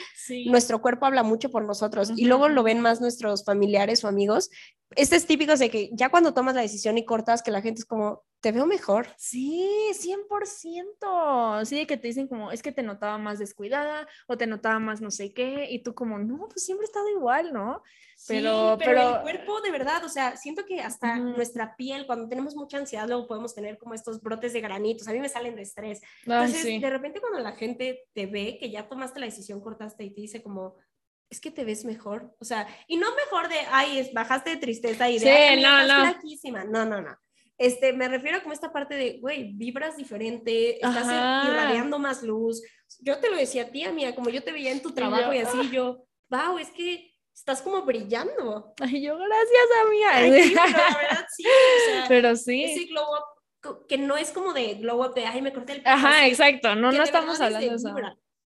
nuestro 0.48 0.82
cuerpo 0.82 1.06
habla 1.06 1.22
mucho 1.22 1.52
por 1.52 1.64
nosotros 1.64 2.12
y 2.16 2.26
luego 2.26 2.50
lo 2.50 2.64
ven 2.64 2.82
más 2.82 3.00
nuestros 3.00 3.46
familiares 3.46 4.04
o 4.04 4.08
amigos. 4.08 4.50
Este 4.96 5.16
es 5.16 5.26
típico 5.26 5.56
de 5.56 5.70
que 5.70 5.90
ya 5.94 6.10
cuando 6.10 6.34
tomas 6.34 6.56
la 6.56 6.62
decisión 6.62 6.98
y 6.98 7.06
cortas, 7.06 7.42
que 7.42 7.52
la 7.52 7.62
gente 7.62 7.82
es 7.82 7.86
como, 7.86 8.24
te 8.42 8.52
veo 8.52 8.66
mejor. 8.66 9.08
Sí, 9.18 9.68
100%. 9.94 11.66
Sí, 11.66 11.86
que 11.86 11.98
te 11.98 12.08
dicen 12.10 12.28
como, 12.28 12.52
es 12.52 12.62
que 12.62 12.72
te 12.72 12.84
notaba 12.84 13.18
más 13.18 13.40
descuidada 13.40 14.08
o 14.28 14.38
te 14.38 14.48
notaba 14.48 14.80
más 14.80 15.02
no 15.02 15.12
sé 15.12 15.34
qué, 15.34 15.68
y 15.72 15.82
tú 15.82 15.96
como, 15.96 16.20
no, 16.20 16.48
pues 16.50 16.66
siempre 16.66 16.86
he 16.86 16.88
estado 16.88 17.10
igual, 17.10 17.54
¿no? 17.54 17.82
Pero, 18.28 18.78
sí, 18.78 18.86
pero, 18.86 19.18
el 19.18 19.22
cuerpo 19.22 19.62
de 19.62 19.72
verdad, 19.72 20.04
o 20.06 20.10
sea, 20.10 20.38
siento 20.38 20.66
que 20.66 20.80
hasta 20.80 21.18
nuestra 21.18 21.76
piel, 21.76 22.06
cuando 22.06 22.30
tenemos 22.30 22.56
mucha 22.56 22.78
ansiedad, 22.78 23.08
luego 23.08 23.28
podemos 23.28 23.54
tener 23.54 23.78
como 23.78 23.94
estos 23.94 24.22
brotes 24.22 24.54
de 24.54 24.62
granitos, 24.62 25.08
a 25.08 25.12
mí 25.12 25.20
me 25.20 25.30
salen 25.30 25.56
de 25.56 25.64
estrés. 25.64 26.02
Entonces, 26.26 26.64
de 26.64 26.90
repente 26.90 27.20
cuando 27.20 27.40
la 27.40 27.54
gente 27.54 28.06
te 28.14 28.26
ve 28.26 28.58
que 28.60 28.70
ya 28.70 28.88
tomaste 28.88 29.20
la 29.20 29.26
decisión, 29.26 29.62
cortaste 29.62 30.04
y 30.04 30.14
te 30.14 30.22
dice 30.22 30.42
como, 30.42 30.78
es 31.30 31.42
que 31.42 31.52
te 31.52 31.66
ves 31.66 31.84
mejor, 31.84 32.36
o 32.40 32.46
sea, 32.46 32.68
y 32.88 32.98
no 32.98 33.08
mejor 33.16 33.50
de, 33.50 33.56
ay, 33.72 34.12
bajaste 34.14 34.52
de 34.52 34.58
tristeza 34.58 35.10
y 35.10 35.20
de, 35.20 35.56
sí, 35.56 35.62
no, 35.62 35.88
no. 35.88 36.66
no, 36.66 36.86
no, 36.86 37.02
no. 37.02 37.18
Este, 37.58 37.94
me 37.94 38.08
refiero 38.08 38.38
a 38.38 38.42
como 38.42 38.54
esta 38.54 38.72
parte 38.72 38.96
de, 38.96 39.20
güey, 39.20 39.54
vibras 39.54 39.96
diferente, 39.96 40.76
estás 40.76 41.06
irradiando 41.06 42.00
más 42.00 42.24
luz. 42.24 42.62
Yo 43.00 43.20
te 43.20 43.30
lo 43.30 43.38
decía 43.38 43.64
a 43.64 43.70
ti, 43.70 43.84
amiga, 43.84 44.16
como 44.16 44.30
yo 44.30 44.44
te 44.44 44.52
veía 44.52 44.72
en 44.72 44.82
tu 44.82 44.92
trabajo 44.92 45.34
y, 45.34 45.38
así, 45.38 45.70
yo, 45.72 46.06
wow, 46.30 46.58
es 46.58 46.72
que 46.72 47.13
estás 47.34 47.62
como 47.62 47.82
brillando. 47.84 48.74
Ay, 48.82 49.02
yo, 49.02 49.18
gracias, 49.18 49.68
amiga. 49.86 50.10
Ay, 50.14 50.54
pero 50.56 50.78
la 50.78 50.98
verdad 50.98 51.26
sí, 51.36 51.46
o 51.46 51.92
sea, 51.92 52.06
pero 52.08 52.36
sí. 52.36 52.64
Ese 52.64 52.86
glow 52.86 53.04
up 53.04 53.88
que 53.88 53.98
no 53.98 54.18
es 54.18 54.32
como 54.32 54.54
de 54.54 54.76
glow 54.76 55.06
up 55.06 55.14
de, 55.14 55.26
ay, 55.26 55.42
me 55.42 55.54
corté 55.54 55.74
el 55.74 55.84
pelo. 55.84 55.96
Ajá, 55.96 56.28
exacto, 56.28 56.76
no, 56.76 56.92
no 56.92 57.04
estamos 57.04 57.40
hablando 57.40 57.70
de 57.70 57.76
eso. 57.76 57.96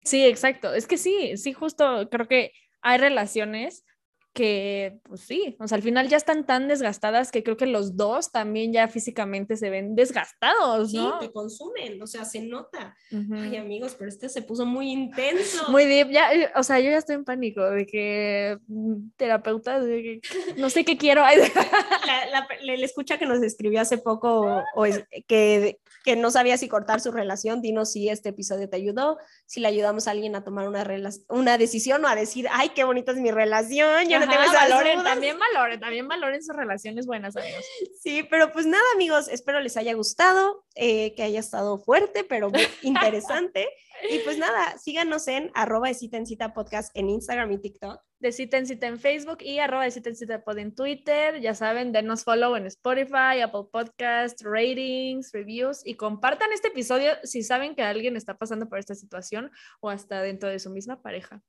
Sí, 0.04 0.26
exacto, 0.26 0.74
es 0.74 0.88
que 0.88 0.98
sí, 0.98 1.38
sí, 1.38 1.54
justo 1.54 2.10
creo 2.10 2.28
que 2.28 2.52
hay 2.82 2.98
relaciones 2.98 3.86
que, 4.34 5.00
pues 5.04 5.22
sí, 5.22 5.56
o 5.60 5.68
sea, 5.68 5.76
al 5.76 5.84
final 5.84 6.10
ya 6.10 6.18
están 6.18 6.46
tan 6.46 6.68
desgastadas 6.68 7.32
que 7.32 7.44
creo 7.44 7.56
que 7.56 7.68
los 7.68 7.96
dos 7.96 8.32
también 8.32 8.74
ya 8.74 8.88
físicamente 8.88 9.56
se 9.58 9.70
ven 9.70 9.96
desgastados, 9.96 10.92
¿no? 10.92 11.20
Sí, 11.20 11.28
te 11.28 11.32
consumen, 11.32 12.02
o 12.02 12.08
sea, 12.08 12.26
se 12.26 12.42
nota. 12.42 12.98
Ay, 13.12 13.58
amigos, 13.58 13.96
pero 13.98 14.10
este 14.10 14.30
se 14.30 14.42
puso 14.42 14.66
muy 14.66 14.92
intenso. 14.92 15.70
Muy 15.70 15.86
deep, 15.86 16.10
ya, 16.10 16.34
eh, 16.34 16.52
o 16.56 16.64
sea, 16.64 16.80
yo 16.80 16.90
ya 16.90 16.98
estoy 16.98 17.16
en 17.16 17.26
pánico 17.26 17.62
de 17.70 17.86
que 17.86 18.58
mm, 18.68 19.12
terapeuta, 19.18 19.80
de 19.80 20.02
que 20.02 20.22
no 20.58 20.70
sé 20.72 20.84
qué 20.84 20.98
quiero. 20.98 21.22
la, 22.32 22.48
la, 22.62 22.74
escucha 22.74 23.20
que 23.20 23.28
nos 23.28 23.42
escribió 23.44 23.82
hace 23.82 24.00
poco, 24.00 24.64
o 24.76 24.86
es, 24.86 25.04
que, 25.28 25.80
que 26.04 26.16
no 26.16 26.32
sabía 26.32 26.58
si 26.58 26.68
cortar 26.68 27.00
su 27.00 27.12
relación, 27.12 27.62
dinos 27.62 27.92
si 27.94 28.10
este 28.10 28.30
episodio 28.30 28.70
te 28.70 28.76
ayudó, 28.76 29.18
si 29.46 29.62
le 29.62 29.70
ayudamos 29.70 30.08
a 30.08 30.12
alguien 30.12 30.36
a 30.36 30.44
tomar 30.44 30.68
una, 30.68 30.86
una 31.30 31.58
decisión 31.58 32.04
o 32.04 32.08
a 32.08 32.16
decir, 32.16 32.48
ay, 32.52 32.70
qué 32.70 32.84
bonita 32.84 33.14
es 33.14 33.18
mi 33.18 33.32
relación, 33.32 34.10
yo 34.10 34.20
valoren, 34.20 35.04
también 35.04 35.38
valoren, 35.40 35.80
también 35.80 36.08
valoren 36.08 36.44
sus 36.44 36.56
relaciones 36.56 37.06
buenas, 37.06 37.36
amigos. 37.36 37.64
Sí, 38.02 38.24
pero 38.30 38.52
pues 38.52 38.66
nada, 38.66 38.84
amigos, 38.94 39.28
espero 39.30 39.62
les 39.62 39.78
haya 39.78 39.94
gustado, 39.94 40.66
eh, 40.76 41.16
que 41.16 41.24
haya 41.24 41.40
estado 41.40 41.78
fuerte, 41.78 42.24
pero 42.24 42.52
interesante. 42.82 43.70
Y 44.10 44.20
pues 44.20 44.38
nada, 44.38 44.78
síganos 44.78 45.28
en 45.28 45.52
arroba 45.54 45.88
de 45.88 45.94
cita 45.94 46.18
en 46.18 46.26
cita 46.26 46.54
podcast 46.54 46.92
en 46.96 47.10
Instagram 47.10 47.52
y 47.52 47.58
TikTok. 47.60 48.02
De 48.20 48.32
cita 48.32 48.58
en 48.58 48.66
cita 48.66 48.88
en 48.88 49.00
Facebook 49.00 49.40
y 49.42 49.60
arroba 49.60 49.84
de 49.84 49.92
cita 49.92 50.10
en 50.10 50.16
cita 50.16 50.44
pod 50.44 50.58
en 50.58 50.74
Twitter. 50.74 51.42
Ya 51.42 51.56
saben, 51.56 51.92
denos 51.92 52.24
follow 52.24 52.56
en 52.56 52.66
Spotify, 52.68 53.42
Apple 53.44 53.66
Podcast, 53.72 54.42
ratings, 54.44 55.32
reviews 55.34 55.82
y 55.86 55.96
compartan 55.96 56.54
este 56.54 56.70
episodio 56.70 57.12
si 57.24 57.44
saben 57.44 57.76
que 57.76 57.84
alguien 57.84 58.16
está 58.16 58.38
pasando 58.38 58.70
por 58.70 58.80
esta 58.80 58.96
situación 58.96 59.52
o 59.82 59.90
hasta 59.90 60.22
dentro 60.22 60.50
de 60.50 60.60
su 60.60 60.70
misma 60.70 61.02
pareja. 61.02 61.42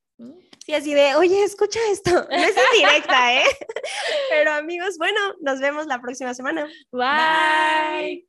Sí, 0.65 0.75
así 0.75 0.95
de, 0.95 1.15
oye, 1.17 1.43
escucha 1.43 1.81
esto. 1.91 2.11
No 2.31 2.37
es 2.37 2.55
directa, 2.77 3.35
¿eh? 3.35 3.47
Pero 4.31 4.53
amigos, 4.53 4.99
bueno, 4.99 5.21
nos 5.41 5.61
vemos 5.61 5.87
la 5.87 6.01
próxima 6.01 6.35
semana. 6.35 6.69
Bye. 6.93 8.27